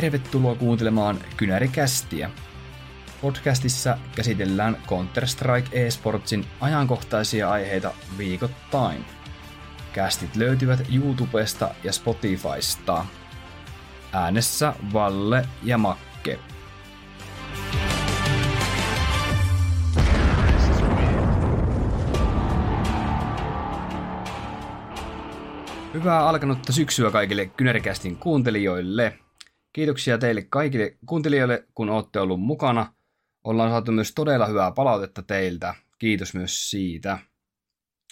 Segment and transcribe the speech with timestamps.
[0.00, 2.30] Tervetuloa kuuntelemaan Kynärikästiä.
[3.20, 9.04] Podcastissa käsitellään Counter-Strike eSportsin ajankohtaisia aiheita viikoittain.
[9.92, 13.06] Kästit löytyvät YouTubesta ja Spotifysta.
[14.12, 16.38] Äänessä Valle ja Makke.
[25.94, 29.18] Hyvää alkanutta syksyä kaikille Kynärikästin kuuntelijoille.
[29.76, 32.94] Kiitoksia teille kaikille kuuntelijoille, kun olette ollut mukana.
[33.44, 35.74] Ollaan saatu myös todella hyvää palautetta teiltä.
[35.98, 37.18] Kiitos myös siitä.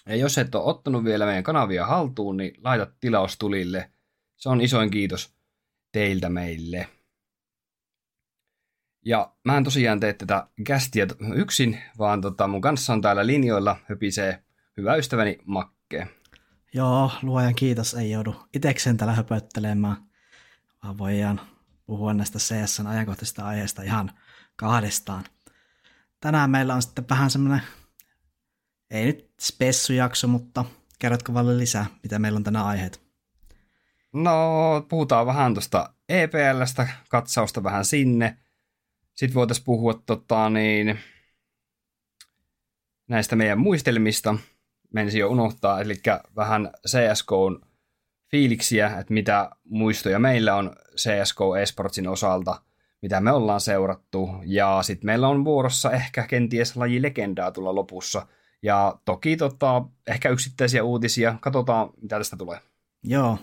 [0.07, 3.91] Ja jos et ole ottanut vielä meidän kanavia haltuun, niin laita tilaus tulille.
[4.37, 5.35] Se on isoin kiitos
[5.93, 6.89] teiltä meille.
[9.05, 13.77] Ja mä en tosiaan tee tätä kästiä yksin, vaan tota mun kanssa on täällä linjoilla
[13.85, 14.45] höpisee
[14.77, 16.09] hyvä ystäväni Makke.
[16.75, 19.97] Joo, luojan kiitos, ei joudu itekseen täällä höpöttelemään,
[20.83, 21.54] vaan voidaan
[21.87, 24.11] puhua näistä CSN ajankohtaisista aiheista ihan
[24.57, 25.25] kahdestaan.
[26.21, 27.63] Tänään meillä on sitten vähän semmoinen,
[28.91, 30.65] ei nyt spessujakso, mutta
[30.99, 33.05] kerrotko Valle lisää, mitä meillä on tänään aiheet?
[34.13, 34.41] No,
[34.89, 38.39] puhutaan vähän tuosta EPLstä, katsausta vähän sinne.
[39.15, 40.99] Sitten voitaisiin puhua tota, niin,
[43.09, 44.35] näistä meidän muistelmista.
[44.95, 45.95] Menisi jo unohtaa, eli
[46.37, 47.61] vähän CSGOn
[48.31, 52.61] fiiliksiä, että mitä muistoja meillä on CSGO eSportsin osalta,
[53.03, 54.31] mitä me ollaan seurattu.
[54.45, 58.27] Ja sitten meillä on vuorossa ehkä kenties laji legendaa tulla lopussa.
[58.63, 61.35] Ja toki tota, ehkä yksittäisiä uutisia.
[61.41, 62.59] Katsotaan, mitä tästä tulee.
[63.03, 63.39] Joo.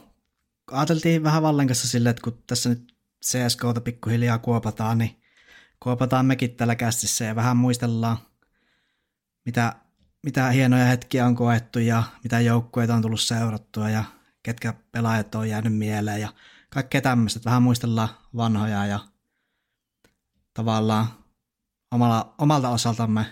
[0.72, 2.94] Ajateltiin vähän Vallen kanssa silleen, että kun tässä nyt
[3.26, 5.22] CSGOta pikkuhiljaa kuopataan, niin
[5.80, 8.18] kuopataan mekin tällä kästissä ja vähän muistellaan,
[9.46, 9.76] mitä,
[10.24, 14.04] mitä hienoja hetkiä on koettu ja mitä joukkueita on tullut seurattua ja
[14.44, 16.30] ketkä pelaajat on jäänyt mieleen ja
[16.74, 17.40] kaikkea tämmöistä.
[17.46, 19.00] Vähän muistellaan vanhoja ja
[20.54, 21.08] tavallaan
[21.92, 23.26] omalla, omalta osaltamme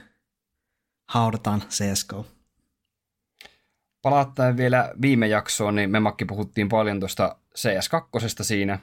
[1.10, 2.26] haudataan CSGO.
[4.02, 8.80] Palattaen vielä viime jaksoon, niin me Makki puhuttiin paljon tuosta CS2 siinä.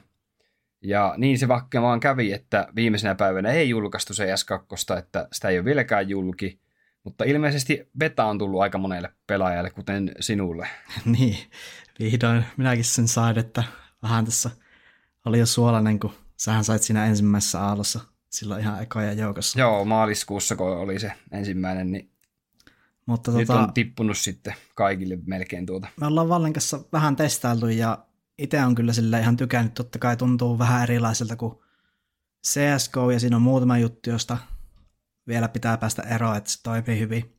[0.81, 5.57] Ja niin se vaikka vaan kävi, että viimeisenä päivänä ei julkaistu CS2, että sitä ei
[5.57, 6.61] ole vieläkään julki.
[7.03, 10.67] Mutta ilmeisesti beta on tullut aika monelle pelaajalle, kuten sinulle.
[11.05, 11.37] niin,
[11.99, 13.63] vihdoin minäkin sen sain, että
[14.03, 14.51] vähän tässä
[15.25, 17.99] oli jo suolainen, kun sähän sait siinä ensimmäisessä aallossa
[18.29, 19.59] silloin ihan ekoja joukossa.
[19.59, 22.11] Joo, maaliskuussa kun oli se ensimmäinen, niin
[23.05, 25.87] mutta nyt tota, on tippunut sitten kaikille melkein tuota.
[25.99, 28.05] Me ollaan Vallen kanssa vähän testailtu ja
[28.37, 31.55] itse on kyllä sille ihan tykännyt, totta kai tuntuu vähän erilaiselta kuin
[32.47, 34.37] CSGO ja siinä on muutama juttu, josta
[35.27, 37.35] vielä pitää päästä eroon, että se toimii hyvin.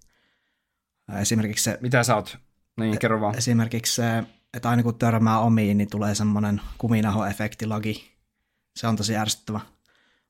[1.20, 1.78] Esimerkiksi se...
[1.80, 2.38] Mitä sä oot?
[2.76, 3.38] Niin, kerro vaan.
[3.38, 8.04] Esimerkiksi se, että aina kun törmää omiin, niin tulee semmoinen kuminaho-efektilogi.
[8.76, 9.60] Se on tosi ärsyttävä.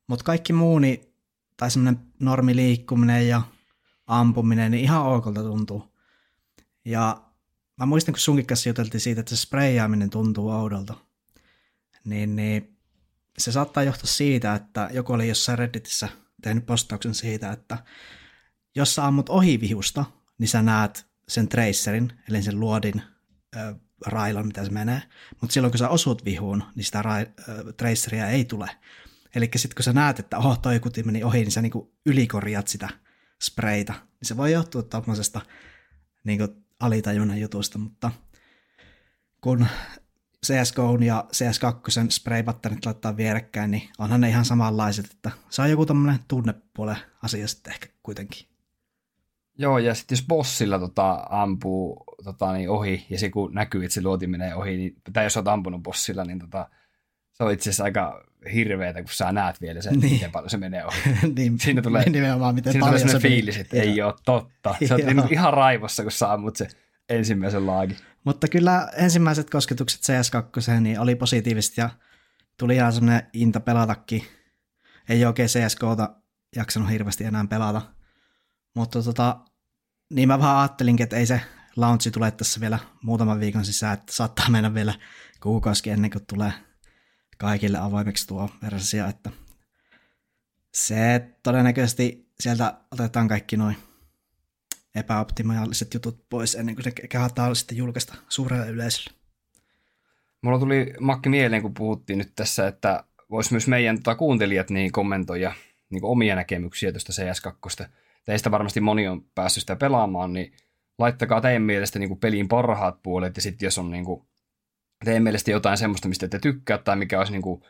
[0.06, 1.14] Mutta kaikki muu, niin,
[1.56, 3.42] tai semmoinen normiliikkuminen ja
[4.06, 5.94] ampuminen, niin ihan okolta tuntuu.
[6.84, 7.22] Ja
[7.76, 10.94] mä muistan, kun sunkin kanssa juteltiin siitä, että se sprayjaaminen tuntuu oudolta.
[12.04, 12.78] Niin, niin
[13.38, 16.08] se saattaa johtua siitä, että joku oli jossain Redditissä
[16.42, 17.78] tehnyt postauksen siitä, että
[18.74, 20.04] jos sä ammut ohi vihusta,
[20.38, 23.02] niin sä näet sen tracerin, eli sen luodin
[24.06, 25.02] railon, mitä se menee.
[25.40, 28.70] Mutta silloin kun sä osut vihuun, niin sitä ra- äh, traceria ei tule.
[29.34, 32.68] Eli sitten kun sä näet, että oho, toi kuti meni ohi, niin sä niinku ylikorjat
[32.68, 32.88] sitä
[33.42, 33.92] spreitä.
[33.92, 35.40] Niin se voi johtua tämmöisestä
[36.24, 36.48] niinku
[36.80, 38.10] alitajunnan jutusta, mutta
[39.40, 39.66] kun
[40.46, 45.86] CSGO ja CS2 spraybuttonit laittaa vierekkäin, niin onhan ne ihan samanlaiset, että se on joku
[45.86, 48.57] tämmöinen tunnepuolen asia sitten ehkä kuitenkin.
[49.58, 53.94] Joo, ja sitten jos bossilla tota, ampuu tota, niin ohi, ja se kun näkyy, että
[53.94, 56.68] se luoti menee ohi, niin, tai jos olet ampunut bossilla, niin tota,
[57.32, 58.24] se on itse asiassa aika
[58.54, 60.12] hirveetä, kun sä näet vielä sen, niin.
[60.12, 61.00] miten paljon se menee ohi.
[61.36, 64.74] niin, siinä tulee, nimenomaan, miten siinä paljon tulee se fiilis, että ei ole totta.
[64.86, 66.68] Se on niin ihan raivossa, kun sä ammut se
[67.08, 67.96] ensimmäisen laagi.
[68.24, 71.90] Mutta kyllä ensimmäiset kosketukset CS2 niin oli positiiviset ja
[72.58, 74.22] tuli ihan semmoinen inta pelatakin.
[75.08, 76.14] Ei oikein CSGOta
[76.56, 77.82] jaksanut hirveästi enää pelata.
[78.78, 79.36] Mutta tota,
[80.10, 81.40] niin mä vähän ajattelinkin, että ei se
[81.76, 84.94] launchi tule tässä vielä muutaman viikon sisään, että saattaa mennä vielä
[85.40, 86.52] kuukausi ennen kuin tulee
[87.38, 89.30] kaikille avoimeksi tuo versio, että
[90.74, 93.76] se todennäköisesti sieltä otetaan kaikki noin
[94.94, 99.18] epäoptimaaliset jutut pois ennen kuin se kehataan sitten julkaista suurelle yleisölle.
[100.42, 104.92] Mulla tuli Makki mieleen, kun puhuttiin nyt tässä, että vois myös meidän tota, kuuntelijat niin
[104.92, 105.52] kommentoida
[105.90, 107.88] niin omia näkemyksiä tuosta CS2.
[108.28, 110.52] Teistä varmasti moni on päässyt sitä pelaamaan, niin
[110.98, 114.28] laittakaa teidän mielestä niin kuin pelin parhaat puolet, ja sitten jos on niin kuin,
[115.04, 117.62] teidän mielestä jotain semmoista, mistä te tykkää, tai mikä olisi niin kuin,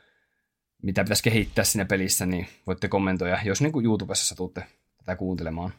[0.83, 4.67] mitä pitäisi kehittää siinä pelissä, niin voitte kommentoida, jos niin kuin YouTubessa satutte
[4.97, 5.73] tätä kuuntelemaan.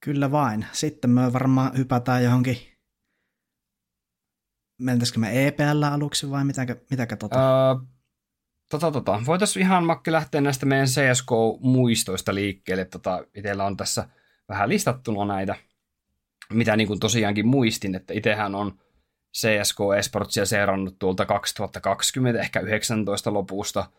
[0.00, 0.66] Kyllä vain.
[0.72, 2.58] Sitten me varmaan hypätään johonkin
[4.78, 7.72] mentäisikö me EPL aluksi vai mitäkö, mitäkö tota?
[7.72, 7.95] Uh,
[8.68, 9.22] tota, tota.
[9.26, 12.84] Voitaisiin ihan Makki lähteä näistä meidän CSK-muistoista liikkeelle.
[12.84, 14.08] Tota, itellä on tässä
[14.48, 15.54] vähän listattuna näitä,
[16.52, 18.78] mitä niin kuin tosiaankin muistin, että itsehän on
[19.36, 23.90] CSK Esportsia seurannut tuolta 2020, ehkä 19 lopusta,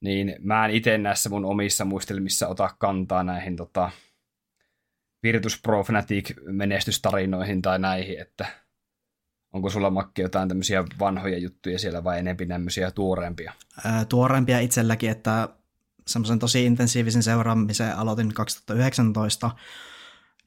[0.00, 3.90] niin mä en itse näissä mun omissa muistelmissa ota kantaa näihin tota,
[5.22, 8.46] Virtus Pro Fnatic menestystarinoihin tai näihin, että
[9.54, 13.52] onko sulla Makki jotain tämmöisiä vanhoja juttuja siellä vai enemmän tämmöisiä tuoreempia?
[13.84, 15.48] Ää, tuoreempia itselläkin, että
[16.06, 19.50] semmoisen tosi intensiivisen seuraamisen aloitin 2019.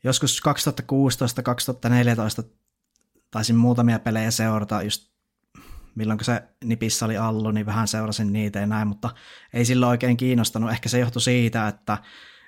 [0.04, 0.42] Joskus
[2.44, 2.44] 2016-2014
[3.32, 5.12] taisin muutamia pelejä seurata just
[5.96, 9.10] milloin se nipissä oli Allu, niin vähän seurasin niitä ja näin, mutta
[9.54, 10.72] ei silloin oikein kiinnostanut.
[10.72, 11.98] Ehkä se johtui siitä, että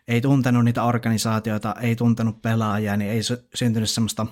[0.08, 3.22] ei tuntenut niitä organisaatioita, ei tuntenut pelaajia, niin ei
[3.56, 4.28] syntynyt semmoista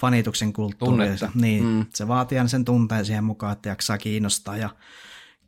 [0.00, 1.06] fanituksen kulttuuria.
[1.06, 1.30] Tunnetta.
[1.34, 1.86] Niin, mm.
[1.94, 4.56] se vaatii sen tunteen siihen mukaan, että jaksaa kiinnostaa.
[4.56, 4.70] Ja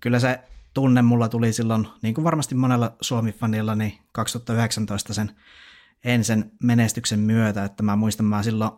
[0.00, 0.40] kyllä se
[0.74, 5.30] tunne mulla tuli silloin, niin kuin varmasti monella Suomi-fanilla, niin 2019 sen
[6.04, 8.70] ensin menestyksen myötä, että mä muistan, mä silloin,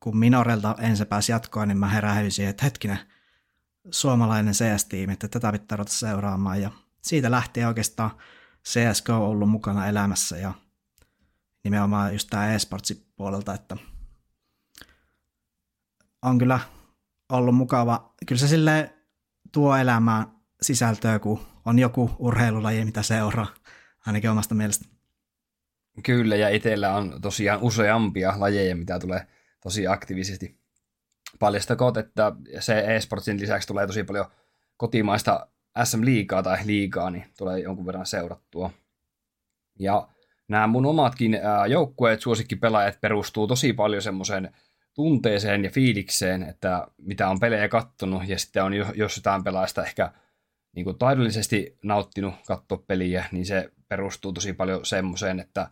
[0.00, 2.98] kun Minorelta ensin pääsi jatkoa, niin mä herähyisin, että hetkinen,
[3.90, 6.62] suomalainen CS-tiimi, että tätä pitää ruveta seuraamaan.
[6.62, 6.70] Ja
[7.02, 8.10] siitä lähti oikeastaan
[8.64, 10.54] CSK on ollut mukana elämässä ja
[11.64, 13.76] nimenomaan just tämä e-sportsin puolelta, että
[16.26, 16.60] on kyllä
[17.32, 18.14] ollut mukava.
[18.26, 18.94] Kyllä se sille
[19.52, 20.26] tuo elämään
[20.62, 23.46] sisältöä, kun on joku urheilulaji, mitä seuraa,
[24.06, 24.88] ainakin omasta mielestä.
[26.02, 29.26] Kyllä, ja itsellä on tosiaan useampia lajeja, mitä tulee
[29.62, 30.60] tosi aktiivisesti.
[31.38, 34.26] Paljastakoot, että se e-sportsin lisäksi tulee tosi paljon
[34.76, 35.46] kotimaista
[35.84, 38.70] SM-liigaa tai liigaa, niin tulee jonkun verran seurattua.
[39.78, 40.08] Ja
[40.48, 41.38] nämä mun omatkin
[41.68, 44.54] joukkueet, suosikkipelaajat perustuu tosi paljon semmoiseen
[44.96, 50.12] tunteeseen ja fiilikseen, että mitä on pelejä kattonut, ja sitten on jos jotain pelaajasta ehkä
[50.76, 55.70] niin kuin taidollisesti nauttinut katsoa peliä, niin se perustuu tosi paljon semmoiseen, että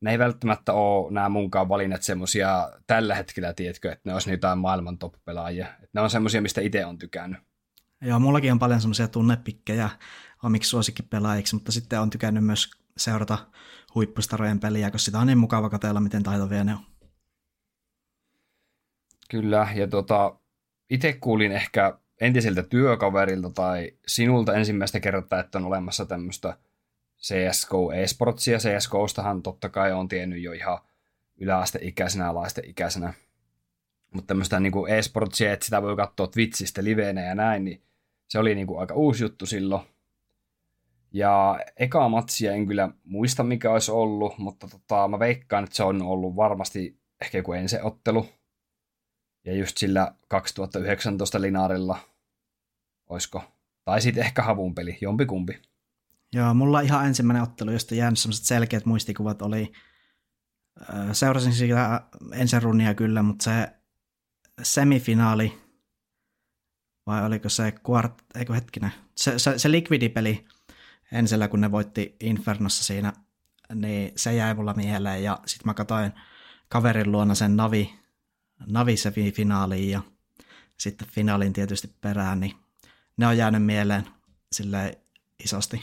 [0.00, 4.58] ne ei välttämättä ole nämä munkaan valinnat semmoisia tällä hetkellä, tiedätkö, että ne olisi jotain
[4.58, 5.66] maailman top-pelaajia.
[5.66, 7.40] Että ne on semmoisia, mistä itse on tykännyt.
[8.00, 9.90] Joo, mullakin on paljon semmoisia tunnepikkejä
[10.42, 13.38] omiksi suosikkipelaajiksi, mutta sitten on tykännyt myös seurata
[13.94, 16.89] huippustarojen peliä, koska sitä on niin mukava katsella, miten taitovia ne on.
[19.30, 20.36] Kyllä, ja tota,
[20.90, 26.56] itse kuulin ehkä entiseltä työkaverilta tai sinulta ensimmäistä kertaa, että on olemassa tämmöistä
[27.18, 28.58] CSGO eSportsia.
[28.58, 30.78] CSGOstahan totta kai on tiennyt jo ihan
[31.40, 33.12] yläasteikäisenä ja alaasteikäisenä.
[34.14, 37.82] Mutta tämmöistä niin e-sportsia, että sitä voi katsoa Twitchistä liveenä ja näin, niin
[38.28, 39.82] se oli niin kuin aika uusi juttu silloin.
[41.12, 45.82] Ja eka matsia en kyllä muista, mikä olisi ollut, mutta tota, mä veikkaan, että se
[45.84, 48.26] on ollut varmasti ehkä joku ottelu.
[49.44, 51.98] Ja just sillä 2019 linaarilla,
[53.06, 53.42] oisko?
[53.84, 55.62] Tai sitten ehkä havun peli, jompikumpi.
[56.32, 59.72] Joo, mulla ihan ensimmäinen ottelu, josta jäänyt sellaiset selkeät muistikuvat oli,
[61.12, 62.00] seurasin sitä
[62.32, 63.68] ensin runnia kyllä, mutta se
[64.62, 65.58] semifinaali,
[67.06, 70.44] vai oliko se Quart, eikö hetkinen, se, se, se Liquidi-peli
[71.12, 73.12] ensillä, kun ne voitti Infernossa siinä,
[73.74, 76.12] niin se jäi mulla mieleen, ja sitten mä katsoin
[76.68, 77.99] kaverin luona sen Navi,
[78.66, 78.94] Navi
[79.32, 80.00] finaaliin ja
[80.76, 82.52] sitten finaalin tietysti perään, niin
[83.16, 84.06] ne on jäänyt mieleen
[84.52, 84.98] sille
[85.44, 85.82] isosti.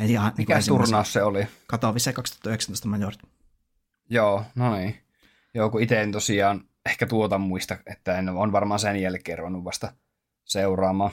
[0.00, 1.46] En ihan, niin Mikä niin turnaus se oli?
[1.66, 3.20] Katowice 2019 Majorit.
[4.10, 5.02] Joo, no niin.
[5.54, 9.64] Joo, kun itse en tosiaan ehkä tuota muista, että en on varmaan sen jälkeen ruvennut
[9.64, 9.92] vasta
[10.44, 11.10] seuraamaan.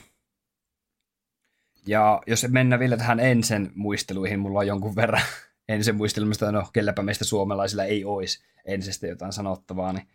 [1.87, 5.21] Ja jos mennään vielä tähän ensin muisteluihin, mulla on jonkun verran
[5.67, 10.07] ensin muistelmista, no kelläpä meistä suomalaisilla ei olisi ensistä jotain sanottavaa, niin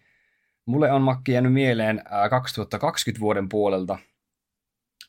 [0.67, 3.99] mulle on Makki jäänyt mieleen 2020 vuoden puolelta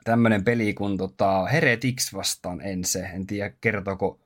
[0.03, 2.99] tämmöinen peli kuin tota Heretics vastaan ense.
[2.99, 4.19] En tiedä, kertooko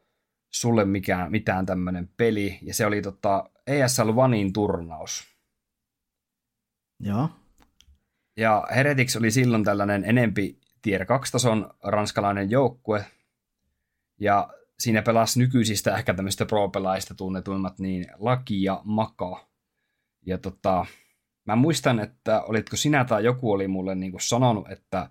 [0.54, 2.60] sulle mikään, mitään tämmöinen peli.
[2.62, 5.28] Ja se oli tota ESL Onein turnaus.
[7.00, 7.30] Joo.
[8.38, 13.06] Ja Heretics oli silloin tällainen enempi tier 2-tason ranskalainen joukkue.
[14.20, 19.48] Ja siinä pelasi nykyisistä ehkä tämmöistä pro-pelaajista tunnetuimmat niin Laki ja Maka.
[20.26, 20.86] Ja tota,
[21.50, 25.10] mä muistan, että olitko sinä tai joku oli mulle niin kuin sanonut, että,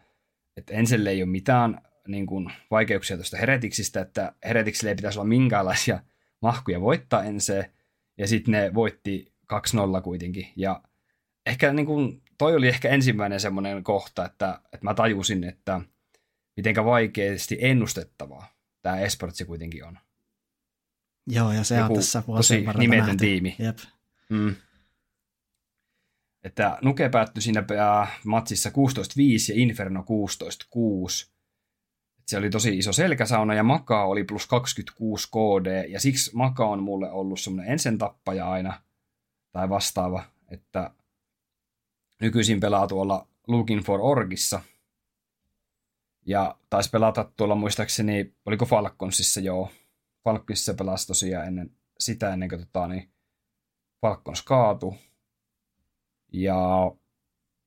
[0.56, 5.28] että Enselle ei ole mitään niin kuin, vaikeuksia tuosta heretiksistä, että heretiksille ei pitäisi olla
[5.28, 6.00] minkäänlaisia
[6.42, 7.70] mahkuja voittaa Ense,
[8.18, 9.32] ja sitten ne voitti
[9.98, 10.48] 2-0 kuitenkin.
[10.56, 10.82] Ja
[11.46, 15.80] ehkä niin kuin, toi oli ehkä ensimmäinen semmoinen kohta, että, että mä tajusin, että
[16.56, 18.46] mitenkä vaikeasti ennustettavaa
[18.82, 19.98] tämä esportsi kuitenkin on.
[21.26, 23.24] Joo, ja se Joku on tässä vuosien tosi nimetön nähty.
[23.24, 23.56] tiimi.
[23.58, 23.78] Jep.
[24.28, 24.54] Mm.
[26.48, 27.64] Että Nuke päättyi siinä
[28.24, 28.72] matsissa 16-5
[29.48, 30.04] ja Inferno
[31.26, 31.30] 16-6.
[32.26, 36.82] Se oli tosi iso selkäsauna ja Maka oli plus 26 KD ja siksi Maka on
[36.82, 38.82] mulle ollut semmoinen ensin tappaja aina
[39.52, 40.90] tai vastaava, että
[42.20, 44.60] nykyisin pelaa tuolla Looking for Orgissa
[46.26, 49.70] ja taisi pelata tuolla muistaakseni, oliko Falconsissa joo,
[50.24, 53.10] Falconsissa pelasi tosiaan ennen sitä ennen kuin tota, niin
[54.00, 54.96] Falcons kaatu.
[56.32, 56.56] Ja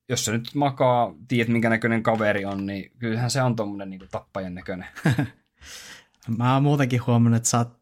[0.09, 4.01] jos se nyt makaa, tiedät minkä näköinen kaveri on, niin kyllähän se on tuommoinen niin
[4.11, 4.87] tappajan näköinen.
[6.37, 7.81] Mä oon muutenkin huomannut, että sä oot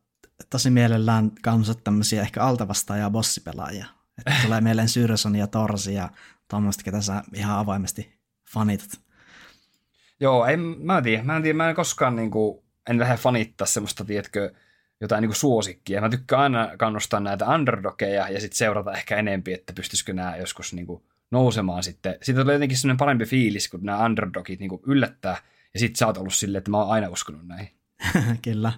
[0.49, 3.85] tosi mielellään kansat tämmöisiä ehkä altavastaan bossipelaajia.
[4.17, 6.09] Että tulee mieleen Syrson ja Torsi ja
[6.49, 8.19] tuommoista, ketä sä ihan avoimesti
[8.53, 8.89] fanitat.
[10.19, 11.23] Joo, en, mä en tiedä.
[11.23, 14.53] Mä en tiedä, mä en koskaan niin kuin, en lähde fanittaa semmoista, tiedätkö,
[15.01, 16.01] jotain niin kuin suosikkia.
[16.01, 20.73] Mä tykkään aina kannustaa näitä underdogeja ja sitten seurata ehkä enempi, että pystyisikö nämä joskus
[20.73, 22.15] niin kuin nousemaan sitten.
[22.21, 25.37] Siitä tulee jotenkin semmoinen parempi fiilis, kun nämä underdogit niin kuin yllättää
[25.73, 27.69] ja sitten sä oot ollut silleen, että mä oon aina uskonut näihin.
[28.43, 28.73] Kyllä.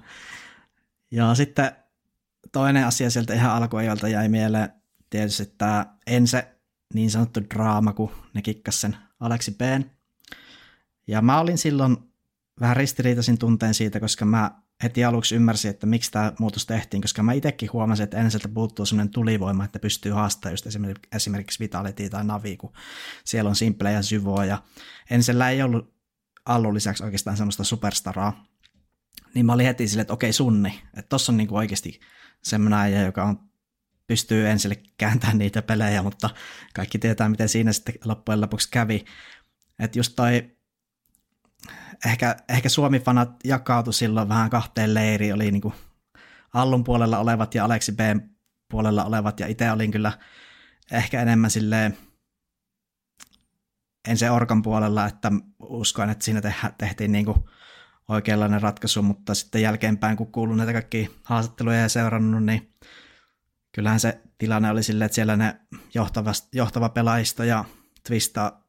[1.11, 1.71] Ja sitten
[2.51, 4.69] toinen asia sieltä ihan alkuajalta jäi mieleen
[5.09, 6.47] tietysti tämä ense
[6.93, 9.57] niin sanottu draama, kun ne kikkas sen Aleksi.
[11.07, 11.97] Ja mä olin silloin
[12.59, 14.51] vähän ristiriitaisin tunteen siitä, koska mä
[14.83, 18.85] heti aluksi ymmärsin, että miksi tämä muutos tehtiin, koska mä itsekin huomasin, että ensin puuttuu
[18.85, 20.67] sellainen tulivoima, että pystyy haastamaan just
[21.15, 22.73] esimerkiksi Vitality tai Navi, kun
[23.25, 24.63] siellä on Simple ja Syvoa, ja
[25.09, 25.93] ensillä ei ollut
[26.45, 28.45] Allun lisäksi oikeastaan semmoista superstaraa,
[29.33, 31.99] niin mä olin heti silleen, että okei sunni, että tossa on niinku oikeasti
[32.43, 33.39] semmoinen äijä, joka on,
[34.07, 36.29] pystyy ensille kääntämään niitä pelejä, mutta
[36.73, 39.05] kaikki tietää, miten siinä sitten loppujen lopuksi kävi.
[39.79, 40.57] Että just toi
[42.05, 45.73] ehkä, ehkä Suomi-fanat jakautui silloin vähän kahteen leiriin, oli niin kuin
[46.53, 47.99] Allun puolella olevat ja Aleksi B
[48.71, 50.11] puolella olevat, ja itse olin kyllä
[50.91, 51.97] ehkä enemmän silleen,
[54.07, 56.41] en se Orkan puolella, että uskoin, että siinä
[56.77, 57.37] tehtiin niin kuin
[58.07, 62.73] oikeanlainen ratkaisu, mutta sitten jälkeenpäin, kun kuulun näitä kaikki haastatteluja ja seurannut, niin
[63.71, 65.61] kyllähän se tilanne oli silleen, että siellä ne
[65.93, 67.65] johtava, johtava pelaajisto ja
[68.07, 68.61] Twista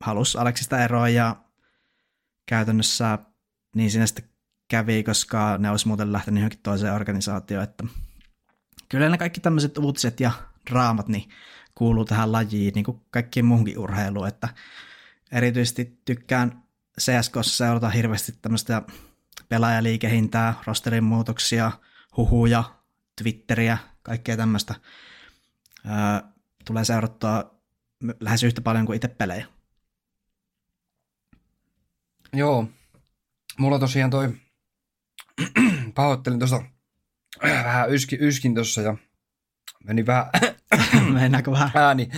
[0.00, 1.36] halusi Aleksista eroa ja
[2.50, 3.18] käytännössä
[3.76, 4.24] niin siinä sitten
[4.68, 7.84] kävi, koska ne olisi muuten lähtenyt johonkin toiseen organisaatioon, että
[8.88, 10.30] kyllä ne kaikki tämmöiset uutiset ja
[10.70, 11.28] draamat niin
[11.74, 14.48] kuuluu tähän lajiin, niin kuin kaikkien muunkin urheiluun, että
[15.32, 16.62] erityisesti tykkään
[17.00, 18.82] CSKssa seurata hirveästi tämmöistä
[19.48, 21.72] pelaajaliikehintää, rosterin muutoksia,
[22.16, 22.64] huhuja,
[23.22, 24.74] Twitteriä, kaikkea tämmöistä.
[26.64, 27.54] tulee seurattua
[28.20, 29.46] lähes yhtä paljon kuin itse pelejä.
[32.32, 32.66] Joo,
[33.58, 34.32] mulla tosiaan toi,
[35.94, 36.62] pahoittelin tuosta
[37.42, 38.96] vähän yski, yskin tuossa ja
[39.84, 40.30] meni vähän,
[41.14, 41.70] Meinaako vähän?
[41.74, 42.10] Ääni,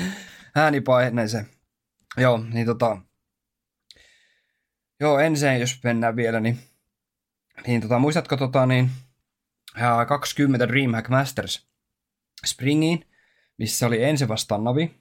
[0.54, 1.47] äänipaineeseen.
[2.16, 2.97] Joo, niin tota,
[5.00, 6.59] joo, ensin jos mennään vielä, niin,
[7.66, 8.90] niin tota, muistatko tota, niin,
[10.09, 11.66] 20 DreamHack Masters
[12.47, 13.07] Springiin,
[13.59, 14.95] missä oli ensi vastaan Navi,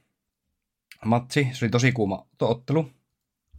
[1.06, 3.01] matsi, se oli tosi kuuma ottelu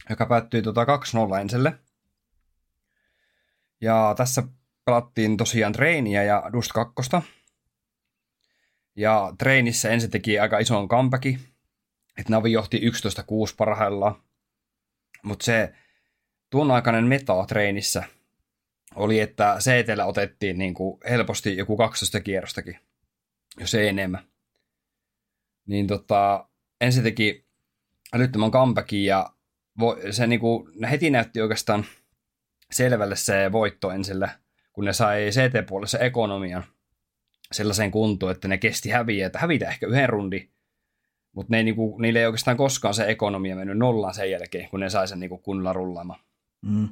[0.09, 1.79] joka päättyi tota 2-0 enselle.
[3.81, 4.43] Ja tässä
[4.85, 7.11] pelattiin tosiaan treeniä ja Dust 2.
[8.95, 11.39] Ja treenissä ensin teki aika ison comebackin,
[12.17, 12.83] että Navi johti 11-6
[13.57, 14.15] parhaillaan.
[15.23, 15.73] Mutta se
[16.49, 18.03] tuon aikainen meta treenissä
[18.95, 22.79] oli, että CTllä otettiin niin kuin helposti joku 12 kierrostakin,
[23.59, 24.23] jos ei enemmän.
[25.65, 26.49] Niin tota,
[26.81, 27.45] ensin teki
[28.13, 29.32] älyttömän comebackin ja
[30.11, 31.85] se niinku, heti näytti oikeastaan
[32.71, 34.29] selvälle se voitto ensille,
[34.73, 36.63] kun ne sai CT-puolessa ekonomian
[37.51, 40.49] sellaiseen kuntoon, että ne kesti häviä, että hävitä ehkä yhden rundi,
[41.31, 44.79] mutta ne ei, niinku, niille ei oikeastaan koskaan se ekonomia mennyt nollaan sen jälkeen, kun
[44.79, 46.19] ne sai sen niinku kunnolla rullaamaan.
[46.61, 46.89] Mm.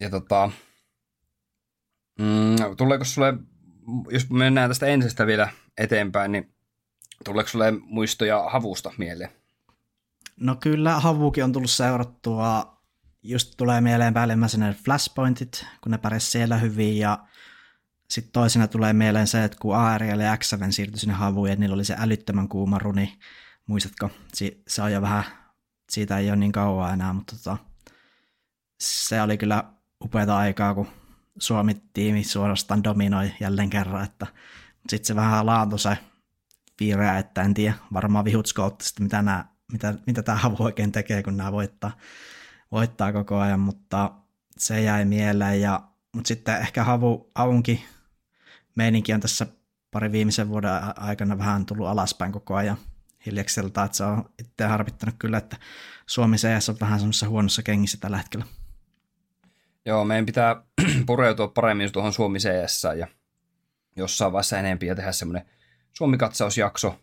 [0.00, 0.50] Ja tota,
[2.18, 3.34] mm, tuleeko sulle,
[4.10, 5.48] jos mennään tästä ensistä vielä
[5.78, 6.56] eteenpäin, niin
[7.24, 9.30] Tuleeko sulle muistoja havusta mieleen?
[10.40, 12.76] No kyllä havukin on tullut seurattua.
[13.22, 17.18] Just tulee mieleen päällimmäisenä flashpointit, kun ne pärjäsivät siellä hyvin ja
[18.10, 21.74] sitten toisena tulee mieleen se, että kun ARL ja x siirtyi sinne havuun ja niillä
[21.74, 23.18] oli se älyttömän kuuma runi.
[23.66, 24.10] Muistatko?
[24.68, 25.24] Se on jo vähän,
[25.90, 27.56] siitä ei ole niin kauan enää, mutta tota,
[28.80, 29.64] se oli kyllä
[30.04, 30.88] upeata aikaa, kun
[31.38, 34.26] Suomi-tiimi suorastaan dominoi jälleen kerran, että
[34.88, 35.98] sitten se vähän laantui se
[36.80, 41.22] vihreä, että en tiedä, varmaan vihut sitten mitä nämä mitä, mitä tämä havu oikein tekee,
[41.22, 41.96] kun nämä voittaa,
[42.72, 44.12] voittaa koko ajan, mutta
[44.58, 45.60] se jäi mieleen.
[45.60, 45.82] Ja,
[46.14, 47.80] mutta sitten ehkä havu, havunkin
[48.74, 49.46] meininki on tässä
[49.90, 52.76] pari viimeisen vuoden aikana vähän tullut alaspäin koko ajan
[53.26, 55.56] hiljakselta, että se on itse harvittanut kyllä, että
[56.06, 58.46] Suomi CS on vähän semmoisessa huonossa kengissä tällä hetkellä.
[59.84, 60.62] Joo, meidän pitää
[61.06, 63.06] pureutua paremmin tuohon Suomi CS ja
[63.96, 65.46] jossain vaiheessa enempi ja tehdä semmoinen
[65.92, 67.00] Suomi-katsausjakso.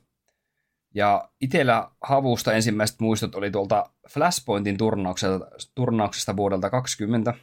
[0.93, 7.33] Ja itsellä havusta ensimmäiset muistot oli tuolta Flashpointin turnauksesta, turnauksesta vuodelta 20.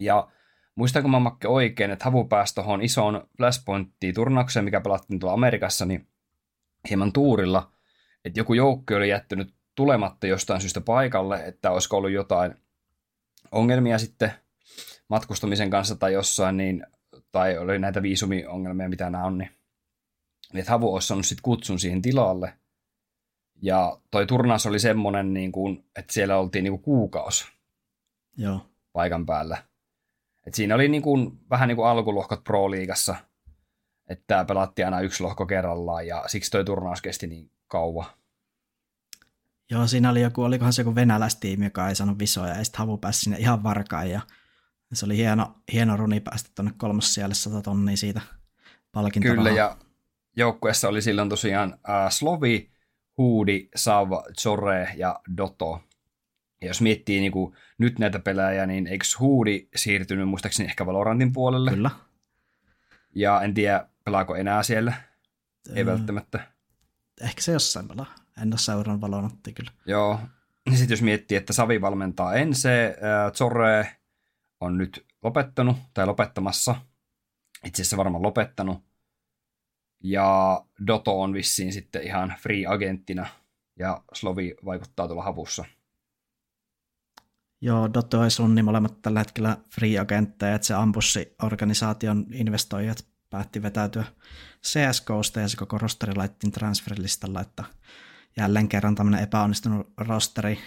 [0.00, 0.28] Ja
[0.74, 5.86] muistanko mä Makke oikein, että havu pääsi tuohon isoon Flashpointiin turnaukseen, mikä pelattiin tuolla Amerikassa,
[5.86, 6.08] niin
[6.90, 7.72] hieman tuurilla,
[8.24, 12.54] että joku joukko oli jättänyt tulematta jostain syystä paikalle, että olisiko ollut jotain
[13.52, 14.32] ongelmia sitten
[15.08, 16.86] matkustamisen kanssa tai jossain, niin,
[17.32, 19.50] tai oli näitä viisumiongelmia, mitä nämä on, niin
[20.54, 22.58] että Havu olisi saanut sitten kutsun siihen tilalle.
[23.62, 27.44] Ja toi turnaus oli semmoinen, niin kuin, että siellä oltiin niin kuin kuukausi
[28.36, 28.66] Joo.
[28.92, 29.62] paikan päällä.
[30.46, 33.16] Et siinä oli niin kuin, vähän niin kuin alkulohkot Pro-liigassa,
[34.08, 38.06] että pelattiin aina yksi lohko kerrallaan ja siksi toi turnaus kesti niin kauan.
[39.70, 42.98] Joo, siinä oli joku, olikohan se joku venäläistiimi, joka ei saanut visoja, ja sitten Havu
[42.98, 44.20] pääsi sinne ihan varkaan, ja
[44.92, 48.20] se oli hieno, hieno runi päästä tuonne siellä 100 tonnia siitä
[48.92, 49.44] palkintorahaa.
[49.44, 49.76] Kyllä, ja
[50.38, 52.70] joukkueessa oli silloin tosiaan äh, Slovi,
[53.18, 55.80] Huudi, Sav, Zore ja Doto.
[56.60, 61.32] Ja jos miettii niin kuin, nyt näitä pelaajia, niin eikö Huudi siirtynyt muistaakseni ehkä Valorantin
[61.32, 61.70] puolelle?
[61.70, 61.90] Kyllä.
[63.14, 64.92] Ja en tiedä, pelaako enää siellä.
[65.74, 66.40] Ei öö, välttämättä.
[67.20, 68.14] Ehkä se jossain pelaa.
[68.42, 69.70] En ole seurannut Valoranttia kyllä.
[69.86, 70.20] Joo.
[70.70, 73.96] Ja sitten jos miettii, että Savi valmentaa Ense, äh, Zorre
[74.60, 76.74] on nyt lopettanut tai lopettamassa.
[77.64, 78.87] Itse asiassa varmaan lopettanut.
[80.02, 83.26] Ja Doto on vissiin sitten ihan free-agenttina
[83.78, 85.64] ja Slovi vaikuttaa tuolla havussa.
[87.60, 94.04] Joo, Dotto ja Sunni molemmat tällä hetkellä free-agentteja, että se Ambussi-organisaation investoijat päätti vetäytyä
[94.66, 97.64] CSGOsta ja se koko rosteri laittiin transferilistalla, että
[98.36, 100.58] jälleen kerran tämmöinen epäonnistunut rosteri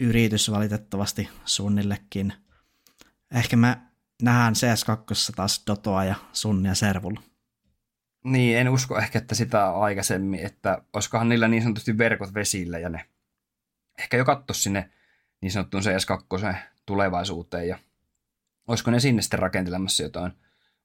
[0.00, 2.32] yritys valitettavasti suunnillekin.
[3.34, 3.76] Ehkä me
[4.22, 7.20] nähdään CS2 taas Dotoa ja Sunnia Servulla.
[8.24, 12.88] Niin, en usko ehkä, että sitä aikaisemmin, että olisikohan niillä niin sanotusti verkot vesillä ja
[12.88, 13.04] ne
[13.98, 14.90] ehkä jo katto sinne
[15.40, 16.54] niin sanottuun CS2
[16.86, 17.78] tulevaisuuteen ja
[18.68, 20.32] olisiko ne sinne sitten rakentelemassa jotain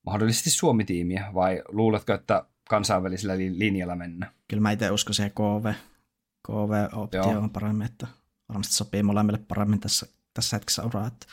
[0.05, 4.31] mahdollisesti Suomi-tiimiä vai luuletko, että kansainvälisellä linjalla mennä?
[4.47, 5.73] Kyllä mä itse uskon siihen KV,
[6.47, 8.07] KV-optio on paremmin, että
[8.49, 11.07] varmasti sopii molemmille paremmin tässä, tässä hetkessä uraa.
[11.07, 11.25] Että...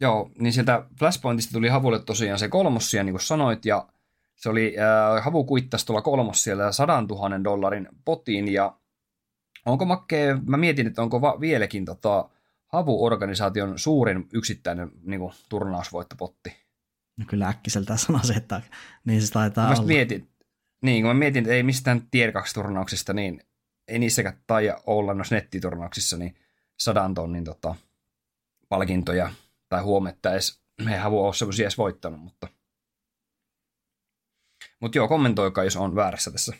[0.00, 3.88] Joo, niin sieltä Flashpointista tuli Havulle tosiaan se kolmossia, niin kuin sanoit, ja
[4.42, 8.76] se oli, äh, Havu kuittasi tuolla kolmos siellä 100 000 dollarin potiin, ja
[9.66, 12.28] onko Makke, mä mietin, että onko va- vieläkin tota,
[12.66, 16.56] Havu-organisaation suurin yksittäinen niin kuin, turnausvoittopotti?
[17.16, 18.62] No kyllä äkkiseltä sanoisin, että
[19.04, 19.86] niin se taitaa mä olla.
[19.86, 20.28] Mietin,
[20.82, 23.42] niin, kun mä mietin, että ei mistään Tier 2 turnauksista, niin
[23.88, 26.34] ei niissäkään taida olla noissa nettiturnauksissa niin
[26.78, 27.74] sadan tonnin tota,
[28.68, 29.32] palkintoja
[29.68, 32.48] tai huometta edes, he havu ole semmoisia edes voittanut, mutta
[34.82, 36.52] mutta joo, kommentoikaa, jos on väärässä tässä.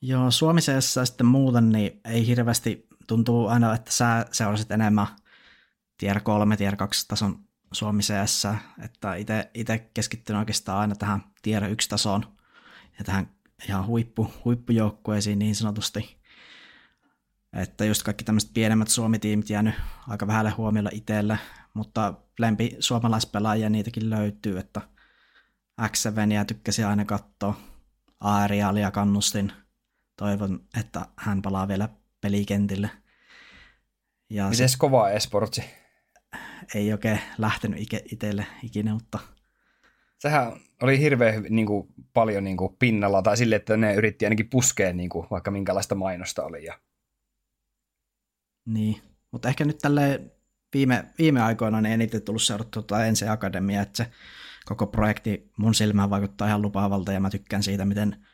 [0.00, 5.06] Joo, Suomisessa sitten muuten, niin ei hirveästi tuntuu aina, että sä seurasit enemmän
[5.98, 7.38] tier 3, tier 2 tason
[7.72, 8.46] Suomi CS,
[8.84, 9.14] että
[9.54, 12.36] itse keskittynyt oikeastaan aina tähän tier 1 tasoon
[12.98, 13.30] ja tähän
[13.68, 16.22] ihan huippu, huippujoukkueisiin niin sanotusti.
[17.52, 19.74] Että just kaikki tämmöiset pienemmät Suomi-tiimit jäänyt
[20.08, 21.38] aika vähälle huomiolle itselle,
[21.74, 24.80] mutta lempi suomalaispelaajia niitäkin löytyy, että
[25.88, 26.04] x
[26.34, 27.60] ja tykkäsin aina katsoa.
[28.20, 29.52] Aerialia kannustin.
[30.16, 31.88] Toivon, että hän palaa vielä
[32.20, 32.90] pelikentille.
[34.30, 34.78] Ja Mites se...
[34.78, 35.64] kova esportsi?
[36.74, 37.80] ei oikein lähtenyt
[38.12, 39.18] itselle ikinä, mutta...
[40.18, 44.50] Sehän oli hirveän niin kuin, paljon niin kuin, pinnalla, tai sille, että ne yritti ainakin
[44.50, 46.64] puskea niin kuin, vaikka minkälaista mainosta oli.
[46.64, 46.78] Ja...
[48.66, 50.20] Niin, mutta ehkä nyt tälle
[50.74, 54.10] viime, viime aikoina niin eniten tullut seurattua tuota Ensi Akademia, että se
[54.64, 58.26] koko projekti mun silmään vaikuttaa ihan lupaavalta, ja mä tykkään siitä, miten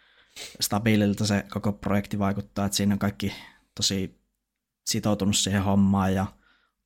[0.61, 3.35] stabiililta se koko projekti vaikuttaa, että siinä on kaikki
[3.75, 4.21] tosi
[4.87, 6.27] sitoutunut siihen hommaan, ja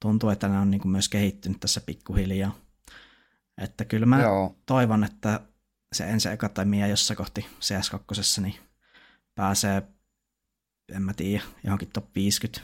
[0.01, 2.55] tuntuu, että ne on niin myös kehittynyt tässä pikkuhiljaa.
[3.59, 4.57] Että kyllä mä Joo.
[4.67, 5.41] toivon, että
[5.93, 8.55] se ensi akatemia jossa kohti CS2, niin
[9.35, 9.83] pääsee,
[10.93, 12.61] en mä tiedä, johonkin top 50,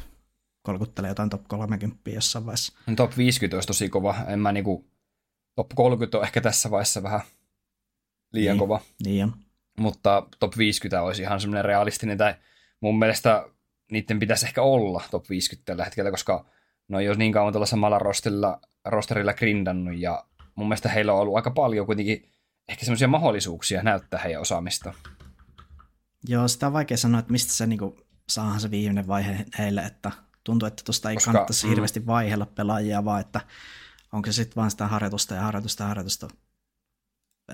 [0.62, 2.72] kolkuttelee jotain top 30 jossain vaiheessa.
[2.86, 4.16] No top 50 olisi tosi kova.
[4.28, 4.90] En mä niinku,
[5.58, 7.20] top 30 on ehkä tässä vaiheessa vähän
[8.32, 8.80] liian niin, kova.
[9.04, 9.34] Niin on.
[9.78, 12.34] mutta top 50 olisi ihan semmoinen realistinen, tai
[12.80, 13.48] mun mielestä
[13.92, 16.44] niiden pitäisi ehkä olla top 50 tällä hetkellä, koska
[16.88, 21.36] no jos niin kauan tuolla samalla rosterilla, rosterilla grindannut, ja mun mielestä heillä on ollut
[21.36, 22.28] aika paljon kuitenkin
[22.68, 24.94] ehkä semmoisia mahdollisuuksia näyttää heidän osaamista.
[26.28, 27.96] Joo, sitä on vaikea sanoa, että mistä se niinku,
[28.28, 30.12] saahan se viimeinen vaihe heille, että
[30.44, 31.70] tuntuu, että tuosta ei Koska, kannattaisi mm.
[31.70, 33.40] hirveästi vaihella pelaajia, vaan että
[34.12, 36.28] onko se sitten vaan sitä harjoitusta ja harjoitusta ja harjoitusta.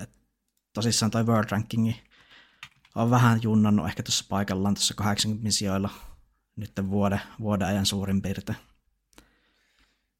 [0.01, 0.09] Et
[0.73, 2.01] tosissaan toi World Rankingi
[2.95, 5.89] on vähän junnannut ehkä tuossa paikallaan tuossa 80 sijoilla
[6.55, 8.57] nyt vuoden, vuoden ajan suurin piirtein.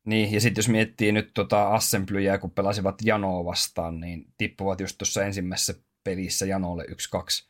[0.06, 4.98] Niin, ja sitten jos miettii nyt tota Assemblyjä, kun pelasivat Janoa vastaan, niin tippuvat just
[4.98, 7.48] tuossa ensimmäisessä pelissä Janolle 1-2.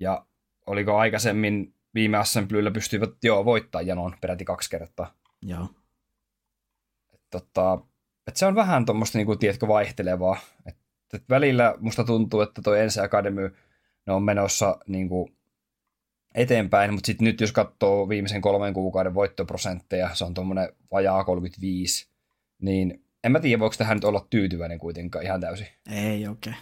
[0.00, 0.26] Ja
[0.66, 5.14] oliko aikaisemmin viime Assemblyllä pystyivät jo voittaa Janon peräti kaksi kertaa.
[5.42, 5.68] Joo.
[7.14, 7.78] Et, tota,
[8.26, 10.38] et se on vähän tuommoista, niinku, tiedätkö, vaihtelevaa.
[10.66, 10.76] Et,
[11.12, 13.56] et välillä musta tuntuu, että toi Ensi Academy
[14.06, 15.30] ne on menossa niinku,
[16.34, 22.08] eteenpäin, mutta sitten nyt jos katsoo viimeisen kolmen kuukauden voittoprosentteja, se on tuommoinen vajaa 35,
[22.58, 25.66] niin en mä tiedä, voiko tähän nyt olla tyytyväinen kuitenkaan ihan täysin.
[25.90, 26.56] Ei oikein.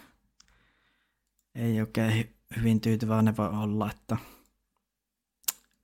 [1.55, 4.17] Ei oikein hyvin tyytyväinen voi olla, että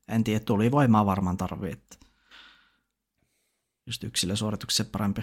[0.09, 1.97] en tiedä, tulivoimaa varmaan tarvii, että
[3.87, 5.23] just yksilösuorituksen parempi.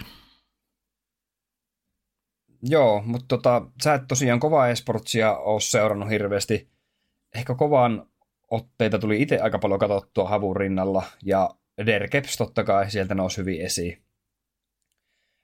[2.62, 6.68] Joo, mutta tota, sä et tosiaan kovaa esportsia ole seurannut hirveästi.
[7.34, 8.06] Ehkä kovan
[8.50, 11.50] otteita tuli itse aika paljon katsottua Havun rinnalla, ja
[11.86, 14.02] Derkeps totta kai sieltä nousi hyvin esiin.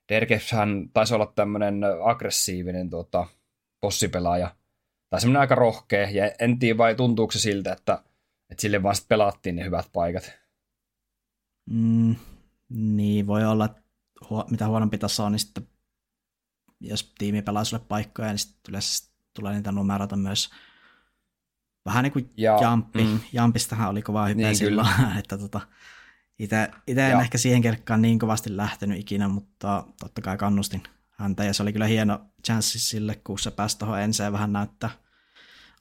[0.08, 3.26] Derkepshän taisi olla tämmöinen aggressiivinen tota,
[3.80, 4.56] bossipelaaja,
[5.10, 8.02] tai semmoinen aika rohkea, ja en tiedä vai tuntuuko se siltä, että,
[8.50, 10.32] että sille vaan sitten pelattiin ne hyvät paikat.
[11.70, 12.16] Mm,
[12.68, 13.82] niin, voi olla, että
[14.30, 15.68] huo, mitä huonompi taso on, niin sitten
[16.88, 20.50] jos tiimi pelaa sulle paikkoja, niin sitten yleensä tulee niitä numeroita myös
[21.84, 23.04] vähän niin kuin ja, Jampi.
[23.04, 23.20] Mm.
[23.32, 25.60] Jampistahan oli kova hype niin, silloin, että tota,
[26.38, 31.54] itse en ehkä siihen kelkkaan niin kovasti lähtenyt ikinä, mutta totta kai kannustin häntä ja
[31.54, 34.90] se oli kyllä hieno chanssi sille, kun se pääsi tuohon enseen vähän näyttää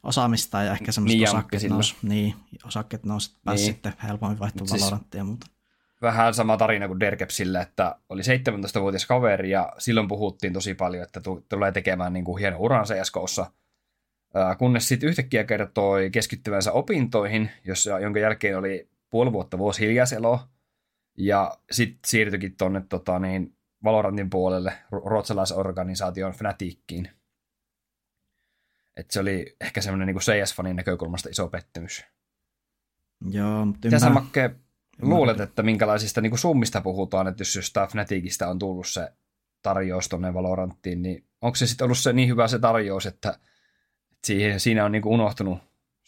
[0.03, 3.73] osaamista ja ehkä semmoista niin, osakkeet nousi, niin, osakkeet nousi, pääsi niin.
[3.73, 5.47] sitten helpommin vaihtaa siis, Valoranttia ja muuta.
[6.03, 11.21] Vähän sama tarina kuin Derkepsille, että oli 17-vuotias kaveri ja silloin puhuttiin tosi paljon, että
[11.49, 13.51] tulee tekemään niin kuin hieno uran CSKssa,
[14.57, 20.39] kunnes sitten yhtäkkiä kertoi keskittyvänsä opintoihin, jossa, jonka jälkeen oli puoli vuotta vuosi hiljaiselo,
[21.17, 27.09] ja sitten siirtyikin tuonne tota, niin, Valorantin puolelle ruotsalaisorganisaation Fnatickiin.
[28.97, 32.05] Et se oli ehkä semmoinen niin CS-fanin näkökulmasta iso pettymys.
[33.29, 34.09] Joo, mutta ymmärrän.
[34.09, 34.55] Sä, Makke,
[35.09, 39.11] luulet, että minkälaisista niin kuin summista puhutaan, että jos jostain Fnaticista on tullut se
[39.61, 43.39] tarjous tuonne Valoranttiin, niin onko se sitten ollut se niin hyvä se tarjous, että,
[44.23, 45.59] siihen, siinä on niin kuin unohtunut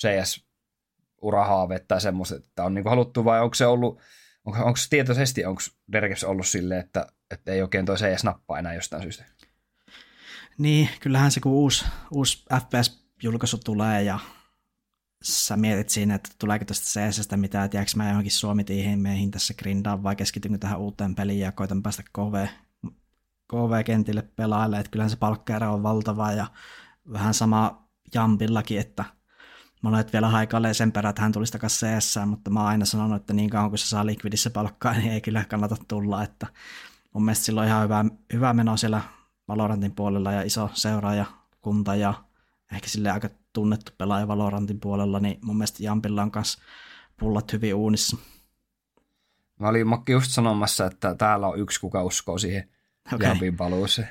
[0.02, 4.02] CS-urahaave tai semmoista, että on niin kuin haluttu vai onko se ollut,
[4.46, 8.74] onko, onko se tietoisesti, onko Derkes ollut silleen, että, että ei oikein toi CS-nappaa enää
[8.74, 9.26] jostain syystä?
[10.58, 14.20] Niin, kyllähän se kun uusi, uusi FPS-julkaisu tulee ja
[15.26, 20.04] sä mietit siinä, että tuleeko tästä CSstä mitään, jääkö mä johonkin suomi meihin tässä grindaan
[20.04, 22.48] vai keskitynkö tähän uuteen peliin ja koitan päästä KV,
[23.52, 26.48] KV-kentille pelaalle, että kyllähän se palkkaero on valtava ja
[27.14, 29.06] vähän sama Jampillakin, että
[29.82, 33.22] monet vielä haikailee sen perään, että hän tulisi takaisin CS, mutta mä oon aina sanonut,
[33.22, 36.48] että niin kauan kun se saa Liquidissä palkkaa, niin ei kyllä kannata tulla, että
[37.14, 39.02] mun mielestä sillä on ihan hyvä, hyvä meno siellä
[39.48, 42.14] Valorantin puolella ja iso seuraajakunta ja
[42.72, 46.62] ehkä sille aika tunnettu pelaaja Valorantin puolella, niin mun mielestä Jampilla on kanssa
[47.18, 48.18] pullat hyvin uunissa.
[49.60, 52.70] Mä olin Makki just sanomassa, että täällä on yksi, kuka uskoo siihen
[53.14, 53.28] okay.
[53.28, 54.10] Jampin paluuseen.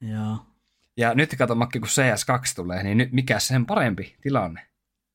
[0.00, 0.46] Joo.
[0.96, 4.66] Ja nyt kato Makki, kun CS2 tulee, niin nyt mikä sen parempi tilanne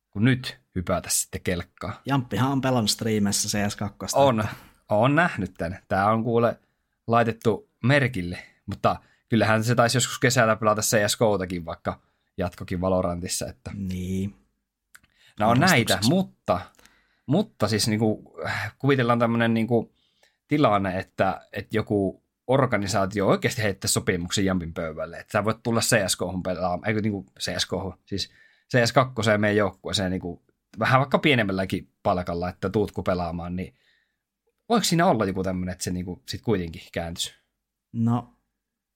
[0.10, 2.02] kuin nyt hypätä sitten kelkkaa.
[2.06, 4.10] Jamppihan on pelannut striimeissä CS2.
[4.14, 4.48] On,
[4.90, 5.80] on nähnyt tämän.
[5.88, 6.60] Tämä on kuule
[7.08, 8.96] laitettu merkille, mutta
[9.30, 12.00] kyllähän se taisi joskus kesällä pelata CSGOtakin, vaikka
[12.38, 13.48] jatkokin Valorantissa.
[13.48, 13.72] Että...
[13.74, 14.36] Niin.
[15.40, 16.62] No on näitä, mutta,
[17.26, 18.28] mutta siis niin kuin,
[18.80, 19.92] kuvitellaan tämmöinen niin kuin,
[20.48, 26.20] tilanne, että, että joku organisaatio oikeasti heittää sopimuksen Jampin pöydälle, että sä voit tulla CSK
[26.44, 27.72] pelaamaan, eikö niin kuin CSK,
[28.06, 28.32] siis
[28.76, 30.42] CS2 meidän joukkueeseen niin kuin,
[30.80, 33.76] vähän vaikka pienemmälläkin palkalla, että tuutko pelaamaan, niin
[34.70, 37.34] voiko siinä olla joku tämmöinen, että se niin kuin, sit kuitenkin kääntyisi?
[37.94, 38.36] No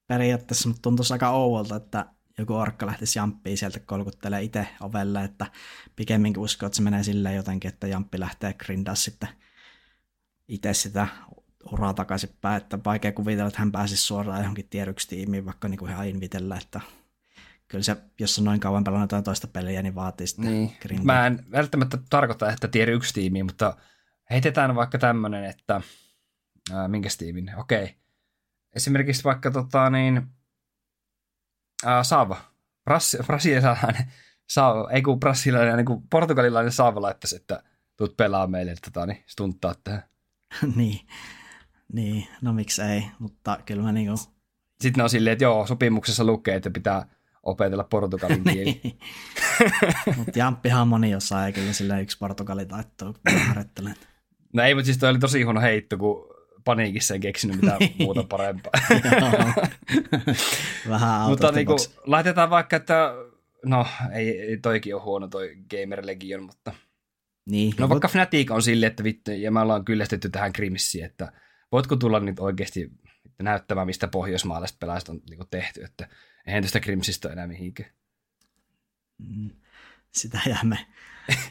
[0.08, 2.06] periaatteessa mutta tuntuisi aika ouvolta, että
[2.40, 5.46] joku orkka lähtisi jamppiin sieltä kolkuttelee itse ovelle, että
[5.96, 9.30] pikemminkin usko, että se menee silleen jotenkin, että jamppi lähtee grindaa sitten
[10.48, 11.08] itse sitä
[11.72, 14.70] uraa takaisinpäin, että vaikea kuvitella, että hän pääsisi suoraan johonkin
[15.10, 16.82] tiimiin, vaikka niin kuin ihan invitellä, että
[17.68, 20.72] kyllä se, jos on noin kauan pelannut jotain toista peliä, niin vaatii sitten Niin.
[20.82, 21.06] grindia.
[21.06, 23.78] Mä en välttämättä tarkoita, että tieri yksi tiimi, mutta
[24.30, 25.82] heitetään vaikka tämmönen, että
[26.74, 27.52] ää, minkä tiimin?
[27.58, 27.96] Okei.
[28.76, 30.28] Esimerkiksi vaikka tota niin,
[31.86, 32.38] ää, Saava.
[32.90, 34.12] Brassi- Brasilialainen
[34.50, 37.64] Saava, ei kun brasilialainen, niin kuin portugalilainen Saava laittaisi, että
[37.98, 40.04] tuut pelaa meille, tota, niin stunttaa tähän.
[40.76, 41.00] niin.
[41.94, 44.18] niin, no miksi ei, mutta kyllä mä niinku...
[44.82, 47.06] Sitten ne on silleen, että joo, sopimuksessa lukee, että pitää
[47.44, 48.82] opetella portugalin kieli.
[48.84, 48.98] Niin.
[50.18, 53.96] mutta Jamppihan moni osaa, ei kyllä sillä yksi portugali taittuu, kun harjoittelen.
[54.54, 56.29] No ei, mutta siis toi oli tosi huono heitto, kun
[56.70, 58.72] paniikissa en keksinyt mitään muuta parempaa.
[60.90, 61.98] Vähän Mutta out niinku, box.
[62.06, 63.14] laitetaan vaikka, että
[63.66, 66.74] no ei, ei toikin ole huono toi Gamer Legion, mutta
[67.46, 71.32] Niin, no vaikka Fnatic on silleen, että vittu, ja me ollaan kyllästetty tähän Grimissiin, että
[71.72, 72.92] voitko tulla nyt oikeasti
[73.42, 76.08] näyttämään, mistä pohjoismaalaiset pelaajat on niinku tehty, että
[76.48, 77.90] eihän tästä Grimsistä ole enää mihinkään.
[79.18, 79.50] Mm,
[80.12, 80.78] sitä jäämme,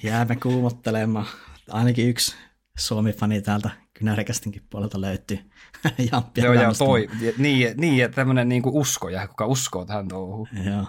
[0.02, 1.26] jäämme kuumottelemaan.
[1.70, 2.36] Ainakin yksi
[2.78, 5.38] Suomi-fani täältä Kynärikästinkin puolelta löytyy.
[6.12, 7.00] Jamppia Joo, kannustamaan.
[7.00, 7.08] toi,
[7.38, 10.48] niin, niin, ja tämmöinen niinku usko, ja kuka uskoo tähän touhuun.
[10.64, 10.84] Joo.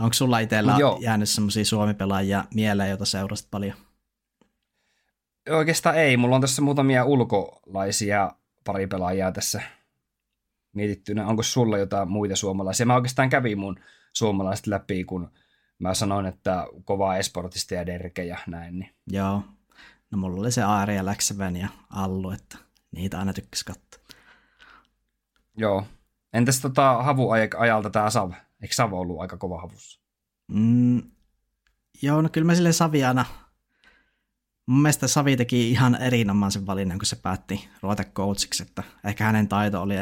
[0.00, 0.98] Onko sulla itsellä joo.
[1.02, 3.76] jäänyt semmoisia Suomi-pelaajia mieleen, joita seurasit paljon?
[5.50, 8.30] Oikeastaan ei, mulla on tässä muutamia ulkolaisia
[8.64, 9.62] pari pelaajaa tässä
[10.72, 11.26] mietittynä.
[11.26, 12.86] Onko sulla jotain muita suomalaisia?
[12.86, 13.80] Mä oikeastaan kävin mun
[14.12, 15.30] suomalaiset läpi, kun
[15.78, 18.78] mä sanoin, että kovaa esportista ja derke ja näin.
[18.78, 18.90] Niin.
[19.06, 19.42] Joo.
[20.12, 22.58] No mulla oli se Aari ja Läksäven ja Allu, että
[22.90, 24.04] niitä aina tykkäs katsoa.
[25.56, 25.86] Joo.
[26.32, 28.32] Entäs tota havu ajalta tää Sav?
[28.62, 30.00] Eikö Sav ollut aika kova havussa?
[30.52, 31.02] Mm,
[32.02, 33.24] joo, no kyllä mä sille Savi aina,
[34.66, 39.48] mun mielestä Savi teki ihan erinomaisen valinnan, kun se päätti ruveta coachiksi, että ehkä hänen
[39.48, 39.94] taito oli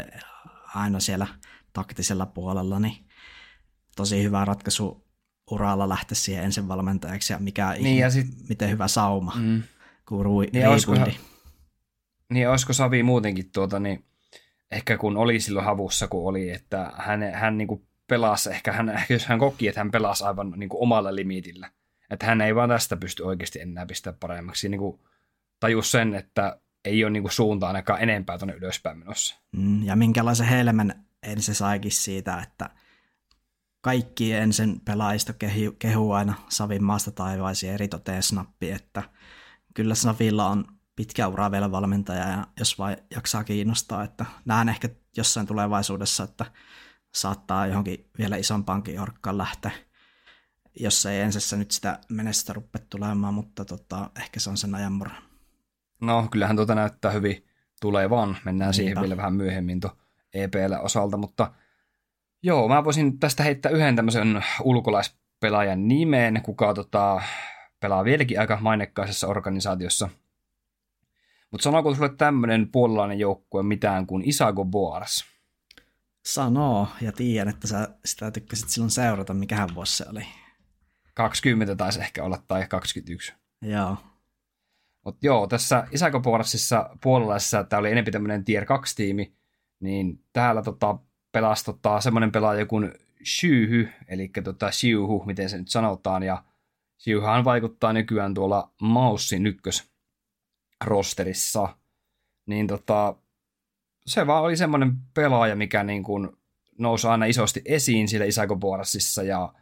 [0.75, 1.27] aina siellä
[1.73, 3.09] taktisella puolella, niin
[3.97, 5.05] tosi hyvä ratkaisu
[5.51, 9.63] uralla lähteä siihen ensin valmentajaksi ja mikä Niin, ja sit- miten hyvä sauma, mm.
[10.09, 11.17] Kun rui, Niin, rebuildi.
[12.31, 14.05] Niin olisiko Savi muutenkin tuota, niin
[14.71, 19.27] ehkä kun oli silloin havussa, kun oli, että hän, hän niin pelasi, ehkä hän, jos
[19.27, 21.71] hän koki, että hän pelasi aivan niin kuin omalla limitillä.
[22.11, 24.69] Että hän ei vaan tästä pysty oikeasti enää pistää paremmaksi.
[24.69, 25.01] Niin kuin
[25.61, 29.41] tajus sen, että ei ole niin kuin suunta ainakaan enempää tuonne ylöspäin menossa.
[29.57, 32.71] Mm, ja minkälaisen helmen ensin saikin siitä, että
[33.81, 39.03] kaikki ensin pelaajista kehu, kehu aina Savin maasta taivaisiin eritoteen snappi, että
[39.75, 40.65] kyllä Savilla on
[40.97, 46.47] pitkä ura vielä valmentaja ja jos vai jaksaa kiinnostaa, että näen ehkä jossain tulevaisuudessa, että
[47.15, 49.71] saattaa johonkin vielä isompaankin orkkaan lähteä,
[50.81, 54.93] jos ei ensissä nyt sitä menestystä rupea tulemaan, mutta tota, ehkä se on sen ajan
[54.93, 55.23] murha.
[56.01, 57.47] No, kyllähän tuota näyttää hyvin
[57.81, 58.37] tulevan.
[58.45, 59.01] Mennään siihen Niinpä.
[59.01, 59.97] vielä vähän myöhemmin tuon
[60.35, 61.53] EPL osalta, mutta
[62.43, 67.23] joo, mä voisin tästä heittää yhden tämmöisen ulkolaispelaajan nimeen, kuka tota,
[67.85, 70.09] pelaa vieläkin aika mainekkaisessa organisaatiossa.
[71.51, 75.25] Mutta sanooko sulle tämmöinen puolalainen joukkue mitään kuin Isago Boaras?
[76.27, 80.27] Sanoo ja tiedän, että sä sitä tykkäsit silloin seurata, mikähän vuosi se oli.
[81.15, 83.33] 20 taisi ehkä olla, tai 21.
[83.63, 83.97] Joo.
[85.05, 89.35] Mutta joo, tässä Isako Boarasissa puolalaisessa tämä oli enemmän tämmöinen tier 2-tiimi,
[89.81, 90.99] niin täällä tota,
[91.33, 92.93] pelasi tota, semmoinen pelaaja kuin
[93.25, 96.45] Shyhy, eli tota Shyhu, miten se nyt sanotaan, ja
[97.05, 99.91] Shyhyhan vaikuttaa nykyään tuolla Maussin ykkös
[100.85, 101.77] rosterissa,
[102.47, 103.15] niin tota,
[104.07, 106.29] se vaan oli semmoinen pelaaja, mikä niin kuin
[106.79, 109.55] nousi aina isosti esiin siellä Isako Boarasissa, ja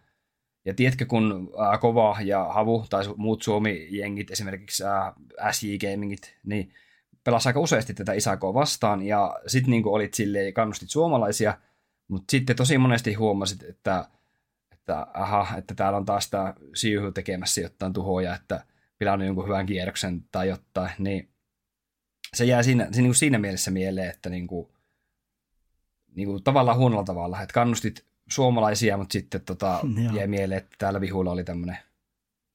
[0.65, 5.13] ja tiedätkö, kun ää, Kova ja Havu tai muut Suomi-jengit, esimerkiksi ää,
[5.53, 6.73] SJ Gamingit, niin
[7.25, 11.59] pelasi aika useasti tätä Isakoa vastaan, ja sitten niin olit silleen, kannustit suomalaisia,
[12.09, 14.09] mutta sitten tosi monesti huomasit, että,
[14.83, 18.65] että aha, että täällä on taas tämä Siyhu tekemässä jotain tuhoja, että
[18.99, 21.31] pilannut jonkun hyvän kierroksen tai jotain, niin
[22.35, 24.69] se jää siinä, siinä, niin siinä mielessä mieleen, että niin kuin,
[26.15, 30.15] niin kuin tavallaan huonolla tavalla, että kannustit suomalaisia, mutta sitten tota, Joo.
[30.15, 31.79] jäi mieleen, että täällä vihulla oli tämmöinen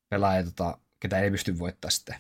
[0.10, 2.16] pelaaja, tota, ketä ei pysty voittaa sitten.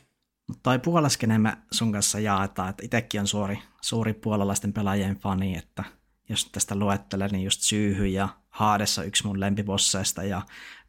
[0.47, 5.57] Mutta toi puolaskene me sun kanssa jaetaan, että itsekin on suuri, suuri puolalaisten pelaajien fani,
[5.57, 5.83] että
[6.29, 10.41] jos tästä luettelen, niin just Syyhy ja Haadessa yksi mun lempibosseista ja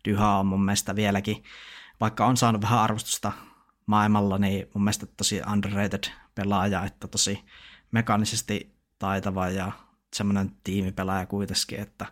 [0.04, 1.44] Dyha on mun mielestä vieläkin,
[2.00, 3.32] vaikka on saanut vähän arvostusta
[3.86, 6.04] maailmalla, niin mun mielestä tosi underrated
[6.34, 7.44] pelaaja, että tosi
[7.90, 9.72] mekaanisesti taitava ja
[10.14, 12.06] semmoinen tiimipelaaja kuitenkin, että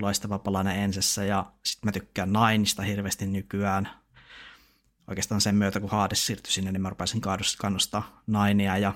[0.00, 1.24] loistava palanen ensessä.
[1.24, 3.88] Ja sitten mä tykkään Nainista hirveästi nykyään,
[5.08, 7.20] oikeastaan sen myötä, kun Hades siirtyi sinne, niin mä rupesin
[7.58, 8.94] kannustaa Nainia ja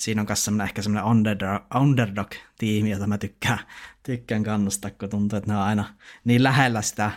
[0.00, 3.58] siinä on myös semmoinen, ehkä semmoinen underdog, underdog-tiimi, jota mä tykkään,
[4.02, 7.10] tykkään kannustaa, kun tuntuu, että ne on aina niin lähellä sitä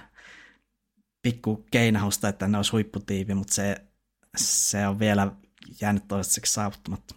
[1.22, 3.76] pikku keinahusta, että ne olisi huipputiivi, mutta se,
[4.38, 5.32] se on vielä
[5.82, 7.16] jäänyt toistaiseksi saavuttamatta.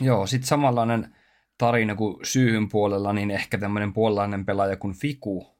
[0.00, 1.16] Joo, sitten samanlainen
[1.58, 5.56] tarina kuin syyhyn puolella, niin ehkä tämmöinen puolalainen pelaaja kuin Fiku,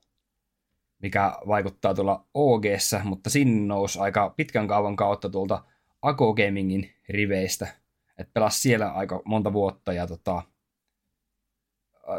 [1.03, 2.63] mikä vaikuttaa tuolla og
[3.05, 5.65] mutta sinne nousi aika pitkän kaavan kautta tuolta
[6.03, 7.67] Ako Gamingin riveistä,
[8.19, 10.43] että pelasi siellä aika monta vuotta ja tota,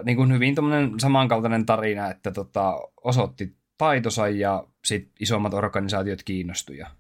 [0.04, 0.56] niin kuin hyvin
[1.00, 6.92] samankaltainen tarina, että tota, osoitti taitonsa ja sit isommat organisaatiot kiinnostuja.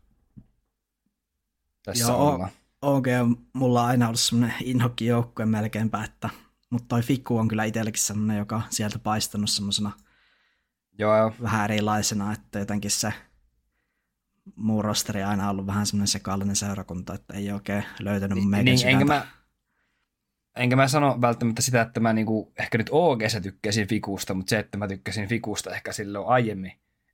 [1.84, 2.52] Tässä Joo, ollaan.
[2.82, 6.30] OG on mulla on aina ollut semmoinen inhokki joukkue melkeinpä, että,
[6.70, 9.92] mutta toi Fikku on kyllä itsellekin semmoinen, joka sieltä paistanut semmoisena
[10.98, 11.34] Joo.
[11.42, 13.14] vähän erilaisena, että jotenkin se
[14.56, 19.06] muu rosteri aina ollut vähän semmoinen sekallinen seurakunta, että ei oikein löytänyt mun niin, enkä
[19.06, 19.28] mä,
[20.56, 24.60] enkä mä sano välttämättä sitä, että mä niinku, ehkä nyt OG tykkäsin Fikusta, mutta se,
[24.60, 26.72] että mä tykkäsin Fikusta ehkä silloin aiemmin,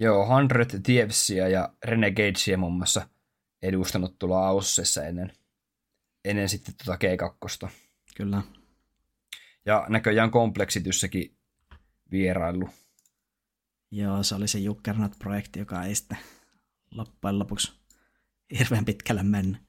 [0.00, 3.08] Joo, Hundred Thievsia ja Renegadea muun muassa
[3.62, 5.32] edustanut tulla Aussessa ennen,
[6.24, 7.68] ennen sitten tuota G2.
[8.16, 8.42] Kyllä.
[9.66, 11.36] Ja näköjään kompleksityssäkin
[12.10, 12.68] vierailu.
[13.90, 16.18] Joo, se oli se Jukkernat-projekti, joka ei sitten
[16.90, 17.72] loppujen lopuksi
[18.58, 19.62] hirveän pitkälle mennyt.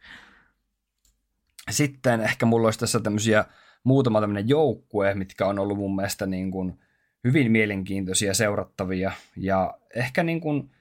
[1.70, 3.46] Sitten ehkä mulla olisi tässä tämmöisiä
[3.84, 6.80] muutama tämmöinen joukkue, mitkä on ollut mun mielestä niin kuin
[7.26, 10.72] hyvin mielenkiintoisia seurattavia ja ehkä niin kuin,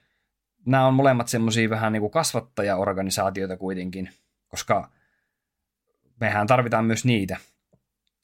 [0.65, 4.09] nämä on molemmat semmoisia vähän niin kuin kasvattajaorganisaatioita kuitenkin,
[4.47, 4.91] koska
[6.19, 7.37] mehän tarvitaan myös niitä,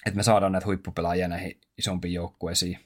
[0.06, 2.80] että me saadaan näitä huippupelaajia näihin isompiin joukkueisiin.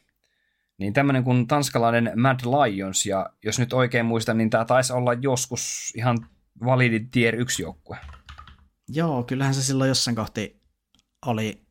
[0.77, 5.13] Niin tämmöinen kuin tanskalainen Mad Lions, ja jos nyt oikein muistan, niin tämä taisi olla
[5.13, 6.17] joskus ihan
[6.65, 7.97] validi tier 1 joukkue.
[8.87, 10.61] Joo, kyllähän se silloin jossain kohti
[11.25, 11.64] oli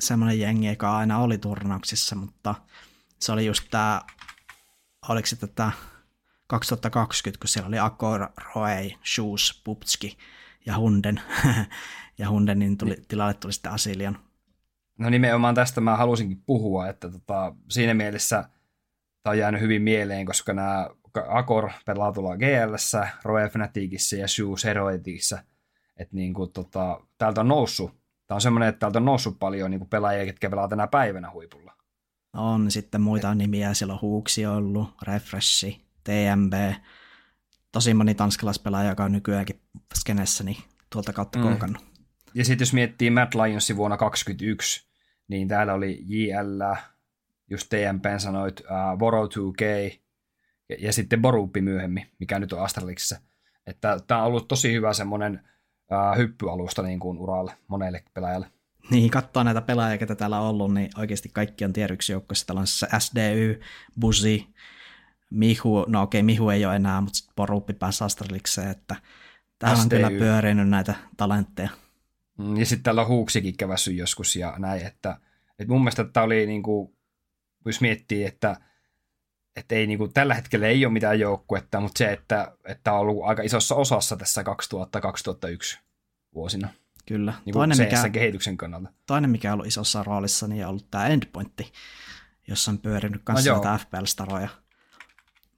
[0.00, 2.54] semmoinen jengi, joka aina oli turnauksissa, mutta
[3.20, 4.00] se oli just tämä,
[5.08, 5.72] oliko se tätä
[6.46, 10.18] 2020, kun siellä oli Akor, Roei, Shoes, Pupski
[10.66, 11.20] ja Hunden.
[12.18, 13.04] ja Hundenin tuli, niin.
[13.08, 14.18] tilalle tuli sitten Asilian.
[14.98, 18.48] No nimenomaan tästä mä halusinkin puhua, että tota, siinä mielessä
[19.22, 20.90] tämä on jäänyt hyvin mieleen, koska nämä
[21.28, 22.92] Akor pelaa tuolla GLS,
[23.24, 25.38] Roe Fnaticissa ja Shoes Heroiticissa.
[25.96, 29.70] Että niin kuin, tota, täältä on noussut Tämä on semmoinen, että täältä on noussut paljon
[29.70, 31.74] niin pelaajia, jotka pelaa tänä päivänä huipulla.
[32.32, 33.38] On sitten muita Et...
[33.38, 36.52] nimiä, siellä on Huuksi ollut, Refreshi, TMB,
[37.72, 39.60] tosi moni tanskalaispelaaja, joka on nykyäänkin
[39.94, 40.56] skenessä, niin
[40.90, 41.44] tuolta kautta mm.
[41.44, 41.84] koukannut.
[42.34, 44.88] Ja sitten jos miettii Mad Lionsin vuonna 2021,
[45.28, 46.62] niin täällä oli JL,
[47.50, 49.62] just TMP sanoit, uh, Boro 2K
[50.68, 53.20] ja, ja sitten Borupi myöhemmin, mikä nyt on Astralixissa.
[53.66, 55.48] Että tämä on ollut tosi hyvä semmoinen
[56.16, 58.46] hyppyalusta niin kuin uralle monelle pelaajalle.
[58.90, 62.46] Niin, katsoo näitä pelaajia, ketä täällä on ollut, niin oikeasti kaikki on tier yksi joukkoissa.
[62.46, 63.60] Täällä on SDY,
[64.00, 64.46] Buzi,
[65.30, 68.96] Mihu, no okei, okay, Mihu ei ole enää, mutta sitten Poruppi pääsi Astralikseen, että
[69.58, 71.68] täällä on kyllä pyörinyt näitä talentteja.
[72.38, 75.18] Mm, ja sitten täällä on Huuksikin kävässyt joskus ja näin, että,
[75.58, 76.96] että mun mielestä tämä oli niin kuin,
[77.64, 78.56] jos miettii, että
[79.56, 82.98] että ei, niin kuin, tällä hetkellä ei ole mitään joukkuetta, mutta se, että, että on
[82.98, 85.78] ollut aika isossa osassa tässä 2000-2001
[86.34, 86.68] vuosina.
[87.06, 87.34] Kyllä.
[87.44, 88.92] Niin toinen, mikä, kehityksen kannalta.
[89.06, 91.72] Toinen, mikä on ollut isossa roolissa, niin on ollut tämä Endpointti,
[92.48, 94.48] jossa on pyörinyt kanssa no näitä FPL-staroja.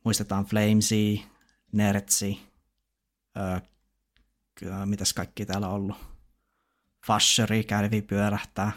[0.04, 1.20] Muistetaan Flamesy,
[1.72, 2.40] Nertsi,
[4.84, 5.96] mitäs kaikki täällä on ollut.
[7.06, 8.72] Fasheri kävi pyörähtää.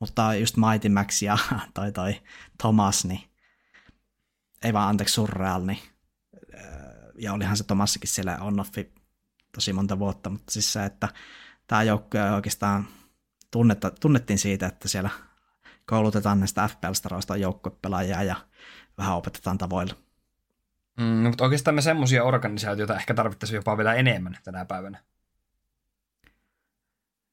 [0.00, 1.38] Mutta just Mighty Max ja
[1.74, 2.22] toi, toi
[2.58, 3.31] Thomas, niin
[4.64, 5.78] ei vaan anteeksi Surreal, niin
[7.18, 8.92] ja olihan se Tomassikin siellä on-offi
[9.54, 11.08] tosi monta vuotta, mutta siis se, että
[11.66, 12.86] tämä joukkue oikeastaan
[13.50, 15.10] tunnetta, tunnettiin siitä, että siellä
[15.86, 18.36] koulutetaan näistä FPL-staroista joukkuepelaajia ja
[18.98, 19.94] vähän opetetaan tavoilla.
[21.00, 24.98] Mm, mutta oikeastaan me semmoisia organisaatioita ehkä tarvittaisiin jopa vielä enemmän tänä päivänä.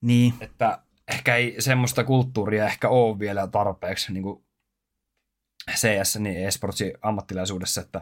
[0.02, 0.34] Niin.
[0.40, 4.44] Että ehkä ei semmoista kulttuuria ehkä ole vielä tarpeeksi niin kuin
[5.76, 8.02] CS, niin esportsin ammattilaisuudessa, että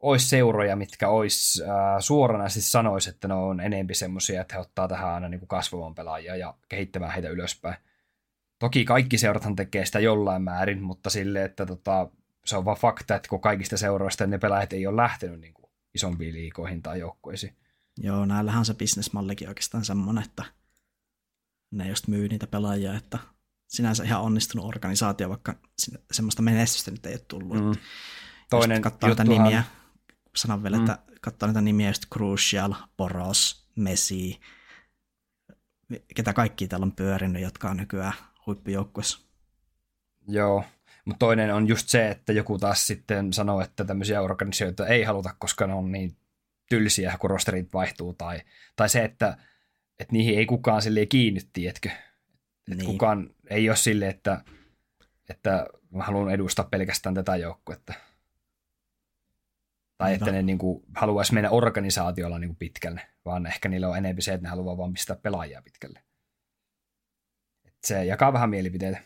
[0.00, 1.68] olisi seuroja, mitkä olisi äh,
[2.00, 5.94] suoranaisesti sanois, että ne on enempi semmoisia, että he ottaa tähän aina niin kuin kasvavan
[5.94, 7.76] pelaajia ja kehittämään heitä ylöspäin.
[8.58, 12.08] Toki kaikki seurathan tekee sitä jollain määrin, mutta sille, että tota,
[12.44, 15.70] se on vaan fakta, että kun kaikista seuroista ne pelaajat ei ole lähtenyt niin kuin
[15.94, 17.56] isompiin liikoihin tai joukkueisiin.
[17.96, 20.44] Joo, näillähän se bisnesmallikin oikeastaan semmoinen, että
[21.70, 23.18] ne just myy niitä pelaajia, että
[23.68, 25.54] sinänsä ihan onnistunut organisaatio, vaikka
[26.12, 27.64] semmoista menestystä nyt ei ole tullut.
[27.64, 27.72] Mm.
[28.50, 29.64] Toinen katsoo niitä nimiä,
[30.36, 30.82] sanon vielä, mm.
[30.82, 34.40] että katsoo niitä nimiä, just Crucial, Boros, Messi,
[36.14, 38.12] ketä kaikki täällä on pyörinyt, jotka on nykyään
[38.46, 39.18] huippujoukkuessa.
[40.28, 40.64] Joo,
[41.04, 45.34] mutta toinen on just se, että joku taas sitten sanoo, että tämmöisiä organisaatioita ei haluta,
[45.38, 46.16] koska ne on niin
[46.68, 48.40] tylsiä, kun rosterit vaihtuu, tai,
[48.76, 49.36] tai se, että,
[49.98, 51.90] että niihin ei kukaan sille kiinny, tiedätkö?
[52.68, 52.86] Niin.
[52.86, 54.44] Kukaan ei ole sille, että,
[55.28, 57.94] että mä haluan edustaa pelkästään tätä joukkuetta.
[59.98, 63.96] Tai että ne niin kuin, haluaisi mennä organisaatiolla niin kuin pitkälle, vaan ehkä niillä on
[63.96, 66.02] enemmän se, että ne haluaa vaan pistää pelaajia pitkälle.
[67.64, 68.98] Et se jakaa vähän mielipiteitä.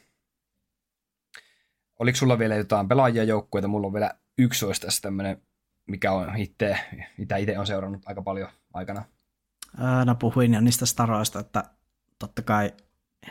[1.98, 3.68] Oliko sulla vielä jotain pelaajia joukkueita?
[3.68, 5.42] Mulla on vielä yksi olisi tässä tämmöinen,
[5.86, 6.78] mikä on itse,
[7.18, 9.04] mitä itse on seurannut aika paljon aikana.
[10.04, 11.64] No puhuin jo niistä staroista, että
[12.18, 12.72] totta kai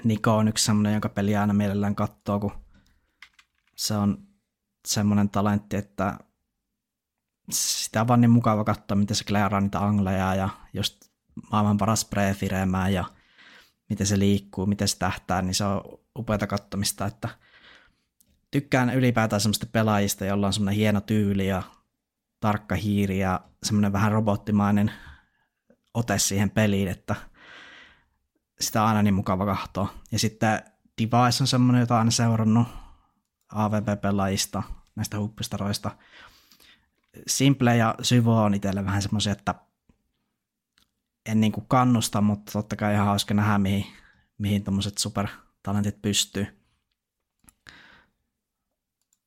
[0.04, 2.52] Niko on yksi semmoinen, jonka peli aina mielellään katsoo, kun
[3.76, 4.28] se on
[4.88, 6.18] semmoinen talentti, että
[7.52, 11.12] sitä on vaan niin mukava katsoa, miten se klearaa niitä angleja ja just
[11.52, 13.06] maailman paras prefiremää ja
[13.90, 15.82] miten se liikkuu, miten se tähtää, niin se on
[16.20, 17.30] upeata katsomista, että
[18.52, 21.64] tykkään ylipäätään semmoista pelaajista, jolla on semmoinen hieno tyyli ja
[22.40, 24.92] tarkka hiiri ja semmoinen vähän robottimainen
[25.94, 27.16] ote siihen peliin, että
[28.62, 29.94] sitä on aina niin mukava katsoa.
[30.12, 30.62] Ja sitten
[31.02, 32.68] Device on semmoinen, jota on aina seurannut
[33.56, 34.64] AVP-pelaajista,
[34.96, 35.92] näistä huippustaroista.
[37.28, 39.56] Simple ja Syvo on itselle vähän semmoisia, että
[41.26, 43.86] en niin kuin kannusta, mutta totta kai ihan hauska nähdä, mihin,
[44.38, 46.48] mihin tuommoiset supertalentit pystyy.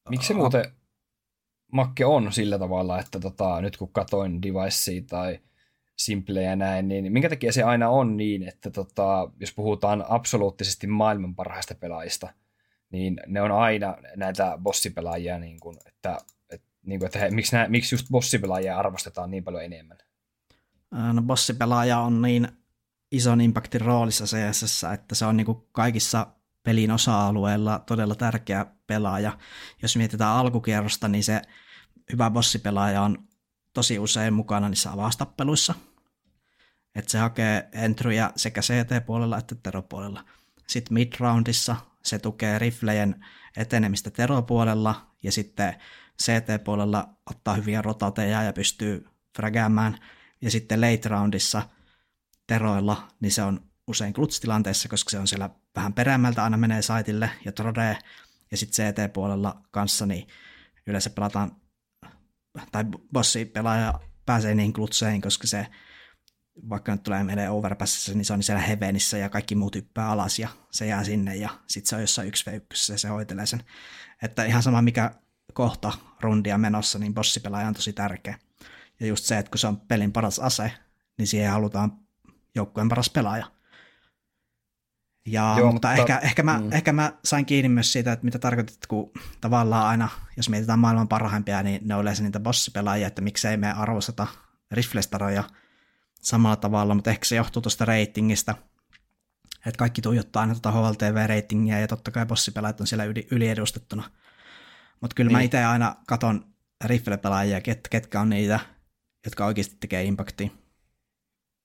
[0.09, 0.65] Miksi se muuten
[1.73, 5.39] Makke on sillä tavalla, että tota, nyt kun katoin Devicea tai
[5.97, 11.35] Simplejä näin, niin minkä takia se aina on niin, että tota, jos puhutaan absoluuttisesti maailman
[11.35, 12.29] parhaista pelaajista,
[12.91, 16.19] niin ne on aina näitä bossipelaajia, niin kuin, että
[16.87, 19.99] niin kuin, että he, miksi, nämä, miksi just bossipelaajia arvostetaan niin paljon enemmän?
[21.13, 22.49] No bossipelaaja on niin
[23.13, 26.27] ison impactin roolissa CSS, että se on niin kuin kaikissa
[26.63, 29.39] pelin osa-alueilla todella tärkeä pelaaja.
[29.83, 31.43] Jos mietitään alkukierrosta, niin se
[32.13, 33.19] hyvä bossipelaaja on
[33.75, 35.75] tosi usein mukana niissä avaustappeluissa.
[36.95, 40.25] Että se hakee entryjä sekä CT-puolella että teropuolella.
[40.67, 43.25] Sitten mid-roundissa se tukee riflejen
[43.57, 45.75] etenemistä teropuolella ja sitten
[46.23, 49.07] CT-puolella ottaa hyviä rotateja ja pystyy
[49.37, 49.99] frägäämään.
[50.41, 51.63] Ja sitten late roundissa
[52.47, 57.31] teroilla, niin se on usein klutstilanteessa, koska se on siellä vähän perämmältä aina menee saitille
[57.45, 57.99] ja trodee.
[58.51, 60.29] Ja sitten CT-puolella kanssa, niin
[60.87, 61.57] yleensä pelataan,
[62.73, 65.67] tai bossi pelaaja pääsee niin klutseihin, koska se
[66.69, 70.39] vaikka nyt tulee meille overpassissa, niin se on siellä hevenissä ja kaikki muut hyppää alas
[70.39, 72.61] ja se jää sinne ja sitten se on jossain 1 v
[72.93, 73.63] ja se hoitelee sen.
[74.23, 75.11] Että ihan sama mikä
[75.53, 78.39] kohta rundia menossa, niin bossipelaaja on tosi tärkeä.
[79.01, 80.73] Ja just se, että kun se on pelin paras ase,
[81.19, 81.99] niin siihen halutaan
[82.55, 83.47] joukkueen paras pelaaja.
[85.27, 86.73] Ja, Joo, mutta, mutta ehkä, ehkä, mä, mm.
[86.73, 91.09] ehkä mä sain kiinni myös siitä, että mitä tarkoitat, kun tavallaan aina, jos mietitään maailman
[91.09, 94.27] parhaimpia, niin ne on yleensä niitä bossipelaajia, että miksei me arvosteta
[94.71, 95.45] riflestaroja
[96.23, 98.55] samalla tavalla, mutta ehkä se johtuu tuosta reitingistä,
[99.67, 104.11] että kaikki tuijottaa aina tuota HLTV-reitingiä ja totta kai bossipelaajat on siellä yli, yliedustettuna.
[105.01, 105.37] Mutta kyllä niin.
[105.37, 106.55] mä itse aina katon
[106.85, 108.61] rifle-pelaajia, ket, ketkä on niitä,
[109.25, 110.51] jotka oikeasti tekee impactia.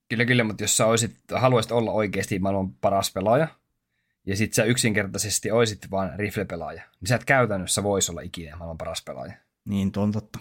[0.09, 3.47] Kyllä, kyllä, mutta jos sä olisit, haluaisit olla oikeasti maailman paras pelaaja,
[4.25, 8.77] ja sit sä yksinkertaisesti olisit vain rifle-pelaaja, niin sä et käytännössä voisi olla ikinä maailman
[8.77, 9.33] paras pelaaja.
[9.65, 10.39] Niin, tuo on totta.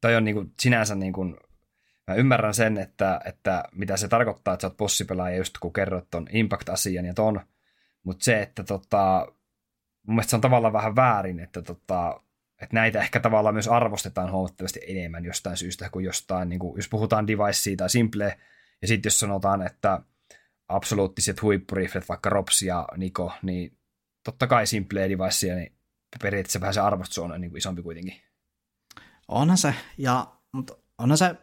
[0.00, 1.36] Toi on niin kuin, sinänsä niin kuin,
[2.06, 6.10] mä ymmärrän sen, että, että mitä se tarkoittaa, että sä oot bossipelaaja just kun kerrot
[6.10, 7.40] ton Impact-asian ja ton,
[8.02, 9.26] mutta se, että tota,
[10.06, 12.20] mun mielestä se on tavallaan vähän väärin, että, tota,
[12.62, 16.88] että näitä ehkä tavallaan myös arvostetaan huomattavasti enemmän jostain syystä kuin jostain, niin kuin, jos
[16.88, 18.38] puhutaan device tai simple,
[18.82, 20.00] ja sitten jos sanotaan, että
[20.68, 23.78] absoluuttiset huippuriflet, vaikka Rops ja Niko, niin
[24.24, 25.72] totta kai simple device, niin
[26.22, 28.14] periaatteessa vähän se arvostus on niin kuin isompi kuitenkin.
[29.28, 31.36] Onhan se, ja, mutta onhan se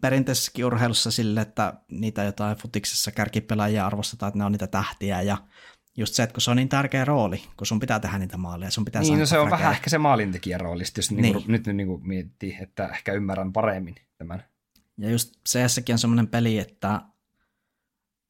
[0.00, 5.38] perinteisessäkin urheilussa sille, että niitä jotain futiksessa kärkipelaajia arvostetaan, että ne on niitä tähtiä ja
[5.96, 8.70] just se, että kun se on niin tärkeä rooli, kun sun pitää tehdä niitä maaleja,
[8.70, 11.22] sun pitää Niin, no se on vähän ehkä se maalintekijän rooli, jos niin.
[11.22, 14.44] Niin nyt niin kuin miettii, että ehkä ymmärrän paremmin tämän.
[14.98, 17.02] Ja just CS on semmoinen peli, että,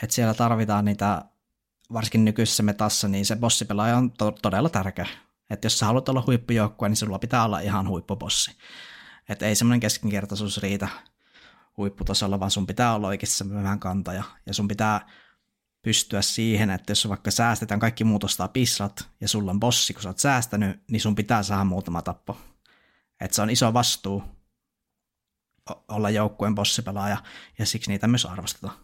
[0.03, 1.25] että siellä tarvitaan niitä,
[1.93, 5.07] varsinkin nykyisessä metassa, niin se bossipelaaja on to- todella tärkeä.
[5.51, 8.57] Että jos sä haluat olla huippujoukkue, niin sulla pitää olla ihan huippubossi.
[9.29, 10.89] Että ei semmoinen keskinkertaisuus riitä
[11.77, 14.25] huipputasolla, vaan sun pitää olla oikeasti vähän kantaja.
[14.47, 15.09] Ja sun pitää
[15.83, 20.03] pystyä siihen, että jos vaikka säästetään kaikki muut ostaa pissat ja sulla on bossi, kun
[20.03, 22.39] sä oot säästänyt, niin sun pitää saada muutama tappo.
[23.21, 24.38] Että se on iso vastuu
[25.89, 27.17] olla joukkueen bossipelaaja
[27.59, 28.75] ja siksi niitä myös arvostetaan.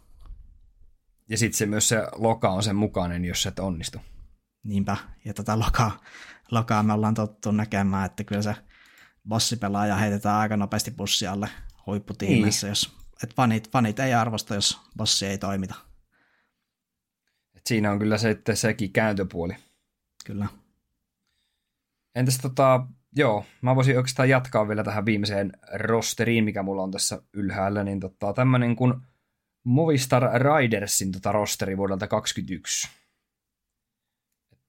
[1.29, 3.99] Ja sitten se myös se loka on sen mukainen, jos et onnistu.
[4.63, 6.01] Niinpä, ja tätä lokaa,
[6.51, 8.55] lokaa me ollaan tottu näkemään, että kyllä se
[9.29, 11.49] bossipelaaja heitetään aika nopeasti bussi alle
[11.87, 12.71] huipputiimeissä, niin.
[12.71, 15.75] jos et fanit, fanit ei arvosta, jos bossi ei toimita.
[17.55, 19.57] Et siinä on kyllä se, sekin kääntöpuoli.
[20.25, 20.47] Kyllä.
[22.15, 22.87] Entäs tota,
[23.17, 28.01] joo, mä voisin oikeastaan jatkaa vielä tähän viimeiseen rosteriin, mikä mulla on tässä ylhäällä, niin
[28.01, 28.95] tota, tämmönen kuin
[29.65, 32.89] Movistar Ridersin tota rosteri vuodelta 2021.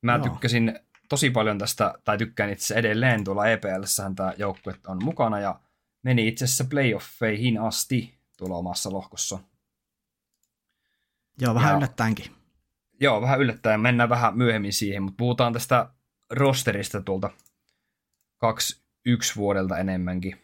[0.02, 0.24] Mä joo.
[0.24, 0.80] tykkäsin
[1.10, 5.60] tosi paljon tästä, tai tykkään itse edelleen tuolla EPLssähän tämä joukkue on mukana, ja
[6.04, 9.40] meni itse asiassa playoffeihin asti tuolla omassa lohkossa.
[11.42, 12.26] Joo, vähän ja, yllättäenkin.
[13.00, 13.80] Joo, vähän yllättäen.
[13.80, 15.90] Mennään vähän myöhemmin siihen, mutta puhutaan tästä
[16.30, 17.30] rosterista tuolta
[18.46, 20.42] kaksi yksi vuodelta enemmänkin.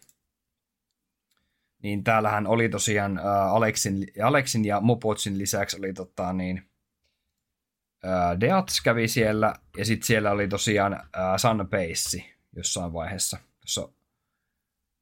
[1.82, 6.70] Niin täällähän oli tosiaan äh, Alexin, Alexin ja Mopotsin lisäksi oli tota niin,
[8.04, 12.24] äh, Deats kävi siellä, ja sitten siellä oli tosiaan Sun Pace
[12.56, 13.38] jossain vaiheessa.
[13.60, 13.88] Tuossa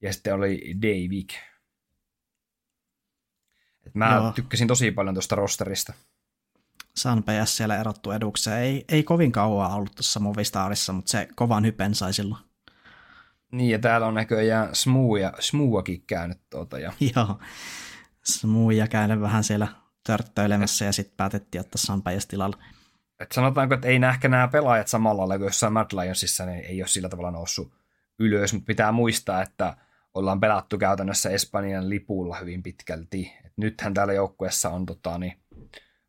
[0.03, 1.35] ja sitten oli Davik.
[3.87, 4.33] Et mä Joo.
[4.33, 5.93] tykkäsin tosi paljon tuosta rosterista.
[6.97, 8.63] Sun PS siellä erottu edukseen.
[8.63, 12.50] Ei, ei kovin kauan ollut tuossa Movistarissa, mutta se kovan hypen sai silloin.
[13.53, 16.79] Niin, ja täällä on näköjään Smooja, Smooakin käynyt tuota.
[16.79, 16.93] Ja...
[17.17, 17.39] Joo,
[18.25, 19.69] Smooja käynyt vähän siellä
[20.07, 22.57] törttöilemässä ja sitten päätettiin ottaa PS tilalle.
[23.21, 26.65] Et sanotaanko, että ei nähkä ehkä nämä pelaajat samalla lailla kuin jossain Mad Lionsissa, niin
[26.65, 27.73] ei ole sillä tavalla noussut
[28.19, 29.77] ylös, mutta pitää muistaa, että
[30.15, 33.33] ollaan pelattu käytännössä Espanjan lipulla hyvin pitkälti.
[33.45, 35.33] Et nythän täällä joukkueessa on tota, niin,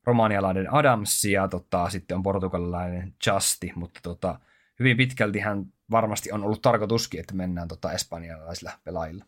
[0.03, 4.39] romanialainen Adams ja tota, sitten on portugalilainen Justi, mutta tota,
[4.79, 9.25] hyvin pitkälti hän varmasti on ollut tarkoituskin, että mennään tota espanjalaisilla pelaajilla.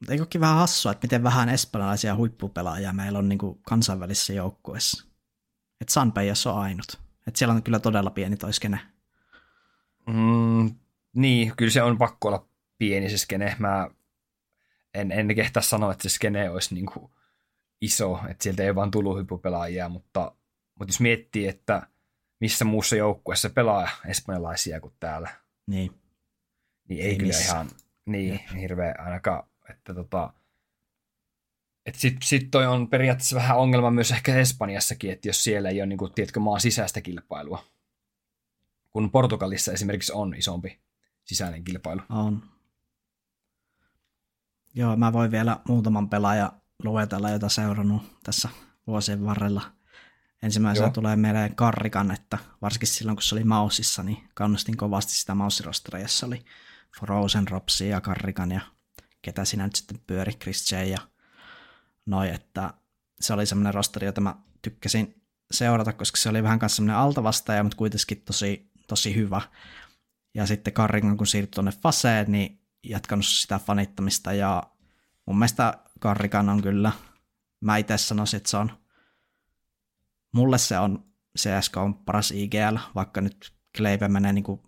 [0.00, 4.32] Mutta eikö ole vähän hassua, että miten vähän espanjalaisia huippupelaajia meillä on niin kuin kansainvälisissä
[4.32, 5.04] joukkueissa?
[5.80, 7.00] Että Sanpeijas on ainut.
[7.26, 8.80] Että siellä on kyllä todella pieni toiskene.
[10.06, 10.74] Mm,
[11.16, 13.56] niin, kyllä se on pakko olla pieni se skene.
[13.58, 13.90] Mä
[14.94, 17.10] en, en kehtaa sanoa, että se skene olisi niin kuin
[17.80, 20.36] iso, että sieltä ei vaan tullut hyppupelaajia, mutta,
[20.78, 21.86] mutta jos miettii, että
[22.40, 25.30] missä muussa joukkueessa pelaa espanjalaisia kuin täällä,
[25.66, 25.92] niin,
[26.88, 27.52] niin ei, ei kyllä missä.
[27.52, 27.70] ihan
[28.06, 30.32] niin hirveä ainakaan, että tota,
[31.86, 35.80] että sitten sit toi on periaatteessa vähän ongelma myös ehkä Espanjassakin, että jos siellä ei
[35.80, 37.64] ole, niin kuin, tiedätkö, maan sisäistä kilpailua,
[38.90, 40.80] kun Portugalissa esimerkiksi on isompi
[41.24, 42.00] sisäinen kilpailu.
[42.10, 42.42] On.
[44.74, 46.52] Joo, mä voin vielä muutaman pelaaja
[46.84, 48.48] luetella, jota seurannut tässä
[48.86, 49.62] vuosien varrella.
[50.44, 50.92] Ensimmäisenä Joo.
[50.92, 55.98] tulee meille Karrikan, että varsinkin silloin kun se oli Mausissa, niin kannustin kovasti sitä Mausirostera,
[55.98, 56.44] jossa oli
[57.00, 58.60] Frozen Ropsi ja Karrikan ja
[59.22, 60.74] ketä siinä nyt sitten pyöri, Chris J.
[60.74, 60.98] ja
[62.06, 62.74] noi, että
[63.20, 67.62] se oli semmoinen rosteri, jota mä tykkäsin seurata, koska se oli vähän kanssa semmoinen altavastaaja,
[67.62, 69.40] mutta kuitenkin tosi, tosi hyvä.
[70.34, 74.62] Ja sitten Karrikan, kun siirtyi tuonne Faseen, niin jatkanut sitä fanittamista ja
[75.26, 76.92] mun mielestä Karrikan on kyllä,
[77.60, 78.83] mä itse sanoisin, että se on,
[80.34, 81.04] mulle se on
[81.38, 84.60] CSK on paras IGL, vaikka nyt Kleipe menee niin kuin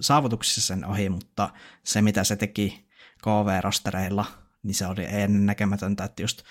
[0.00, 1.50] saavutuksissa sen ohi, mutta
[1.84, 2.88] se mitä se teki
[3.22, 4.24] KV-rostereilla,
[4.62, 6.42] niin se oli ennen näkemätöntä, että just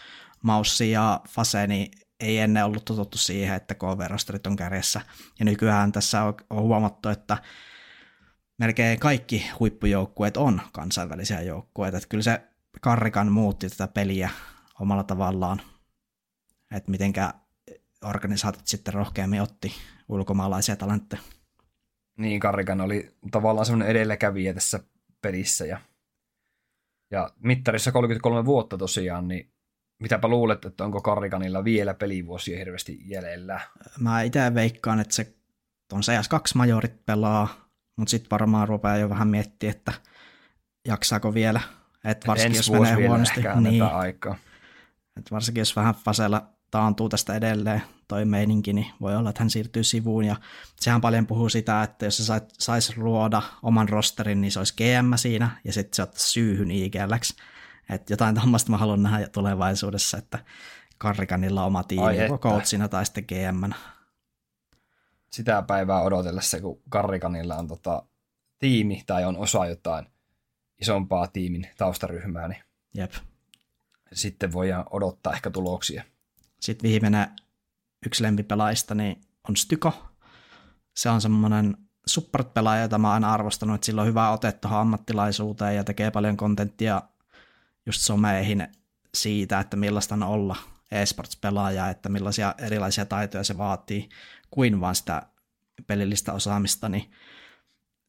[0.44, 5.02] Maussi ja Fase, niin ei ennen ollut totuttu siihen, että KV-rosterit on kärjessä.
[5.40, 7.38] Ja nykyään tässä on huomattu, että
[8.58, 11.98] melkein kaikki huippujoukkueet on kansainvälisiä joukkueita.
[11.98, 12.42] Että kyllä se
[12.82, 14.30] Karrikan muutti tätä peliä
[14.80, 15.62] omalla tavallaan,
[16.72, 17.34] että mitenkä
[18.06, 19.74] organisaatit sitten rohkeammin otti
[20.10, 21.22] ulkomaalaisia talentteja.
[22.18, 24.80] Niin, Karrikan oli tavallaan semmoinen edelläkävijä tässä
[25.22, 25.80] pelissä ja,
[27.12, 29.52] ja mittarissa 33 vuotta tosiaan, niin
[30.02, 33.60] mitäpä luulet, että onko Karrikanilla vielä pelivuosia hirveästi jäljellä?
[34.00, 35.36] Mä itse veikkaan, että se
[35.89, 37.48] tuon CS2-majorit pelaa,
[37.95, 39.93] mutta sitten varmaan rupeaa jo vähän miettiä, että
[40.88, 41.62] jaksaako vielä.
[42.04, 43.41] Et varsinkin Ensi jos menee huonosti.
[43.62, 44.36] Niin, aikaa.
[45.18, 49.49] et varsinkin jos vähän Fasella taantuu tästä edelleen toi meininki, niin voi olla, että hän
[49.49, 50.24] siirtyy sivuun.
[50.24, 50.36] Ja
[50.76, 54.74] sehän paljon puhuu sitä, että jos se sais- saisi luoda oman rosterin, niin se olisi
[54.74, 57.34] GM siinä, ja sitten se ottaisi syyhyn IGLX.
[57.89, 60.39] Että jotain tämmöistä mä haluan nähdä tulevaisuudessa, että
[60.97, 63.72] Karrikanilla oma tiimi, joko coachina tai sitten GM.
[65.30, 68.03] Sitä päivää odotellessa, kun Karrikanilla on tota,
[68.59, 70.05] tiimi tai on osa jotain
[70.82, 72.63] isompaa tiimin taustaryhmää, niin
[72.93, 73.11] Jep.
[74.13, 76.03] sitten voidaan odottaa ehkä tuloksia.
[76.68, 77.28] Sitten viimeinen
[78.05, 80.07] yksi lempipelaajista niin on Styko.
[80.97, 84.80] Se on semmoinen support-pelaaja, jota mä oon aina arvostanut, että sillä on hyvä ote tuohon
[84.80, 87.01] ammattilaisuuteen ja tekee paljon kontenttia
[87.86, 88.68] just someihin
[89.15, 90.55] siitä, että millaista on olla
[90.91, 94.09] esports-pelaaja, että millaisia erilaisia taitoja se vaatii,
[94.51, 95.22] kuin vaan sitä
[95.88, 97.11] pelillistä osaamista, niin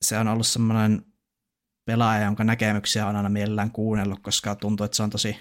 [0.02, 1.06] se on ollut semmoinen
[1.84, 5.36] pelaaja, jonka näkemyksiä on aina mielellään kuunnellut, koska tuntuu, että se on tosi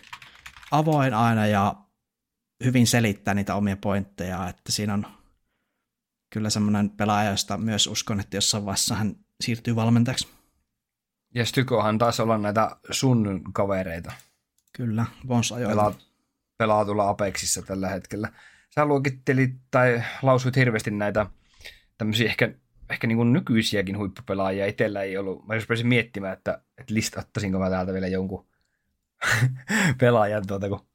[0.71, 1.86] avoin aina ja
[2.63, 5.07] hyvin selittää niitä omia pointteja, että siinä on
[6.29, 10.27] kyllä semmoinen pelaaja, josta myös uskon, että jossain vaiheessa hän siirtyy valmentajaksi.
[11.35, 14.11] Ja Stykohan taisi olla näitä sun kavereita.
[14.73, 15.75] Kyllä, Bons ajoita.
[15.75, 15.93] Pelaa,
[16.57, 18.31] pelaa tuolla Apexissa tällä hetkellä.
[18.75, 21.25] Sä luokittelit tai lausuit hirveästi näitä
[21.97, 22.53] tämmöisiä ehkä,
[22.89, 24.65] ehkä niin kuin nykyisiäkin huippupelaajia.
[24.65, 25.47] Itellä ei ollut.
[25.47, 28.47] Mä jos rupesin miettimään, että, että listattaisinko mä täältä vielä jonkun
[29.99, 30.87] pelaajan, tuota, kun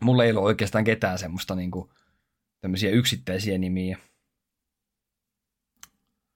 [0.00, 1.90] mulla ei ollut oikeastaan ketään semmoista niin kuin,
[2.60, 3.98] tämmöisiä yksittäisiä nimiä.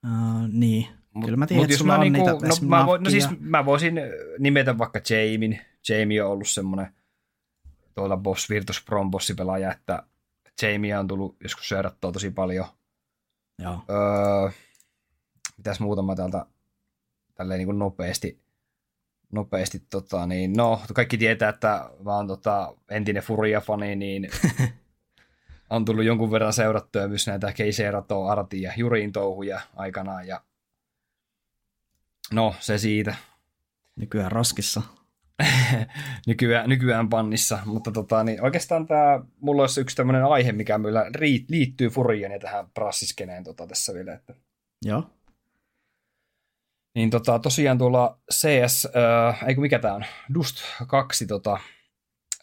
[0.05, 3.03] Uh, niin, Mut, Kyllä mä tiedän, että sulla mä, on niinku, niitä no, mä, voin,
[3.03, 3.95] no siis mä voisin
[4.39, 5.61] nimetä vaikka Jamin.
[5.89, 6.93] Jamie on ollut semmoinen
[7.93, 10.03] tuolla Boss Virtus Prom bossipelaaja, että
[10.61, 12.65] Jamie on tullut joskus seurattua tosi paljon.
[13.59, 13.79] Joo.
[13.89, 14.51] Öö,
[15.57, 16.45] mitäs muuta mä täältä
[17.35, 18.41] tälleen niin kuin nopeasti,
[19.35, 24.29] nopeasti tota, niin, no, kaikki tietää, että mä oon tota, entinen Furia-fani, niin
[25.69, 30.41] on tullut jonkun verran seurattua myös näitä Keisei Rato, Arti ja Jurin touhuja aikanaan, ja
[32.33, 33.15] no, se siitä.
[33.95, 34.81] Nykyään roskissa.
[36.27, 41.05] nykyään, nykyään pannissa, mutta tota, niin oikeastaan tämä, mulla olisi yksi tämmöinen aihe, mikä meillä
[41.49, 44.33] liittyy Furian ja tähän prassiskeneen tota, tässä vielä, että
[44.85, 45.09] Joo.
[46.95, 51.59] Niin tota, tosiaan tuolla CS, äh, ei kun mikä tämä on, Dust 2 tota,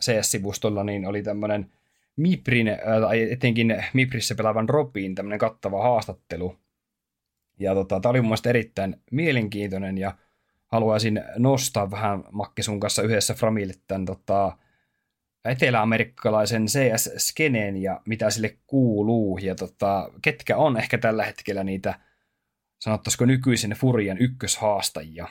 [0.00, 1.72] CS-sivustolla, niin oli tämmöinen
[2.16, 6.58] Miprin, äh, tai etenkin Miprissä pelaavan Robin tämmöinen kattava haastattelu.
[7.58, 10.14] Ja tota, tämä oli mun mielestä erittäin mielenkiintoinen ja
[10.66, 14.56] haluaisin nostaa vähän Makke sun kanssa yhdessä Framille tämän tota,
[15.44, 21.94] eteläamerikkalaisen CS-skeneen ja mitä sille kuuluu ja tota, ketkä on ehkä tällä hetkellä niitä
[22.82, 25.28] sanottaisiko nykyisen Furian ykköshaastajia.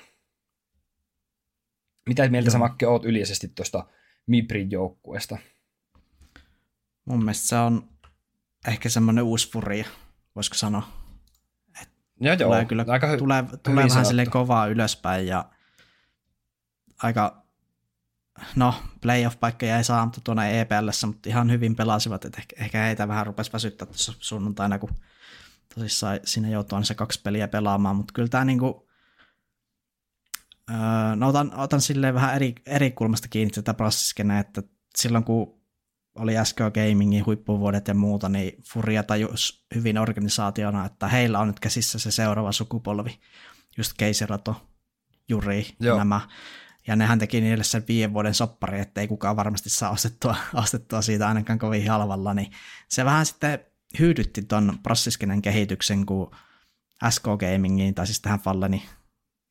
[2.09, 2.67] Mitä mieltä sä Joo.
[2.67, 3.87] Makke oot yleisesti tuosta
[4.27, 5.37] Mibrin joukkueesta?
[7.05, 7.89] Mun mielestä se on
[8.67, 9.85] ehkä semmoinen uusi furia,
[10.35, 10.83] voisiko sanoa.
[12.19, 12.47] Joo, joo.
[12.49, 15.45] tulee kyllä aika hy- tulee, tulee vähän sille kovaa ylöspäin ja
[17.03, 17.43] aika,
[18.55, 23.07] no playoff-paikkoja ei saa mutta tuonne EPLssä, mutta ihan hyvin pelasivat, että ehkä, ehkä heitä
[23.07, 24.95] vähän rupesi väsyttää tuossa sunnuntaina, kun
[25.75, 28.89] tosissaan sinne joutuu aina se kaksi peliä pelaamaan, mutta kyllä tämä niinku,
[30.69, 34.63] öö, no otan, otan silleen vähän eri, eri kulmasta kiinni tätä prassiskenää, että
[34.95, 35.61] silloin kun
[36.15, 41.59] oli SK Gamingin huippuvuodet ja muuta, niin Furia tajus hyvin organisaationa, että heillä on nyt
[41.59, 43.19] käsissä se seuraava sukupolvi,
[43.77, 44.67] just Keiserato,
[45.29, 45.97] Juri Joo.
[45.97, 46.21] nämä.
[46.87, 51.01] Ja nehän teki niille sen viiden vuoden soppari, että ei kukaan varmasti saa ostettua, ostettua
[51.01, 52.51] siitä ainakaan kovin halvalla, niin
[52.89, 53.59] se vähän sitten
[53.99, 56.31] hyydytti ton prassiskenen kehityksen, kun
[57.09, 58.85] SK Gamingin, tai siis tähän Falleni,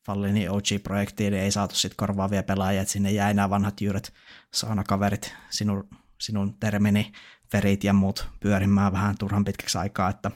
[0.06, 4.12] Falleni OG-projektiin ei saatu sitten korvaavia pelaajia, että sinne jäi nämä vanhat jyyrät
[4.54, 5.88] saunakaverit, sinun,
[6.20, 7.12] sinun termini,
[7.52, 10.30] ferit ja muut pyörimään vähän turhan pitkäksi aikaa, että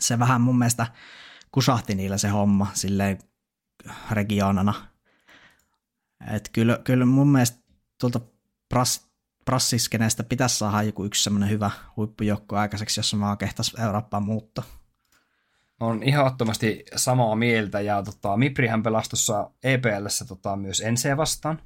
[0.00, 0.86] se vähän mun mielestä
[1.52, 3.18] kusahti niillä se homma silleen
[4.10, 4.74] regionana.
[6.34, 7.58] Et kyllä, kyllä mun mielestä
[8.00, 8.20] tuolta
[9.46, 14.64] prassiskeneestä pitäisi saada joku yksi semmoinen hyvä huippujoukko aikaiseksi, jos vaan kehtaisi Eurooppaan muuttaa.
[15.80, 21.60] On ehdottomasti samaa mieltä ja tota, Miprihän pelasi tuossa EPLssä tota, myös NC vastaan.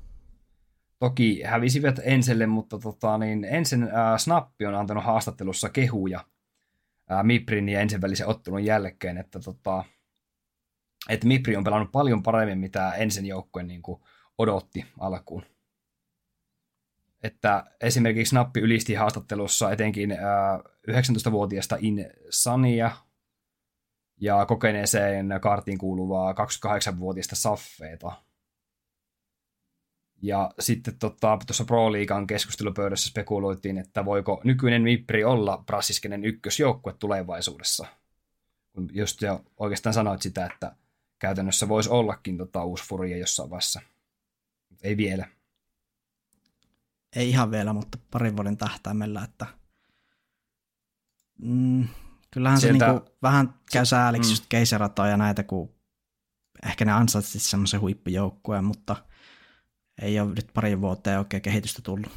[0.98, 6.24] toki hävisivät Enselle, mutta tota, niin Ensen ää, Snappi on antanut haastattelussa kehuja
[7.08, 9.84] ää, Miprin ja Ensen välisen ottelun jälkeen, että, tota,
[11.08, 14.02] että Mipri on pelannut paljon paremmin, mitä Ensen joukkue niin kuin
[14.38, 15.44] odotti alkuun.
[17.22, 20.58] Että esimerkiksi Snappi ylisti haastattelussa etenkin ää,
[20.90, 22.90] 19-vuotiaasta Insania
[24.20, 28.12] ja kokeneeseen kartiin kuuluvaa 28-vuotiaista Saffeeta.
[30.22, 36.92] Ja sitten tota, tuossa Pro Liigan keskustelupöydässä spekuloitiin, että voiko nykyinen Mipri olla Brassiskenen ykkösjoukkue
[36.98, 37.86] tulevaisuudessa.
[38.72, 40.76] Kun just jo oikeastaan sanoit sitä, että
[41.18, 43.80] käytännössä voisi ollakin tota, uusi Furia jossain vaiheessa.
[44.82, 45.28] Ei vielä.
[47.16, 49.46] Ei ihan vielä, mutta parin vuoden tähtäimellä, että
[51.42, 51.88] mm,
[52.30, 52.86] kyllähän Sieltä...
[52.86, 54.32] se niinku vähän käy sääliksi mm.
[54.32, 54.44] just
[55.10, 55.74] ja näitä, kun
[56.66, 58.96] ehkä ne ansaitsisivat semmoisen huippujoukkueen, mutta
[60.02, 62.12] ei ole nyt pari vuotta oikein kehitystä tullut.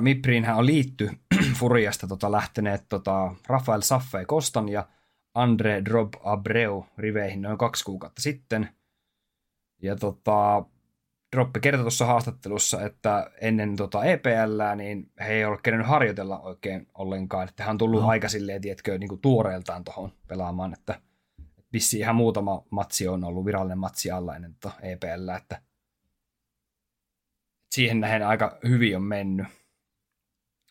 [0.00, 1.10] Mipriinhän on liitty
[1.58, 4.88] Furiasta tota, lähteneet tota, Rafael Saffei Kostan ja
[5.34, 8.68] Andre Drob Abreu riveihin noin kaksi kuukautta sitten.
[9.82, 10.64] Ja tota,
[11.34, 16.88] Droppi kertoi tuossa haastattelussa, että ennen tota EPL niin he ei ole kerennyt harjoitella oikein
[16.94, 17.48] ollenkaan.
[17.48, 18.08] Että hän on tullut no.
[18.08, 21.00] aika silleen, tiedätkö, niin kuin tuoreeltaan tuohon pelaamaan, että
[21.72, 25.62] vissiin ihan muutama matsi on ollut virallinen matsi alla ennen tota EPL, että
[27.70, 29.46] siihen nähen aika hyvin on mennyt.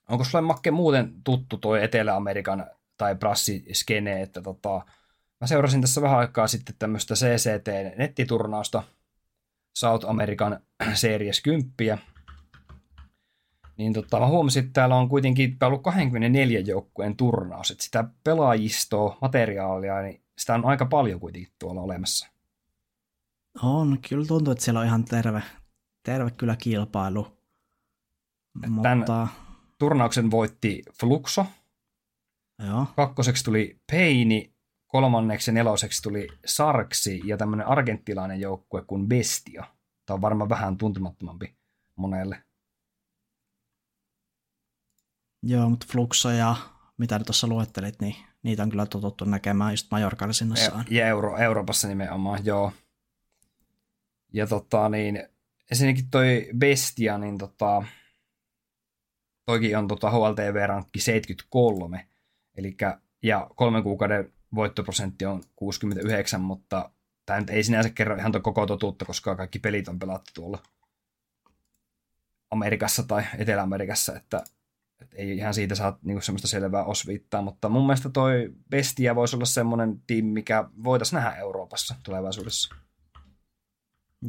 [0.09, 2.65] Onko sulle Makke muuten tuttu toi Etelä-Amerikan
[2.97, 4.85] tai Brassi-skene, että tota,
[5.41, 8.83] mä seurasin tässä vähän aikaa sitten tämmöistä CCT-nettiturnausta,
[9.73, 10.59] South American
[10.93, 11.99] Series 10.
[13.77, 19.17] Niin tota, mä huomasin, että täällä on kuitenkin ollut 24 joukkueen turnaus, että sitä pelaajistoa,
[19.21, 22.27] materiaalia, niin sitä on aika paljon kuitenkin tuolla olemassa.
[23.63, 25.43] On, kyllä tuntuu, että siellä on ihan terve,
[26.03, 27.27] terve kyllä kilpailu.
[28.61, 29.27] Tämän mutta...
[29.79, 31.45] turnauksen voitti Fluxo.
[32.67, 32.85] Joo.
[32.95, 34.52] Kakkoseksi tuli Peini,
[34.93, 39.63] kolmanneksi ja neloseksi tuli Sarksi ja tämmöinen argenttilainen joukkue kuin Bestia.
[40.05, 41.55] Tämä on varmaan vähän tuntemattomampi
[41.95, 42.43] monelle.
[45.43, 46.55] Joo, mutta Fluxo ja
[46.97, 50.85] mitä nyt tuossa luettelit, niin niitä on kyllä totuttu näkemään just Majorkarsinnossaan.
[50.89, 52.71] Ja, ja Euro, Euroopassa nimenomaan, joo.
[54.33, 55.29] Ja tota niin,
[55.71, 57.83] ensinnäkin toi Bestia, niin tota,
[59.45, 62.07] toikin on tota HLTV-rankki 73,
[62.55, 62.77] eli
[63.23, 66.91] ja kolmen kuukauden voittoprosentti on 69, mutta
[67.25, 70.63] tämä nyt ei sinänsä kerro ihan koko totuutta, koska kaikki pelit on pelattu tuolla
[72.51, 74.43] Amerikassa tai Etelä-Amerikassa, että,
[75.01, 79.35] että ei ihan siitä saa niinku semmoista selvää osviittaa, mutta mun mielestä toi Bestia voisi
[79.35, 82.75] olla semmoinen tiimi, mikä voitaisiin nähdä Euroopassa tulevaisuudessa.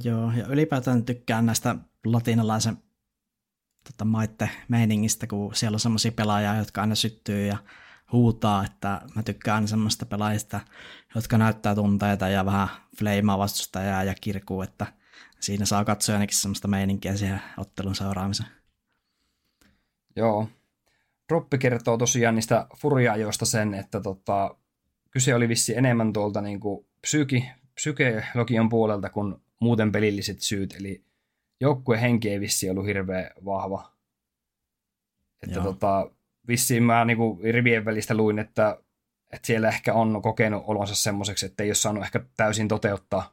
[0.03, 2.77] Joo, ja ylipäätään tykkään näistä latinalaisen
[3.85, 7.57] tota, maitte meiningistä, kun siellä on semmoisia pelaajia, jotka aina syttyy ja
[8.13, 10.61] huutaa, että mä tykkään semmoista pelaajista,
[11.15, 14.87] jotka näyttää tunteita ja vähän fleimaa vastustajaa ja kirkuu, että
[15.41, 18.49] siinä saa katsoa ainakin semmoista meininkiä siihen ottelun seuraamiseen.
[20.17, 20.49] Joo.
[21.29, 24.57] Droppi kertoo tosiaan niistä furiajoista sen, että tota,
[25.11, 31.05] kyse oli vissi enemmän tuolta niin kuin psyki, psykologian puolelta kuin muuten pelilliset syyt, eli
[31.61, 33.93] joukkueen henki ei vissi ollut hirveän vahva.
[35.43, 36.11] Että tota,
[36.49, 38.79] vissiin mä niin kuin rivien välistä luin, että,
[39.33, 43.33] että siellä ehkä on kokenut olonsa semmoiseksi, että ei ole saanut ehkä täysin toteuttaa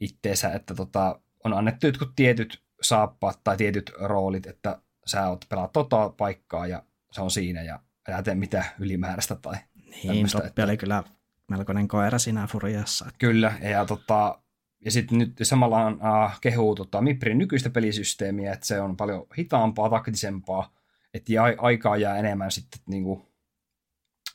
[0.00, 5.72] itteensä, että tota, on annettu jotkut tietyt saappaat tai tietyt roolit, että sä oot pelaat
[5.72, 9.56] tota paikkaa ja se on siinä ja älä tee mitään ylimääräistä tai
[10.04, 10.64] Niin, Toppi että...
[10.64, 11.04] oli kyllä
[11.48, 13.10] melkoinen koira siinä Furiassa.
[13.18, 14.38] Kyllä, ja, tota,
[14.84, 19.90] ja sitten nyt samalla äh, kehuu tota, Miprin nykyistä pelisysteemiä, että se on paljon hitaampaa,
[19.90, 20.74] taktisempaa,
[21.16, 23.22] että aikaa jää enemmän sitten niin kuin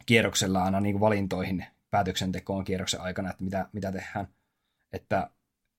[0.05, 4.27] kierroksella aina niin kuin valintoihin päätöksentekoon kierroksen aikana, että mitä, mitä tehdään.
[4.93, 5.29] Että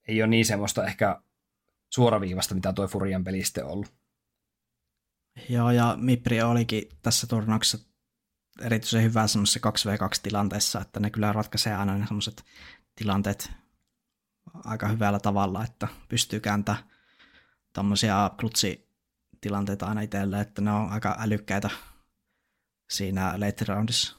[0.08, 1.22] ei ole niin semmoista ehkä
[1.90, 3.94] suoraviivasta, mitä tuo Furian pelistä on ollut.
[5.48, 7.88] Joo, ja Mipri olikin tässä turnauksessa
[8.60, 12.44] erityisen hyvä semmoisessa 2v2-tilanteessa, että ne kyllä ratkaisee aina ne semmoiset
[12.94, 13.50] tilanteet
[14.64, 16.84] aika hyvällä tavalla, että pystyy kääntämään
[17.72, 18.91] tämmöisiä klutsi
[19.42, 21.70] tilanteita aina itselle, että ne on aika älykkäitä
[22.90, 24.16] siinä late roundissa.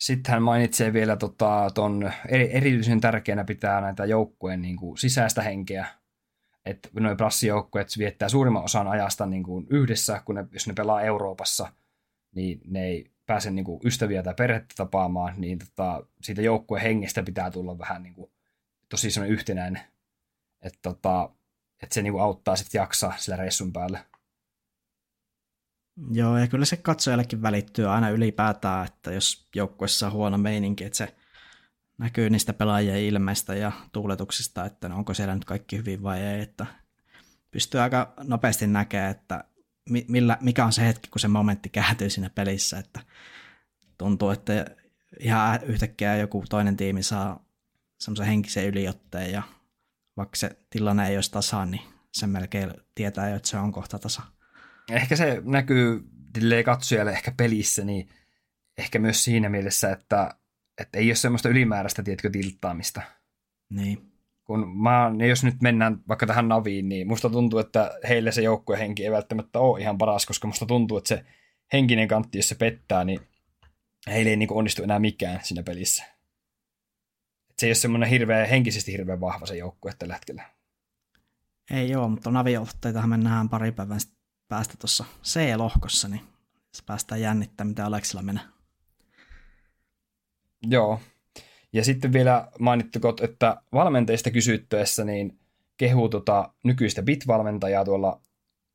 [0.00, 5.86] Sitten hän mainitsee vielä tota, ton erityisen tärkeänä pitää näitä joukkueen niin kuin, sisäistä henkeä.
[6.64, 11.02] Että noin brassijoukkueet viettää suurimman osan ajasta niin kuin, yhdessä, kun ne, jos ne pelaa
[11.02, 11.72] Euroopassa,
[12.34, 17.22] niin ne ei pääse niin kuin, ystäviä tai perhettä tapaamaan, niin tota, siitä joukkueen hengestä
[17.22, 18.30] pitää tulla vähän niin kuin,
[18.88, 19.82] tosi yhtenäinen.
[20.62, 21.30] Että tota,
[21.82, 24.04] että se niinku auttaa sitten jaksaa sillä reissun päällä.
[26.10, 30.96] Joo, ja kyllä se katsojallekin välittyy aina ylipäätään, että jos joukkuessa on huono meininki, että
[30.96, 31.16] se
[31.98, 36.40] näkyy niistä pelaajien ilmeistä ja tuuletuksista, että no onko siellä nyt kaikki hyvin vai ei,
[36.40, 36.66] että
[37.50, 39.44] pystyy aika nopeasti näkemään, että
[40.08, 43.00] millä, mikä on se hetki, kun se momentti kääntyy siinä pelissä, että
[43.98, 44.66] tuntuu, että
[45.20, 47.44] ihan yhtäkkiä joku toinen tiimi saa
[47.98, 49.42] semmoisen henkisen yliotteen ja
[50.20, 53.98] vaikka se tilanne ei olisi tasa, niin sen melkein tietää jo, että se on kohta
[53.98, 54.22] tasa.
[54.90, 56.04] Ehkä se näkyy
[56.64, 58.08] katsojalle ehkä pelissä, niin
[58.78, 60.34] ehkä myös siinä mielessä, että,
[60.80, 63.02] että ei ole semmoista ylimääräistä, tiedätkö, tilttaamista.
[63.70, 64.12] Niin.
[64.44, 68.42] Kun mä, niin jos nyt mennään vaikka tähän naviin, niin musta tuntuu, että heille se
[68.42, 71.24] joukkuehenki ei välttämättä ole ihan paras, koska musta tuntuu, että se
[71.72, 73.20] henkinen kantti, jos se pettää, niin
[74.06, 76.04] heille ei niin onnistu enää mikään siinä pelissä.
[77.60, 80.42] Se ei ole semmoinen hirveä, henkisesti hirveän vahva se joukkue tällä hetkellä.
[81.70, 84.00] Ei joo, mutta naviotteitahan mennään pari päivän
[84.48, 86.20] päästä tuossa C-lohkossa, niin
[86.72, 88.42] se päästään jännittämään, mitä Aleksilla menee.
[90.62, 91.00] Joo.
[91.72, 95.38] Ja sitten vielä mainittukot, että valmenteista kysyttyessä niin
[95.76, 98.20] kehuu tota nykyistä bit-valmentajaa tuolla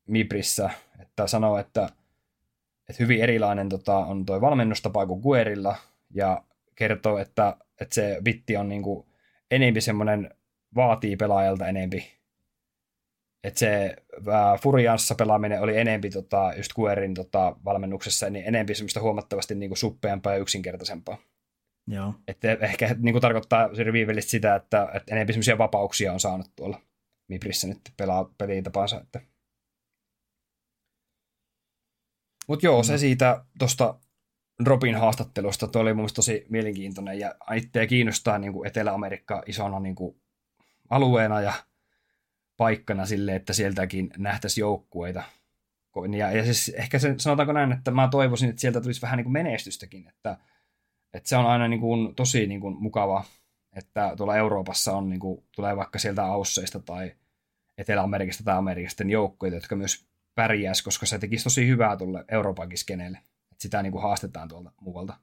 [0.06, 1.88] Mibrissä, että sanoo, että,
[2.88, 5.76] että hyvin erilainen tota, on tuo valmennustapa kuin Guerilla,
[6.14, 9.06] ja kertoo, että, että se bitti on niinku
[9.50, 10.30] enempi semmoinen,
[10.74, 12.16] vaatii pelaajalta enempi
[13.46, 13.96] että se
[14.28, 19.70] äh, Furianssa pelaaminen oli enempi tota, just Guerin tota, valmennuksessa, niin enempi semmoista huomattavasti niin
[19.70, 21.18] kuin suppeampaa ja yksinkertaisempaa.
[21.86, 22.14] Joo.
[22.28, 26.80] Että ehkä niin kuin tarkoittaa riviivellisesti sitä, että, että enempi semmoisia vapauksia on saanut tuolla
[27.28, 29.00] Mibrissä nyt pelaa pelitapansa.
[29.00, 29.20] Että.
[32.48, 32.82] Mutta joo, no.
[32.82, 34.00] se siitä tuosta
[34.64, 39.94] Robin haastattelusta, tuo oli mun tosi mielenkiintoinen ja itseä kiinnostaa niin kuin Etelä-Amerikka isona niin
[39.94, 40.16] kuin
[40.90, 41.52] alueena ja
[42.56, 45.22] paikkana sille, että sieltäkin nähtäisi joukkueita.
[46.18, 49.24] Ja, ja siis ehkä se, sanotaanko näin, että mä toivoisin, että sieltä tulisi vähän niin
[49.24, 50.38] kuin menestystäkin, että,
[51.14, 53.24] että se on aina niin kuin tosi niin kuin mukava,
[53.76, 57.12] että tuolla Euroopassa on, niin kuin, tulee vaikka sieltä Ausseista tai
[57.78, 63.18] Etelä-Amerikasta tai Amerikasta joukkueita, jotka myös pärjäisi, koska se tekisi tosi hyvää tuolle Euroopan skeneelle.
[63.56, 65.18] Että sitä niin kuin haastetaan tuolta muualta.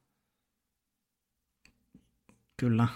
[2.58, 2.88] Kyllä.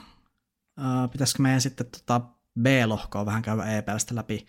[1.12, 2.22] Pitäisikö meidän sitten tota
[2.62, 4.46] B-lohkoa vähän käydä EPLstä läpi.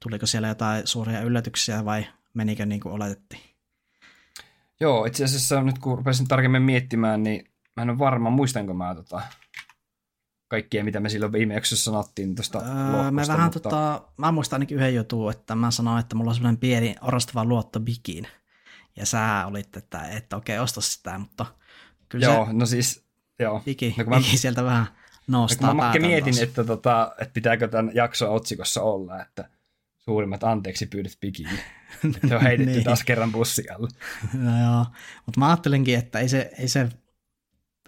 [0.00, 3.42] Tuliko siellä jotain suuria yllätyksiä vai menikö niin kuin oletettiin?
[4.80, 8.94] Joo, itse asiassa nyt kun rupesin tarkemmin miettimään, niin mä en ole varma, muistanko mä
[8.94, 9.22] tota,
[10.48, 13.60] kaikkia, mitä me silloin viime jaksossa sanottiin tuosta öö, lohkosta, me vähän mutta...
[13.60, 17.44] tota, mä muistan ainakin yhden jutun, että mä sanoin, että mulla on semmoinen pieni orastava
[17.44, 18.28] luotto bikiin.
[18.96, 21.46] Ja sä olit, että et okei, okay, osta sitä, mutta
[22.08, 23.04] kyllä Joo, se no siis,
[23.38, 23.60] joo.
[23.64, 24.16] Biki, no, mä...
[24.16, 24.86] biki sieltä vähän
[25.26, 29.48] nostaa Mä mietin, että, tota, että pitääkö tämän jakson otsikossa olla, että
[29.98, 31.58] suurimmat anteeksi pyydet pikiin.
[32.28, 32.84] Se on heitetty niin.
[32.84, 33.88] taas kerran bussialla.
[34.34, 34.86] no joo,
[35.26, 36.88] mutta mä ajattelinkin, että ei se, ei, se,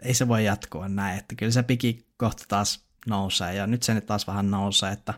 [0.02, 3.94] ei se voi jatkua näin, että kyllä se piki kohta taas nousee, ja nyt se
[3.94, 5.14] nyt taas vähän nousee, että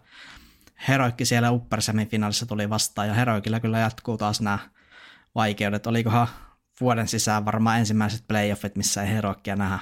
[0.89, 1.80] Heroikki siellä Upper
[2.11, 4.59] finaalissa tuli vastaan, ja Heroikilla kyllä jatkuu taas nämä
[5.37, 5.87] vaikeudet.
[5.87, 6.28] Olikohan
[6.80, 9.78] vuoden sisään varmaan ensimmäiset playoffit, missä ei Heroikkia nähdä.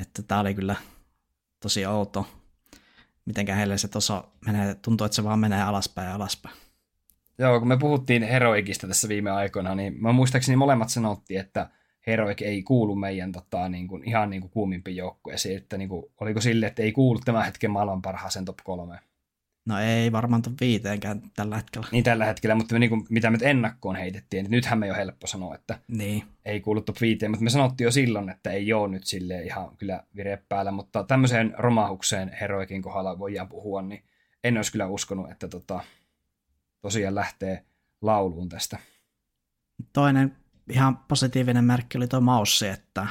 [0.00, 0.76] Että tämä oli kyllä
[1.62, 2.26] tosi outo,
[3.24, 6.56] mitenkä heille se tuossa menee, tuntuu, että se vaan menee alaspäin ja alaspäin.
[7.38, 11.70] Joo, kun me puhuttiin Heroikista tässä viime aikoina, niin mä muistaakseni molemmat sanottiin, että
[12.06, 16.04] Heroik ei kuulu meidän tota, niin kuin, ihan niin kuin kuumimpiin joukkueisiin, että niin kuin,
[16.20, 19.00] oliko sille, että ei kuulu tämän hetken maailman parhaaseen top kolmeen.
[19.66, 21.88] No ei varmaan tuon viiteenkään tällä hetkellä.
[21.92, 24.96] Niin tällä hetkellä, mutta me, niin kuin, mitä me ennakkoon heitettiin, niin nythän me ole
[24.96, 26.24] helppo sanoa, että niin.
[26.44, 29.76] ei kuulu top viiteen, mutta me sanottiin jo silloin, että ei ole nyt sille ihan
[29.76, 34.04] kyllä vire päällä, mutta tämmöiseen romahukseen heroikin kohdalla voidaan puhua, niin
[34.44, 35.80] en olisi kyllä uskonut, että tota,
[36.82, 37.64] tosiaan lähtee
[38.02, 38.78] lauluun tästä.
[39.92, 40.36] Toinen
[40.70, 43.06] ihan positiivinen merkki oli tuo Maussi, että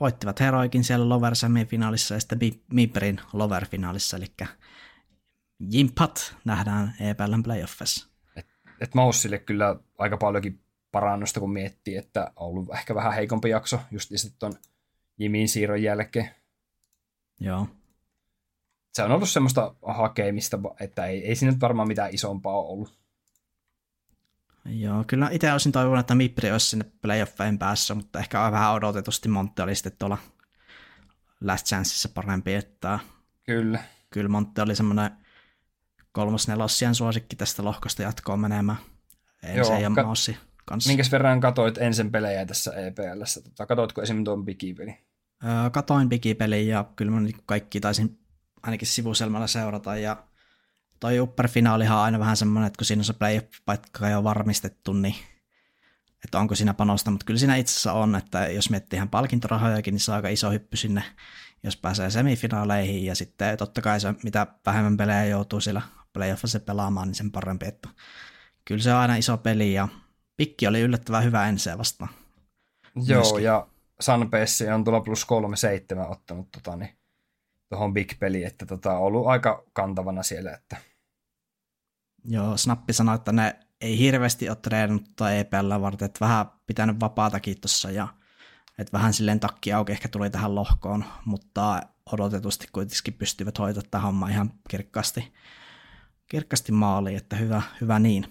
[0.00, 2.38] voittivat Heroikin siellä Lover semifinaalissa ja sitten
[2.72, 4.26] Mibrin Lover-finaalissa, eli
[5.70, 8.08] Jimpat nähdään EPLn playoffissa.
[8.36, 8.46] Et,
[8.80, 10.60] et Maussille kyllä aika paljonkin
[10.92, 14.54] parannusta, kun miettii, että on ollut ehkä vähän heikompi jakso just tuon
[15.18, 16.30] Jimin siirron jälkeen.
[17.40, 17.68] Joo.
[18.92, 22.98] Se on ollut semmoista hakemista, että ei, ei siinä varmaan mitään isompaa ole ollut.
[24.68, 28.72] Joo, kyllä itse olisin toivonut, että Mipri olisi sinne playoffeen päässä, mutta ehkä on vähän
[28.72, 30.18] odotetusti Montti oli sitten tuolla
[31.40, 32.98] Last Chanceissa parempi, että
[33.44, 33.82] kyllä.
[34.10, 35.10] Kyllä Montti oli semmoinen
[36.12, 38.78] kolmos-nelossien suosikki tästä lohkosta jatkoon menemään.
[39.54, 40.88] Joo, se ja ka- Maussi kanssa.
[40.90, 43.42] Minkäs verran katoit ensin pelejä tässä EPLssä?
[43.42, 44.98] Tota, katoitko esimerkiksi tuon Bigi-peli?
[45.44, 48.18] Öö, katoin Bigi-pelin ja kyllä mä kaikki taisin
[48.62, 49.96] ainakin sivuselmällä seurata.
[49.96, 50.24] Ja
[51.00, 55.14] toi Upper-finaalihan on aina vähän semmoinen, että kun siinä on se playoff-paikka jo varmistettu, niin
[56.24, 59.92] että onko siinä panosta, mutta kyllä siinä itse asiassa on, että jos miettii ihan palkintorahojakin,
[59.92, 61.02] niin se on aika iso hyppy sinne,
[61.62, 65.82] jos pääsee semifinaaleihin, ja sitten totta kai se, mitä vähemmän pelejä joutuu siellä
[66.12, 67.88] playoffissa pelaamaan, niin sen parempi, että
[68.64, 69.88] kyllä se on aina iso peli, ja
[70.36, 72.10] pikki oli yllättävän hyvä ensin vastaan.
[72.94, 73.44] Joo, myöskin.
[73.44, 73.66] ja
[74.00, 76.98] Sanpessi on tuolla plus kolme seitsemän ottanut tota, niin,
[77.68, 80.52] tuohon big-peliin, että tota, on ollut aika kantavana siellä.
[80.52, 80.76] Että...
[82.24, 87.00] Joo, Snappi sanoi, että ne ei hirveästi ole treenannut tai EPL varten, että vähän pitänyt
[87.00, 88.08] vapaatakin tuossa ja
[88.78, 94.06] että vähän silleen takki auki ehkä tuli tähän lohkoon, mutta odotetusti kuitenkin pystyvät hoitamaan tähän
[94.06, 95.32] homma ihan kirkkaasti,
[96.28, 98.26] kirkkaasti maaliin, että hyvä, hyvä niin.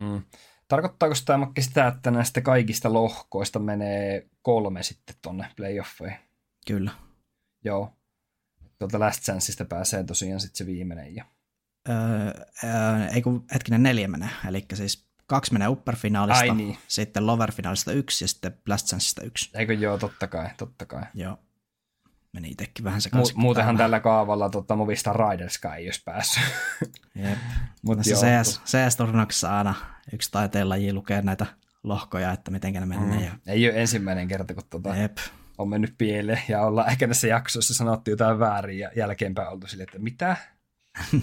[0.00, 0.22] Mm.
[0.68, 6.18] Tarkoittaako tämä sitä, että näistä kaikista lohkoista menee kolme sitten tuonne playoffeihin?
[6.66, 6.90] Kyllä.
[7.64, 7.92] Joo.
[8.78, 11.14] Tuolta Last Chanceista pääsee tosiaan sitten se viimeinen.
[11.14, 11.24] Ja...
[11.88, 11.96] Öö,
[12.64, 16.78] öö, ei kun hetkinen neljä menee, eli siis kaksi menee upper-finaalista, Ai niin.
[16.88, 19.50] sitten lower-finaalista yksi ja sitten Last Chanceista yksi.
[19.54, 21.02] Eikö joo, totta kai, totta kai.
[21.14, 21.38] Joo.
[22.32, 26.44] Meni itsekin vähän se Mu- Muutenhan tällä kaavalla tota, Movista Riderskaan ei olisi päässyt.
[27.14, 27.38] Jep.
[27.86, 29.74] Mut joo, CS, CS-turnauksessa aina
[30.12, 31.46] yksi taiteenlaji lukee näitä
[31.82, 33.18] lohkoja, että miten ne menee.
[33.18, 33.24] Mm.
[33.24, 33.32] Ja...
[33.46, 35.18] Ei ole ensimmäinen kerta, kun tota, Jep.
[35.58, 39.82] On mennyt pieleen ja ollaan ehkä näissä jaksoissa sanottu jotain väärin ja jälkeenpäin oltu sille,
[39.82, 40.36] että mitä?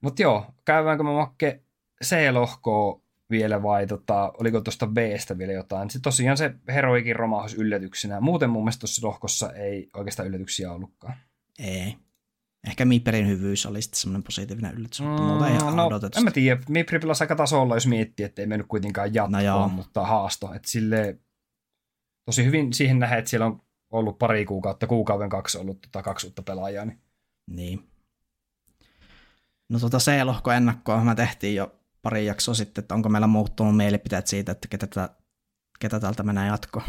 [0.00, 1.62] Mutta joo, käydäänkö me makke
[2.04, 3.00] C-lohkoa
[3.30, 5.90] vielä vai tota, oliko tuosta B-stä vielä jotain.
[5.90, 8.20] Se tosiaan se heroikin romahus yllätyksenä.
[8.20, 11.14] Muuten mun mielestä tuossa lohkossa ei oikeastaan yllätyksiä ollutkaan.
[11.58, 11.96] Ei.
[12.66, 16.20] Ehkä Miperin hyvyys oli sitten semmoinen positiivinen yllätys, mutta mm, muuta ihan no, odotetusti.
[16.20, 19.68] En mä tiedä, Mipri pelasi aika tasolla, jos miettii, että ei mennyt kuitenkaan jatkoon, no
[19.68, 20.54] mutta haasto.
[20.54, 21.18] Että sille
[22.24, 26.26] tosi hyvin siihen nähdään, että siellä on ollut pari kuukautta, kuukauden kaksi ollut tota, kaksi
[26.26, 26.84] uutta pelaajaa.
[26.84, 27.00] Niin.
[27.46, 27.88] niin.
[29.68, 34.26] No tota C-lohko ennakkoa mä tehtiin jo pari jaksoa sitten, että onko meillä muuttunut mielipiteet
[34.26, 35.14] siitä, että ketä, tätä,
[35.80, 36.82] ketä täältä menee jatko.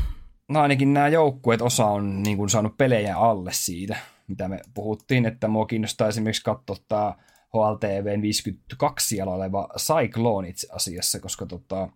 [0.49, 5.25] No ainakin nämä joukkueet, osa on niin kuin saanut pelejä alle siitä, mitä me puhuttiin,
[5.25, 7.15] että mua kiinnostaa esimerkiksi katsoa tämä
[7.53, 11.89] HLTV 52 siellä oleva Cyclone itse asiassa, koska tota,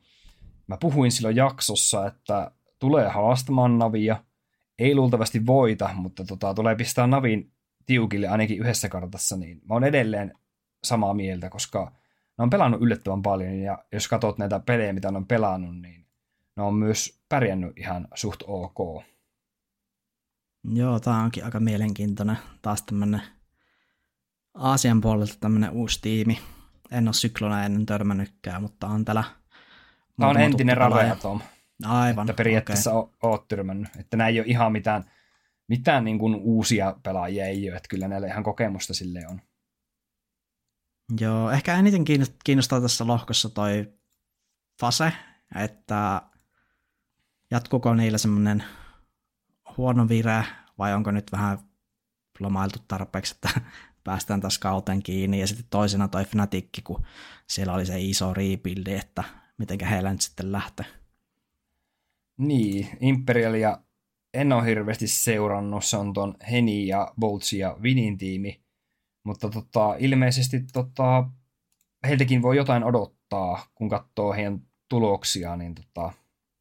[0.68, 4.24] mä puhuin silloin jaksossa, että tulee haastamaan Navia,
[4.80, 7.52] ei luultavasti voita, mutta tota, tulee pistää Navin
[7.86, 10.34] tiukille ainakin yhdessä kartassa, niin mä oon edelleen
[10.84, 11.92] samaa mieltä, koska
[12.38, 16.06] ne on pelannut yllättävän paljon, ja jos katsot näitä pelejä, mitä ne on pelannut, niin
[16.58, 19.04] ne on myös pärjännyt ihan suht ok.
[20.74, 22.38] Joo, tämä onkin aika mielenkiintoinen.
[22.62, 23.22] Taas tämmöinen
[24.54, 26.40] Aasian puolelta tämmöinen uusi tiimi.
[26.92, 29.24] En ole Syklona ennen törmännytkään, mutta on täällä
[30.20, 31.42] Tämä on entinen Raveatom.
[31.86, 33.18] Aivan, Että periaatteessa okay.
[33.24, 33.96] oot törmännyt.
[34.00, 35.12] Että nämä ei ole ihan mitään,
[35.68, 39.42] mitään niin kuin uusia pelaajia ei ole, että kyllä näillä ihan kokemusta sille on.
[41.20, 42.06] Joo, ehkä eniten
[42.44, 43.94] kiinnostaa tässä lohkossa toi
[44.80, 45.14] fase,
[45.56, 46.22] että
[47.52, 48.64] jatkuko niillä semmoinen
[49.78, 50.46] huono vire
[50.78, 51.60] vai onko nyt vähän
[52.40, 53.62] lomailtu tarpeeksi, että
[54.04, 55.40] päästään taas kauteen kiinni.
[55.40, 57.06] Ja sitten toisena toi Fnatic, kun
[57.48, 59.24] siellä oli se iso rebuildi, että
[59.58, 60.86] miten heillä nyt sitten lähtee.
[62.40, 63.78] Niin, Imperialia
[64.34, 68.62] en ole hirveästi seurannut, se on ton Heni ja Boltsi ja Vinin tiimi,
[69.24, 71.30] mutta tota, ilmeisesti tota,
[72.08, 76.12] heiltäkin voi jotain odottaa, kun katsoo heidän tuloksia, niin tota,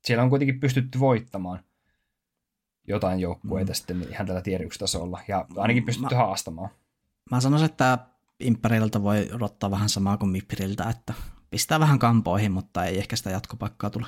[0.05, 1.61] siellä on kuitenkin pystytty voittamaan
[2.89, 3.74] jotain joukkueita mm.
[3.74, 6.70] sitten ihan tällä tier tasolla ja ainakin pystytty mä, haastamaan.
[7.31, 7.99] Mä sanoisin, että
[8.41, 11.14] Imperilta voi odottaa vähän samaa kuin Mipiriltä, että
[11.51, 14.07] pistää vähän kampoihin, mutta ei ehkä sitä jatkopaikkaa tule.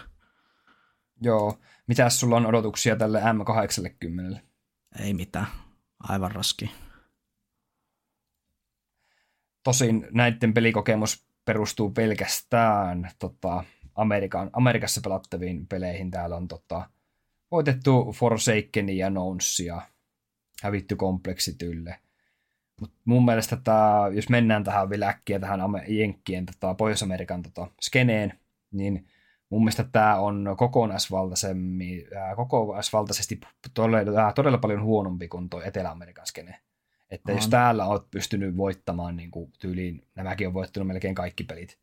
[1.21, 1.59] Joo.
[1.87, 4.39] Mitäs sulla on odotuksia tälle M80?
[5.01, 5.47] Ei mitään.
[5.99, 6.71] Aivan raski.
[9.63, 13.65] Tosin näiden pelikokemus perustuu pelkästään tota,
[13.95, 16.11] Amerikan, Amerikassa pelattaviin peleihin.
[16.11, 16.91] Täällä on tota,
[17.51, 19.83] voitettu Forsaken ja Nounsia,
[20.63, 21.99] hävitty kompleksitylle.
[22.81, 28.39] Mut mun mielestä tää, jos mennään tähän vielä äkkiä tähän Jenkkien, tota, Pohjois-Amerikan tota, skeneen,
[28.71, 29.07] niin
[29.51, 32.05] mun mielestä tämä on kokonaisvaltaisemmin,
[32.37, 33.41] kokonaisvaltaisesti
[33.75, 36.61] todella, todella paljon huonompi kuin tuo Etelä-Amerikan skene.
[37.11, 37.39] Että on.
[37.39, 41.79] jos täällä oot pystynyt voittamaan niin kuin tyyliin, nämäkin on voittanut melkein kaikki pelit,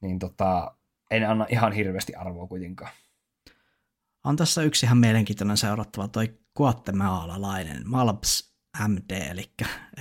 [0.00, 0.74] niin tota,
[1.10, 2.90] en anna ihan hirveästi arvoa kuitenkaan.
[4.24, 8.54] On tässä yksi ihan mielenkiintoinen seurattava, toi kuottemaalalainen Malps
[8.88, 9.50] MD, eli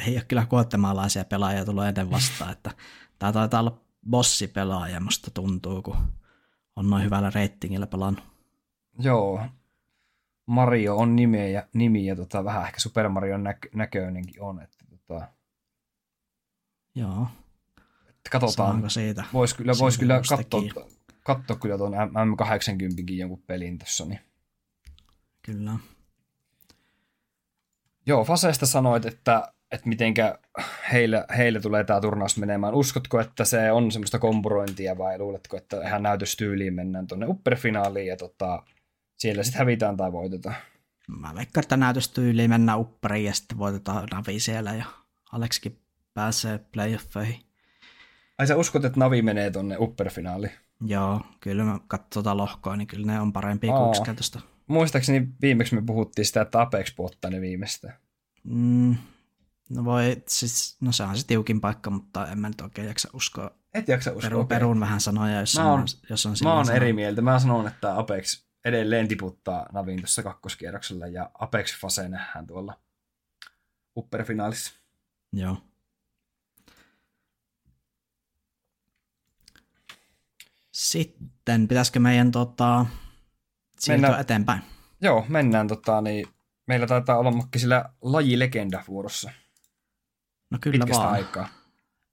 [0.08, 2.72] ei ole kyllä kuottemaalaisia pelaajia tullut ennen vastaan, että
[3.20, 5.98] tämä taitaa olla bossipelaaja, musta tuntuu, kun
[6.78, 8.23] on noin hyvällä reitingillä pelannut.
[8.99, 9.41] Joo,
[10.45, 14.61] Mario on nimeä ja, nimi ja tota, vähän ehkä Super Mario näkö, näköinenkin on.
[14.61, 15.28] Että tota,
[16.95, 17.28] Joo.
[17.99, 18.71] että katsotaan.
[18.71, 19.23] Saanko siitä?
[19.34, 20.61] Voisi kyllä, vois kyllä katsoa,
[21.23, 24.05] katsoa kyllä tuon M80 jonkun pelin tuossa.
[24.05, 24.19] Niin.
[25.41, 25.73] Kyllä.
[28.05, 30.39] Joo, Faseesta sanoit, että, että mitenkä
[30.93, 32.74] heille, heille tulee tämä turnaus menemään.
[32.74, 38.18] Uskotko, että se on semmoista kompurointia vai luuletko, että ihan näytöstyyliin mennään tuonne upperfinaaliin ja
[38.18, 38.63] tota,
[39.18, 40.55] siellä sitten hävitään tai voitetaan?
[41.07, 44.86] Mä veikkaan, että näytöstyyliin mennään upperiin ja sitten voitetaan Navi siellä ja
[45.32, 45.80] Aleksikin
[46.13, 47.39] pääsee playoffeihin.
[48.38, 50.51] Ai sä uskot, että Navi menee tuonne upperfinaaliin?
[50.86, 54.39] Joo, kyllä mä katson tuota lohkoa, niin kyllä ne on parempia kuin yksinkertaista.
[54.68, 57.93] Muistaakseni viimeksi me puhuttiin sitä, että Apex puottaa ne viimeistä.
[58.43, 58.95] Mm,
[59.70, 63.09] no voi, siis, no se on se tiukin paikka, mutta en mä nyt oikein jaksa
[63.13, 63.51] uskoa.
[63.74, 64.22] Et jaksa uskoa.
[64.30, 64.55] Peru, okei.
[64.55, 67.22] Perun vähän sanoja, jos, Mä oon- on, jos on Mä oon eri mieltä.
[67.22, 72.74] Mä sanon, että Apex edelleen tiputtaa Navin tuossa kakkoskierroksella ja Apex Fase nähdään tuolla
[73.97, 74.74] upperfinaalissa.
[75.34, 75.57] Joo.
[80.72, 82.86] Sitten pitäisikö meidän tota,
[83.80, 84.61] siirtyä Mennään- eteenpäin?
[85.01, 86.28] Joo, mennään tota, niin
[86.68, 89.32] meillä taitaa olla makki sillä lajilegenda vuorossa
[90.50, 91.14] No kyllä pitkästä vaan.
[91.14, 91.48] aikaa.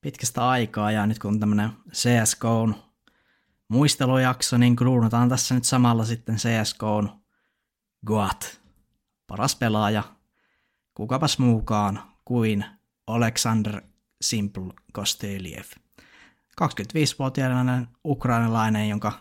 [0.01, 2.75] Pitkästä aikaa ja nyt kun tämmöinen CSGOn
[3.69, 7.11] muistelujakso, niin kruunataan tässä nyt samalla sitten CSGOn
[8.07, 8.61] Goat,
[9.27, 10.03] paras pelaaja,
[10.95, 12.65] kukapas muukaan kuin
[13.07, 13.83] Alexander
[14.23, 15.65] Simple Kostyliev.
[16.63, 19.13] 25-vuotiainen ukrainalainen, jonka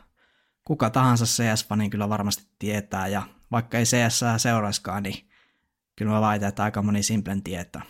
[0.66, 5.30] kuka tahansa CS-fani kyllä varmasti tietää, ja vaikka ei CS seuraiskaan, niin
[5.96, 7.82] kyllä mä väitän, että aika moni Simplen tietää.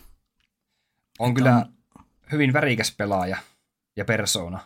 [1.19, 1.65] On kyllä
[2.31, 3.37] hyvin värikäs pelaaja
[3.95, 4.59] ja persona.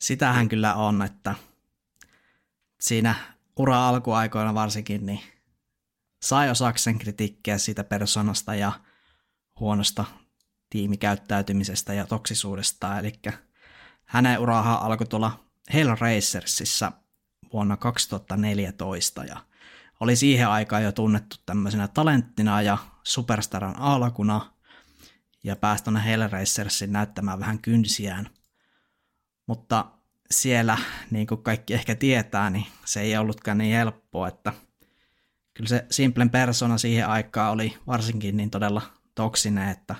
[0.00, 1.34] Sitähän kyllä on, että
[2.80, 3.14] siinä
[3.56, 5.20] ura alkuaikoina varsinkin, niin
[6.22, 8.72] sai osakseen kritiikkiä siitä persoonasta ja
[9.60, 10.04] huonosta
[10.70, 12.98] tiimikäyttäytymisestä ja toksisuudesta.
[12.98, 13.12] Eli
[14.04, 16.92] hänen urahan alkoi tuolla Halo Racersissa
[17.52, 19.36] vuonna 2014 ja
[20.00, 24.57] oli siihen aikaan jo tunnettu tämmöisenä talenttina ja superstaran alkuna
[25.44, 28.30] ja pääsi tuonne Hellraisersiin näyttämään vähän kynsiään.
[29.46, 29.84] Mutta
[30.30, 30.78] siellä,
[31.10, 34.52] niin kuin kaikki ehkä tietää, niin se ei ollutkaan niin helppoa, että
[35.54, 38.82] kyllä se Simplen persona siihen aikaan oli varsinkin niin todella
[39.14, 39.94] toksinen, että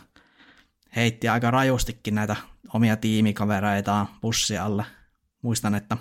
[0.97, 2.37] heitti aika rajustikin näitä
[2.75, 4.85] omia tiimikavereitaan bussi alle.
[5.43, 5.97] Muistan, että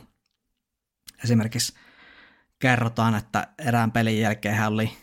[1.24, 1.74] esimerkiksi
[2.60, 4.98] kerrotaan, että erään pelin jälkeen hän oli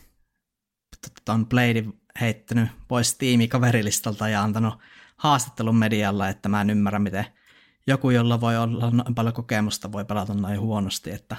[1.25, 4.75] tuon Bladein heittänyt pois tiimikaverilistalta ja antanut
[5.17, 7.27] haastattelun medialle, että mä en ymmärrä, miten
[7.87, 11.37] joku, jolla voi olla noin paljon kokemusta, voi pelata noin huonosti, että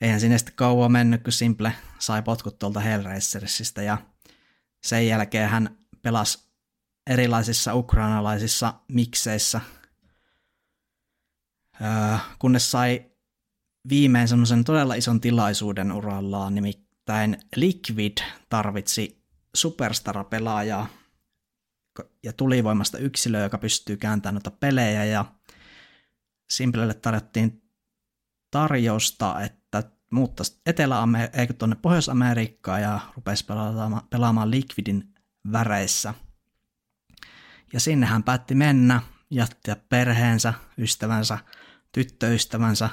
[0.00, 3.98] eihän sinne sitten kauan mennyt, kun Simple sai potkut tuolta Hellraisersista ja
[4.82, 6.48] sen jälkeen hän pelasi
[7.06, 9.60] erilaisissa ukrainalaisissa mikseissä,
[11.80, 13.10] öö, kunnes sai
[13.88, 18.18] viimein semmoisen todella ison tilaisuuden urallaan, nimittäin Liquid
[18.48, 19.23] tarvitsi
[19.54, 20.86] superstar-pelaajaa
[22.22, 25.24] ja tulivoimasta yksilöä, joka pystyy kääntämään noita pelejä ja
[26.50, 27.62] Simplelle tarjottiin
[28.50, 30.96] tarjousta, että muuttaisi etelä
[31.32, 35.14] eikö tuonne Pohjois-Amerikkaan ja rupesi pelaamaan, pelaamaan Liquidin
[35.52, 36.14] väreissä.
[37.72, 41.38] Ja sinne hän päätti mennä, jättää perheensä, ystävänsä,
[41.92, 42.88] tyttöystävänsä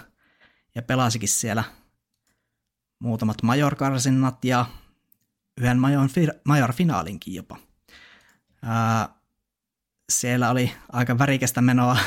[0.75, 1.63] ja pelasikin siellä
[2.99, 4.65] muutamat majorkarsinnat ja
[5.57, 6.09] yhden major,
[6.45, 7.57] major-finaalinkin jopa.
[8.63, 9.09] Ää,
[10.09, 11.97] siellä oli aika värikästä menoa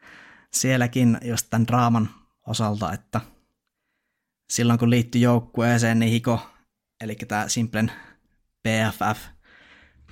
[0.60, 2.10] sielläkin just tämän draaman
[2.46, 3.20] osalta, että
[4.50, 6.50] silloin kun liittyi joukkueeseen, niin Hiko,
[7.00, 7.92] eli tämä Simplen
[8.62, 9.20] PFF,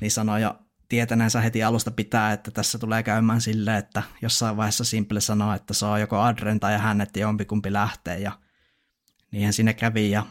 [0.00, 4.84] niin sanoi jo tietäneensä heti alusta pitää, että tässä tulee käymään silleen, että jossain vaiheessa
[4.84, 8.32] Simple sanoo, että se on joko Adren tai hän, että jompikumpi lähtee, ja
[9.30, 10.26] niinhän siinä kävi, ja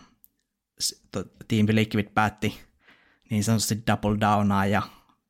[1.47, 2.59] Team Liquid päätti
[3.29, 4.81] niin sanotusti double downaa ja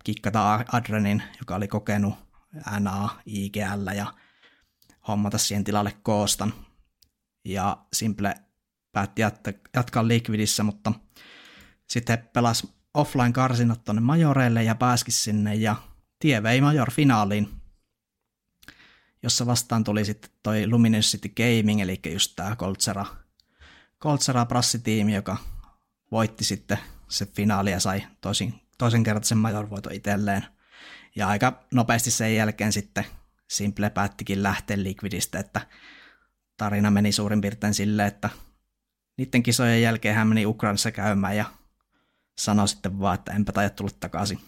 [0.03, 2.13] kikkata Adrenin, joka oli kokenut
[2.79, 4.13] NA, IGL ja
[5.07, 6.53] hommata siihen tilalle koostan.
[7.45, 8.35] Ja Simple
[8.91, 9.21] päätti
[9.75, 10.93] jatkaa Liquidissä, mutta
[11.87, 15.75] sitten he pelasi offline-karsinat tuonne majoreille ja pääski sinne ja
[16.19, 17.49] tie vei major-finaaliin,
[19.23, 23.05] jossa vastaan tuli sitten toi Luminous City Gaming, eli just tämä Coltsera,
[24.01, 25.37] Coltsera prassitiimi, joka
[26.11, 26.77] voitti sitten
[27.09, 30.45] se finaali ja sai toisin, toisen kertaisen major-voiton itselleen.
[31.15, 33.05] Ja aika nopeasti sen jälkeen sitten
[33.49, 35.61] Simple päättikin lähteä Liquidistä, että
[36.57, 38.29] tarina meni suurin piirtein silleen, että
[39.17, 41.45] niiden kisojen jälkeen hän meni Ukrainassa käymään ja
[42.37, 44.39] sanoi sitten vaan, että enpä taida tulla takaisin.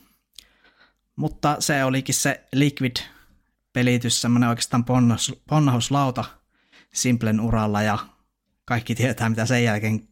[1.15, 6.25] Mutta se olikin se Liquid-pelitys, semmoinen oikeastaan ponnahus, ponnahuslauta
[6.93, 7.99] Simplen uralla ja
[8.65, 10.07] kaikki tietää, mitä sen jälkeen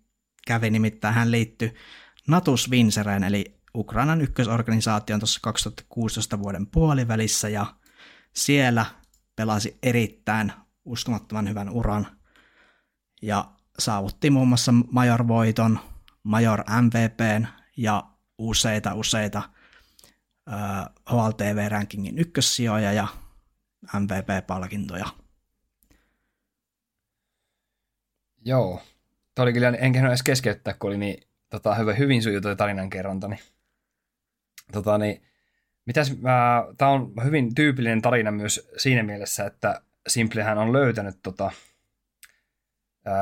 [0.48, 1.74] kävi, nimittäin hän liittyi
[2.28, 7.66] Natus Vincereen, eli Ukrainan ykkösorganisaation tuossa 2016 vuoden puolivälissä, ja
[8.36, 8.86] siellä
[9.36, 10.54] pelasi erittäin
[10.86, 12.08] uskomattoman hyvän uran,
[13.22, 15.80] ja saavutti muun muassa Major-voiton,
[16.24, 17.48] Major MVPn
[17.78, 18.04] ja
[18.38, 19.42] useita useita
[21.12, 23.08] HLTV-rankingin ykkössijoja ja
[24.00, 25.21] MVP-palkintoja.
[28.46, 28.82] Joo.
[29.36, 33.28] Tuo oli kyllä, en edes keskeyttää, kun oli niin tota, hyvä, hyvin sujuu tuo tarinankerronta.
[33.28, 33.40] Niin,
[34.72, 35.22] tota, niin,
[35.86, 36.14] mitäs,
[36.78, 41.52] tämä on hyvin tyypillinen tarina myös siinä mielessä, että Simplehän on löytänyt tota,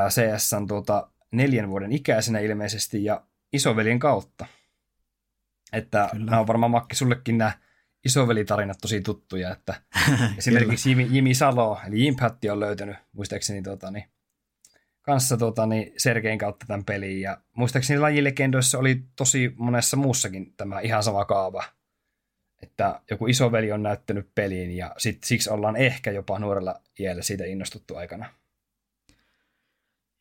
[0.09, 3.23] CSN tuota, neljän vuoden ikäisenä ilmeisesti ja
[3.53, 4.45] isoveljen kautta.
[5.73, 6.25] Että Kyllä.
[6.25, 7.51] nämä on varmaan Makki sullekin nämä
[8.05, 9.81] isovelitarinat tosi tuttuja, että
[10.37, 14.05] esimerkiksi Jimi, Jimi Salo, eli Impatti on löytänyt muistaakseni tota, niin,
[15.10, 20.80] kanssa tota, niin Sergein kautta tämän pelin, ja muistaakseni lajilegendoissa oli tosi monessa muussakin tämä
[20.80, 21.64] ihan sama kaava,
[22.61, 27.45] että joku isoveli on näyttänyt peliin, ja sit, siksi ollaan ehkä jopa nuorella iällä siitä
[27.45, 28.30] innostuttu aikana.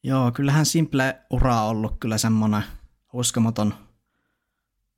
[0.02, 2.62] Joo, kyllähän Simple ura on ollut kyllä semmoinen
[3.12, 3.74] uskomaton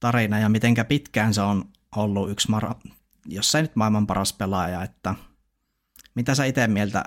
[0.01, 1.65] tarina, ja mitenkä pitkään se on
[1.97, 2.81] ollut yksi, mara-
[3.27, 5.15] jos ei nyt maailman paras pelaaja, että
[6.15, 7.05] mitä sä itse mieltä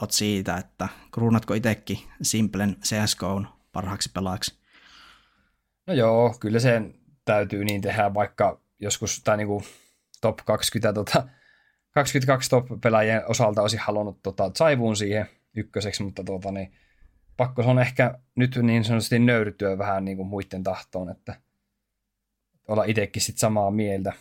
[0.00, 4.54] oot siitä, että kruunatko itsekin Simplen CSGOn parhaaksi pelaajaksi?
[5.86, 6.94] No joo, kyllä sen
[7.24, 9.62] täytyy niin tehdä, vaikka joskus tai niinku
[10.20, 11.28] top 20, tota,
[11.90, 16.72] 22 top-pelaajien osalta olisi halunnut tota, saivuun siihen ykköseksi, mutta tota, niin,
[17.36, 21.40] pakko se on ehkä nyt niin sanotusti nöyrytyä vähän niin kuin muiden tahtoon, että
[22.68, 24.12] olla itsekin sit samaa mieltä.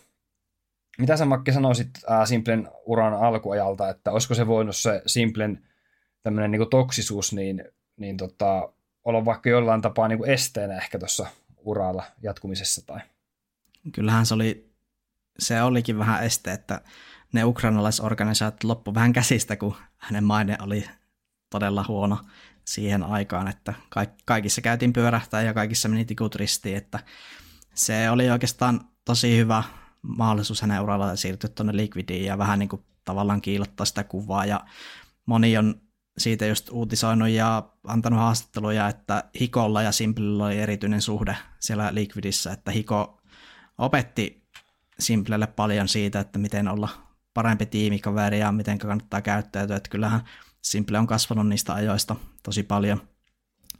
[0.97, 5.67] Mitä sä Makke sanoisit ää, Simplen uran alkuajalta, että olisiko se voinut se Simplen
[6.23, 7.63] tämmöinen niin toksisuus niin,
[7.97, 8.73] niin tota,
[9.03, 11.27] olla vaikka jollain tapaa niin esteenä ehkä tuossa
[11.57, 12.99] uralla jatkumisessa tai?
[13.91, 14.71] Kyllähän se oli,
[15.39, 16.81] se olikin vähän este, että
[17.33, 20.85] ne ukrainalaisorganisaatiot loppu vähän käsistä, kun hänen maine oli
[21.49, 22.17] todella huono
[22.65, 23.73] siihen aikaan, että
[24.25, 26.99] kaikissa käytiin pyörähtää ja kaikissa meni tikut ristiin, että
[27.73, 29.63] se oli oikeastaan tosi hyvä
[30.01, 34.65] mahdollisuus hänen uralla siirtyä tuonne Liquidiin ja vähän niin kuin tavallaan kiilottaa sitä kuvaa ja
[35.25, 35.81] moni on
[36.17, 42.51] siitä just uutisoinut ja antanut haastatteluja, että Hikolla ja Simplellä oli erityinen suhde siellä Liquidissä,
[42.51, 43.21] että Hiko
[43.77, 44.47] opetti
[44.99, 46.89] Simplelle paljon siitä, että miten olla
[47.33, 50.21] parempi tiimikaveri ja miten kannattaa käyttäytyä, että kyllähän
[50.61, 53.01] Simple on kasvanut niistä ajoista tosi paljon.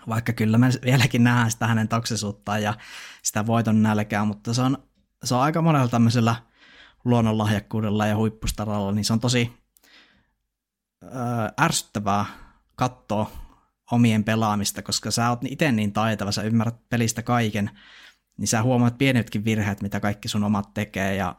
[0.10, 2.74] Vaikka kyllä me vieläkin nähdään sitä hänen toksisuuttaan ja
[3.24, 4.78] sitä voiton nälkää, mutta se on,
[5.24, 6.36] se on aika monella tämmöisellä
[7.06, 9.54] luonnonlahjakkuudella ja huippustaralla, niin se on tosi
[11.04, 11.08] ö,
[11.62, 12.26] ärsyttävää
[12.76, 13.32] katsoa
[13.92, 17.70] omien pelaamista, koska sä oot itse niin taitava, sä ymmärrät pelistä kaiken,
[18.38, 21.36] niin sä huomaat pienetkin virheet, mitä kaikki sun omat tekee, ja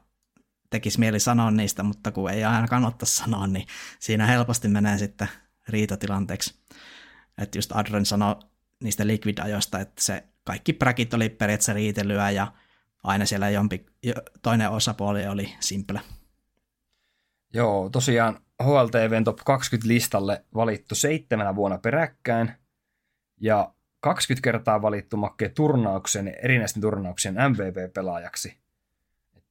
[0.70, 3.66] tekisi mieli sanoa niistä, mutta kun ei aina kannata sanoa, niin
[3.98, 5.28] siinä helposti menee sitten
[5.68, 6.54] riitatilanteeksi.
[7.38, 8.36] Että just Adren sanoi
[8.82, 12.52] niistä Liquid-ajoista, että se kaikki präkit oli periaatteessa riitelyä ja
[13.02, 13.86] aina siellä jompi,
[14.42, 16.00] toinen osapuoli oli simple.
[17.54, 22.52] Joo, tosiaan HLTVn top 20 listalle valittu seitsemänä vuonna peräkkäin
[23.40, 28.62] ja 20 kertaa valittu Makke turnauksen, erinäisten turnauksien MVP-pelaajaksi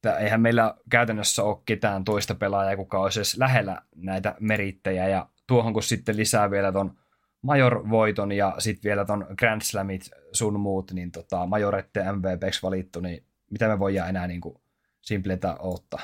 [0.04, 5.28] että eihän meillä käytännössä ole ketään toista pelaajaa, kuka olisi edes lähellä näitä merittejä, ja
[5.46, 6.98] tuohon kun sitten lisää vielä ton
[7.42, 13.24] Major-voiton ja sitten vielä ton Grand Slamit sun muut, niin tota, Majorette MVPksi valittu, niin
[13.52, 14.54] mitä me voidaan enää niin kuin
[15.00, 16.00] simpletä ottaa?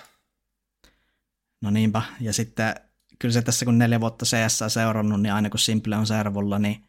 [1.60, 2.74] No niinpä, ja sitten
[3.18, 6.84] kyllä se tässä kun neljä vuotta CS seurannut, niin aina kun Simple on servulla, niin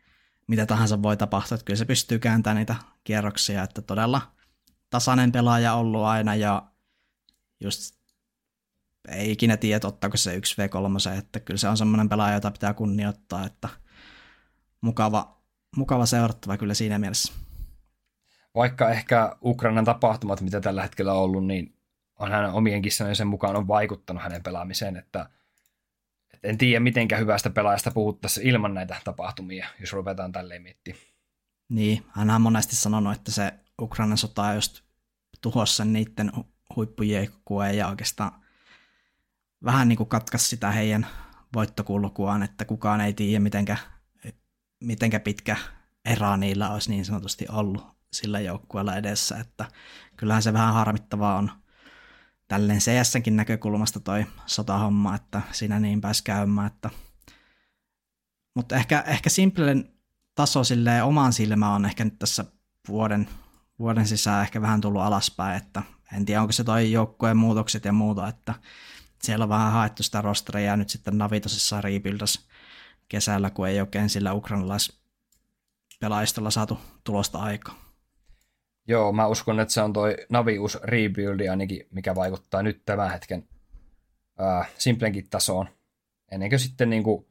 [0.48, 4.22] mitä tahansa voi tapahtua, että kyllä se pystyy kääntämään niitä kierroksia, että todella
[4.90, 6.72] tasainen pelaaja ollut aina ja
[7.60, 7.99] just
[9.07, 13.45] ei ikinä tiedä, ottaako se 1v3, että kyllä se on semmoinen pelaaja, jota pitää kunnioittaa,
[13.45, 13.69] että
[14.81, 15.41] mukava,
[15.76, 17.34] mukava seurattava kyllä siinä mielessä.
[18.55, 21.76] Vaikka ehkä Ukrainan tapahtumat, mitä tällä hetkellä on ollut, niin
[22.19, 25.30] on hänen omienkin sen mukaan on vaikuttanut hänen pelaamiseen, että,
[26.43, 31.03] en tiedä mitenkä hyvästä pelaajasta puhuttaisiin ilman näitä tapahtumia, jos ruvetaan tälleen miettimään.
[31.69, 34.81] Niin, hän on monesti sanonut, että se Ukrainan sota just
[35.41, 36.31] tuhosi sen niiden
[36.76, 38.31] huippujeikkueen ja oikeastaan
[39.63, 41.07] vähän niin kuin katkaisi sitä heidän
[41.53, 43.77] voittokulkuaan, että kukaan ei tiedä, mitenkä,
[44.80, 45.57] mitenkä pitkä
[46.05, 49.65] erä niillä olisi niin sanotusti ollut sillä joukkueella edessä, että
[50.18, 51.52] kyllähän se vähän harmittavaa on
[52.48, 56.68] tälleen CSnkin näkökulmasta toi sotahomma, että siinä niin pääsi käymään.
[56.68, 56.90] Että...
[58.56, 59.94] Mutta ehkä, ehkä Simplen
[60.36, 62.45] taso silleen omaan silmään on ehkä nyt tässä
[62.88, 63.30] vuoden,
[63.80, 65.84] vuoden sisään ehkä vähän tullut alaspäin, että
[66.14, 68.53] en tiedä onko se toi joukkueen muutokset ja muuta, että
[69.23, 72.48] siellä on vähän haettu sitä rosteria nyt sitten Navitosissa rebuildas
[73.10, 77.89] kesällä, kun ei oikein sillä ukrainalaispelaistolla saatu tulosta aikaa.
[78.90, 83.48] Joo, mä uskon, että se on toi Navius rebuildi ainakin, mikä vaikuttaa nyt tämän hetken
[84.40, 85.68] ää, simplenkin tasoon.
[86.32, 87.28] Ennen kuin sitten niinku,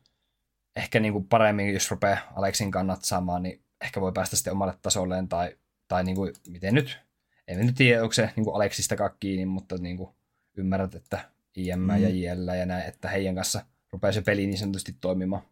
[0.76, 5.28] ehkä niinku paremmin, jos rupeaa Aleksin kannat saamaan, niin ehkä voi päästä sitten omalle tasolleen,
[5.28, 5.56] tai,
[5.88, 6.98] tai niinku, miten nyt,
[7.48, 10.14] en nyt tiedä, onko se niinku Aleksista kiinni, mutta niinku,
[10.56, 11.88] ymmärrät, että IM mm.
[11.88, 15.42] ja JL ja näin, että heidän kanssa rupeaa se peli niin sanotusti toimimaan.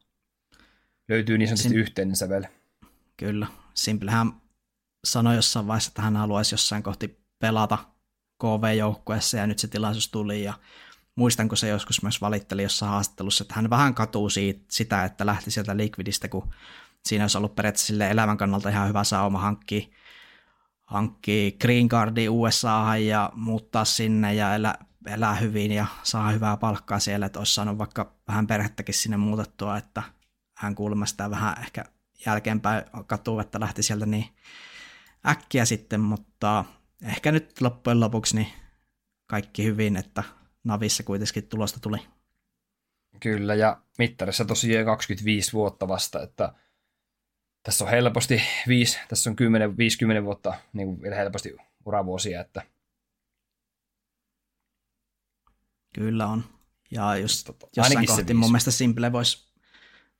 [1.08, 2.44] Löytyy niin sanotusti Sim- yhteinen sävel.
[3.16, 3.46] Kyllä.
[3.74, 4.45] Simplehän
[5.06, 7.78] sanoi jossain vaiheessa, että hän haluaisi jossain kohti pelata
[8.42, 10.54] KV-joukkueessa ja nyt se tilaisuus tuli ja
[11.14, 15.26] muistan, kun se joskus myös valitteli jossain haastattelussa, että hän vähän katuu siitä, sitä, että
[15.26, 16.54] lähti sieltä Liquidistä, kun
[17.04, 19.86] siinä olisi ollut periaatteessa sille elämän kannalta ihan hyvä sauma hankkia,
[20.84, 26.98] hankkia green cardi USA ja muuttaa sinne ja elää, elää hyvin ja saa hyvää palkkaa
[26.98, 30.02] siellä, että olisi saanut vaikka vähän perhettäkin sinne muutettua, että
[30.56, 31.84] hän kuulemma sitä vähän ehkä
[32.26, 34.28] jälkeenpäin katuu, että lähti sieltä niin
[35.28, 36.64] äkkiä sitten, mutta
[37.02, 38.48] ehkä nyt loppujen lopuksi niin
[39.26, 40.22] kaikki hyvin, että
[40.64, 41.98] Navissa kuitenkin tulosta tuli.
[43.20, 46.54] Kyllä, ja mittarissa tosiaan 25 vuotta vasta, että
[47.62, 52.62] tässä on helposti 5, tässä on 10, 50 vuotta niin kuin vielä helposti uravuosia, että
[55.96, 56.44] Kyllä on.
[56.90, 59.52] Ja jos tota, jossain kohti mun mielestä Simple voisi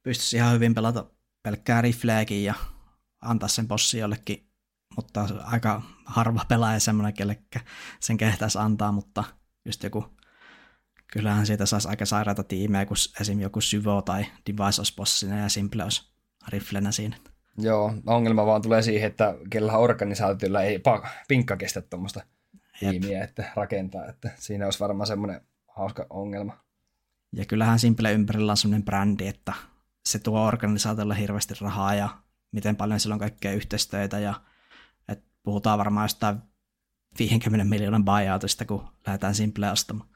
[0.03, 1.11] pystyisi ihan hyvin pelata
[1.43, 2.55] pelkkää rifleäkin ja
[3.21, 4.46] antaa sen bossi jollekin
[4.97, 7.39] mutta aika harva pelaaja semmoinen, kelle
[8.01, 9.25] sen kehtäisi antaa, mutta
[9.65, 10.05] just joku,
[11.13, 13.41] kyllähän siitä saisi aika sairaita tiimejä, kun esim.
[13.41, 16.13] joku Syvo tai Device olisi bossina ja Simple olisi
[16.49, 17.17] riflenä siinä.
[17.59, 20.83] Joo, ongelma vaan tulee siihen, että kellä organisaatiolla ei
[21.29, 22.21] pinkka kestä tuommoista
[22.81, 25.41] tiimiä, että rakentaa, että siinä olisi varmaan semmoinen
[25.77, 26.59] hauska ongelma.
[27.33, 29.53] Ja kyllähän Simple ympärillä on semmoinen brändi, että
[30.07, 32.09] se tuo organisaatiolle hirveästi rahaa ja
[32.53, 34.35] miten paljon sillä on kaikkea yhteistyötä ja
[35.47, 36.37] puhutaan varmaan jostain
[37.19, 40.09] 50 miljoonan buyoutista, kun lähdetään Simple ostamaan.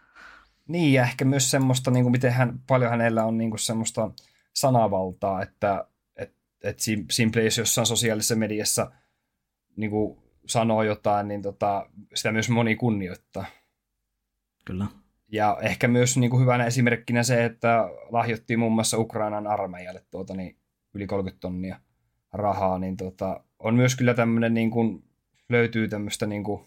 [0.69, 4.11] Niin, ja ehkä myös semmoista, niin kuin miten hän, paljon hänellä on niin kuin semmoista
[4.53, 5.85] sanavaltaa, että
[6.17, 6.81] et, et
[7.11, 8.93] Simple, jos jossain sosiaalisessa mediassa
[9.77, 13.45] niin kuin sanoo jotain, niin tota, sitä myös moni kunnioittaa.
[14.65, 14.87] Kyllä.
[15.29, 20.35] Ja ehkä myös niin kuin hyvänä esimerkkinä se, että lahjoitti muun muassa Ukrainan armeijalle tuota,
[20.35, 20.57] niin
[20.95, 21.81] yli 30 tonnia
[22.33, 25.10] rahaa, niin tota, on myös kyllä tämmöinen niin kuin
[25.51, 26.67] löytyy tämmöistä niin kuin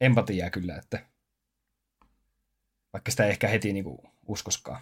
[0.00, 1.06] empatiaa kyllä, että
[2.92, 4.80] vaikka sitä ei ehkä heti niin kuin uskoskaan.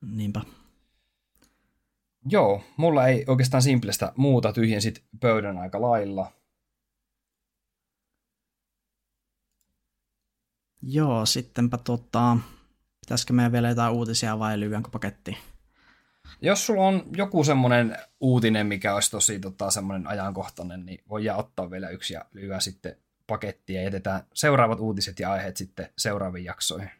[0.00, 0.40] Niinpä.
[2.30, 6.32] Joo, mulla ei oikeastaan simplestä muuta tyhjensit pöydän aika lailla.
[10.82, 12.36] Joo, sittenpä tota,
[13.00, 15.38] pitäisikö meidän vielä jotain uutisia vai lyhyenkö paketti?
[16.40, 21.70] Jos sulla on joku semmoinen uutinen, mikä olisi tosi tota, semmoinen ajankohtainen, niin voi ottaa
[21.70, 22.96] vielä yksi ja lyödä sitten
[23.26, 26.90] pakettia ja jätetään seuraavat uutiset ja aiheet sitten seuraaviin jaksoihin.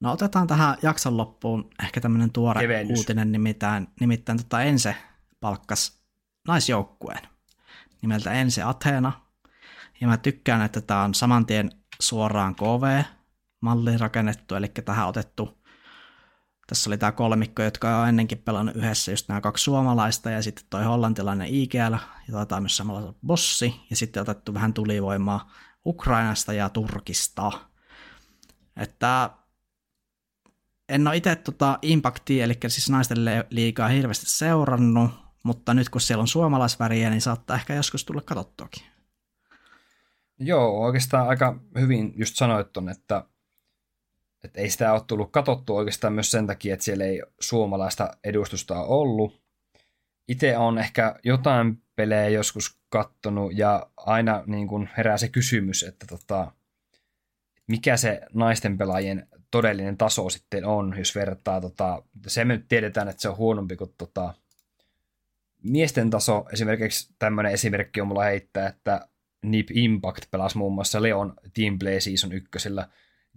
[0.00, 2.98] No otetaan tähän jakson loppuun ehkä tämmöinen tuore Kevennys.
[2.98, 4.96] uutinen, nimittäin, nimittäin tota Ense
[5.40, 6.00] palkkas
[6.48, 7.20] naisjoukkueen
[8.02, 9.12] nimeltä Ense Athena.
[10.00, 11.70] Ja mä tykkään, että tämä on saman tien
[12.00, 15.58] suoraan KV-malliin rakennettu, eli tähän otettu
[16.66, 20.64] tässä oli tämä kolmikko, jotka on ennenkin pelannut yhdessä, just nämä kaksi suomalaista ja sitten
[20.70, 21.94] toi hollantilainen IGL,
[22.28, 25.50] ja taitaa myös samalla bossi, ja sitten otettu vähän tulivoimaa
[25.86, 27.52] Ukrainasta ja Turkista.
[28.76, 29.30] Että
[30.88, 33.18] en ole itse tota Impactia, eli siis naisten
[33.50, 35.10] liikaa hirveästi seurannut,
[35.44, 38.82] mutta nyt kun siellä on suomalaisväriä, niin saattaa ehkä joskus tulla katsottuakin.
[40.38, 43.24] Joo, oikeastaan aika hyvin just sanoit ton, että
[44.44, 48.82] että ei sitä ole tullut katsottu oikeastaan myös sen takia, että siellä ei suomalaista edustusta
[48.82, 49.42] ollut.
[50.28, 56.06] Itse on ehkä jotain pelejä joskus kattonut ja aina niin kuin herää se kysymys, että
[56.06, 56.52] tota,
[57.66, 63.08] mikä se naisten pelaajien todellinen taso sitten on, jos vertaa, tota, se me nyt tiedetään,
[63.08, 64.34] että se on huonompi kuin tota,
[65.62, 66.44] miesten taso.
[66.52, 69.08] Esimerkiksi tämmöinen esimerkki on mulla heittää, että
[69.42, 72.50] Nip Impact pelasi muun muassa Leon Team Play Season 1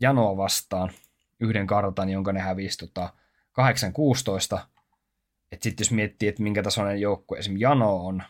[0.01, 0.91] Janoa vastaan
[1.39, 3.13] yhden kartan, jonka ne hävisi tota
[4.57, 4.59] 8-16.
[5.51, 8.23] Että sitten jos miettii, että minkä tasoinen joukkue esimerkiksi Jano on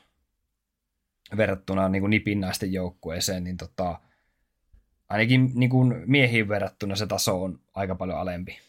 [1.38, 4.00] verrattuna niin kuin nipinnaisten joukkueeseen, niin tota,
[5.10, 8.60] ainakin niin kuin miehiin verrattuna se taso on aika paljon alempi.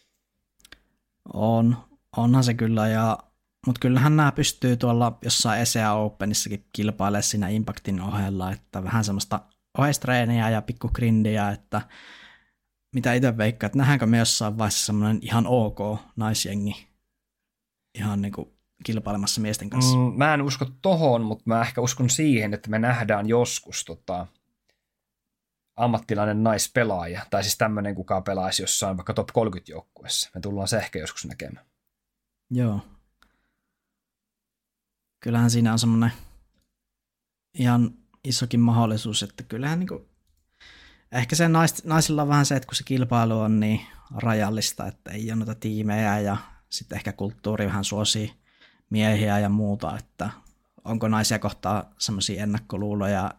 [1.33, 1.77] On,
[2.17, 3.17] onhan se kyllä, ja,
[3.65, 9.39] mutta kyllähän nämä pystyy tuolla jossain ESEA Openissakin kilpailemaan siinä Impactin ohella, että vähän semmoista
[9.77, 11.81] oheistreeniä ja pikku grindiä, että
[12.95, 15.79] mitä itse veikkaa, että nähdäänkö me jossain vaiheessa semmoinen ihan ok
[16.15, 16.87] naisjengi
[17.95, 18.49] ihan niin kuin
[18.83, 19.97] kilpailemassa miesten kanssa?
[19.97, 24.27] Mm, mä en usko tohon, mutta mä ehkä uskon siihen, että me nähdään joskus tota,
[25.75, 30.29] ammattilainen naispelaaja, tai siis tämmöinen, kuka pelaisi jossain vaikka top 30 joukkuessa.
[30.35, 31.65] Me tullaan se ehkä joskus näkemään.
[32.51, 32.81] Joo.
[35.19, 36.11] Kyllähän siinä on semmoinen
[37.53, 37.93] ihan
[38.23, 40.09] isokin mahdollisuus, että kyllähän niin kuin,
[41.11, 43.81] ehkä se nais, naisilla on vähän se, että kun se kilpailu on niin
[44.15, 46.37] rajallista, että ei ole noita tiimejä ja
[46.69, 48.33] sitten ehkä kulttuuri vähän suosii
[48.89, 50.29] miehiä ja muuta, että
[50.85, 53.31] onko naisia kohtaa semmoisia ennakkoluuloja,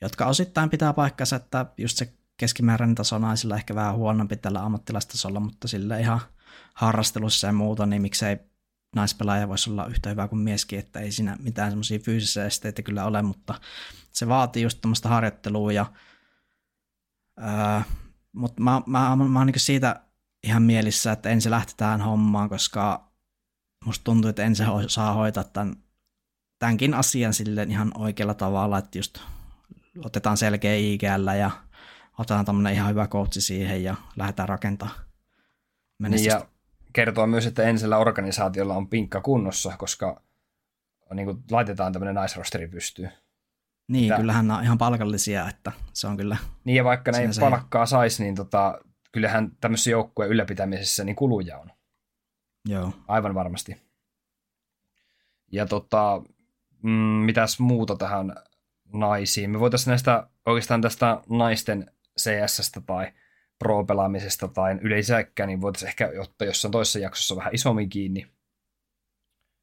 [0.00, 5.40] jotka osittain pitää paikkansa, että just se keskimääräinen taso naisilla ehkä vähän huonompi tällä ammattilaistasolla,
[5.40, 6.20] mutta sillä ihan
[6.74, 8.36] harrastelussa ja muuta, niin miksei
[8.96, 13.04] naispelaaja voisi olla yhtä hyvä kuin mieskin, että ei siinä mitään semmoisia fyysisiä esteitä kyllä
[13.04, 13.54] ole, mutta
[14.12, 15.86] se vaatii just tämmöistä harjoittelua ja
[17.36, 17.84] ää,
[18.32, 20.00] mutta mä, mä, mä, mä oon niin siitä
[20.42, 23.10] ihan mielissä, että ensin lähtetään hommaan, koska
[23.84, 25.76] musta tuntuu, että ensin saa hoitaa tämän,
[26.58, 29.18] tämänkin asian silleen ihan oikealla tavalla, että just
[30.04, 31.50] otetaan selkeä IGL ja
[32.18, 35.00] otetaan tämmöinen ihan hyvä coachi siihen ja lähdetään rakentamaan
[35.98, 36.38] menestystä.
[36.38, 36.46] Ja
[36.92, 40.22] kertoo myös, että ensillä organisaatiolla on pinkka kunnossa, koska
[41.14, 43.12] niin kuin laitetaan tämmöinen naisrosteri pystyyn.
[43.88, 44.18] Niin, Tää...
[44.18, 46.36] kyllähän nämä on ihan palkallisia, että se on kyllä...
[46.64, 48.78] Niin, ja vaikka ei palkkaa saisi, niin tota,
[49.12, 51.70] kyllähän tämmöisessä joukkueen ylläpitämisessä niin kuluja on.
[52.68, 52.92] Joo.
[53.08, 53.76] Aivan varmasti.
[55.52, 56.22] Ja tota,
[56.82, 56.90] mm,
[57.24, 58.34] mitäs muuta tähän
[58.92, 59.50] naisiin?
[59.50, 61.90] Me voitaisiin näistä oikeastaan tästä naisten
[62.20, 63.12] cs tai
[63.58, 68.26] pro-pelaamisesta tai yleensäkään, niin voitaisiin ehkä ottaa jossain toisessa jaksossa vähän isommin kiinni.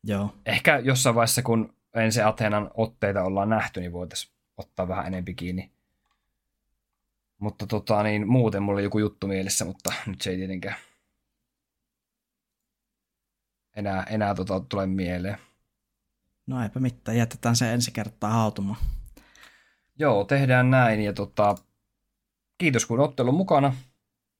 [0.03, 0.35] Joo.
[0.45, 5.71] Ehkä jossain vaiheessa, kun ensin Athenan otteita ollaan nähty, niin voitaisiin ottaa vähän enempi kiinni.
[7.37, 10.75] Mutta tota, niin, muuten mulla oli joku juttu mielessä, mutta nyt se ei tietenkään
[13.75, 15.37] enää, enää tota, tule mieleen.
[16.47, 18.79] No eipä mitään, jätetään se ensi kertaa hautumaan.
[19.99, 21.55] Joo, tehdään näin ja tota,
[22.57, 23.75] kiitos kun ottelun mukana.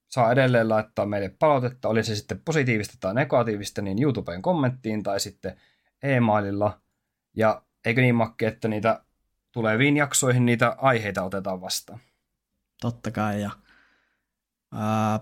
[0.10, 5.20] Saa edelleen laittaa meille palautetta, oli se sitten positiivista tai negatiivista, niin YouTubeen kommenttiin tai
[5.20, 5.58] sitten
[6.04, 6.82] e-maililla.
[7.36, 9.04] Ja eikö niin Makke, että niitä
[9.52, 12.00] tuleviin jaksoihin niitä aiheita otetaan vastaan?
[12.82, 13.52] Totta kai, ja
[14.74, 15.20] ää,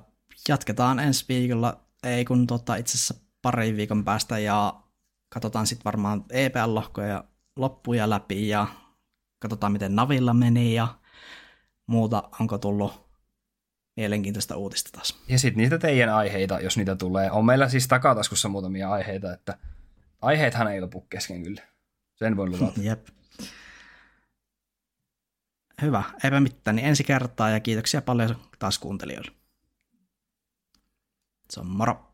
[0.47, 4.73] jatketaan ensi viikolla, ei kun tota, itse asiassa parin viikon päästä, ja
[5.29, 7.23] katsotaan sitten varmaan EPL-lohkoja
[7.55, 8.67] loppuja läpi, ja
[9.39, 10.87] katsotaan miten Navilla meni, ja
[11.87, 13.09] muuta, onko tullut
[13.95, 15.23] mielenkiintoista uutista taas.
[15.27, 17.31] Ja sitten niitä teidän aiheita, jos niitä tulee.
[17.31, 19.57] On meillä siis takataskussa muutamia aiheita, että
[20.21, 21.61] aiheethan ei lopu kesken kyllä.
[22.19, 22.81] Sen voin luvata.
[22.89, 23.07] Jep.
[25.81, 29.31] Hyvä, eipä mitään, niin ensi kertaa ja kiitoksia paljon taas kuuntelijoille.
[31.49, 32.08] Se on moro.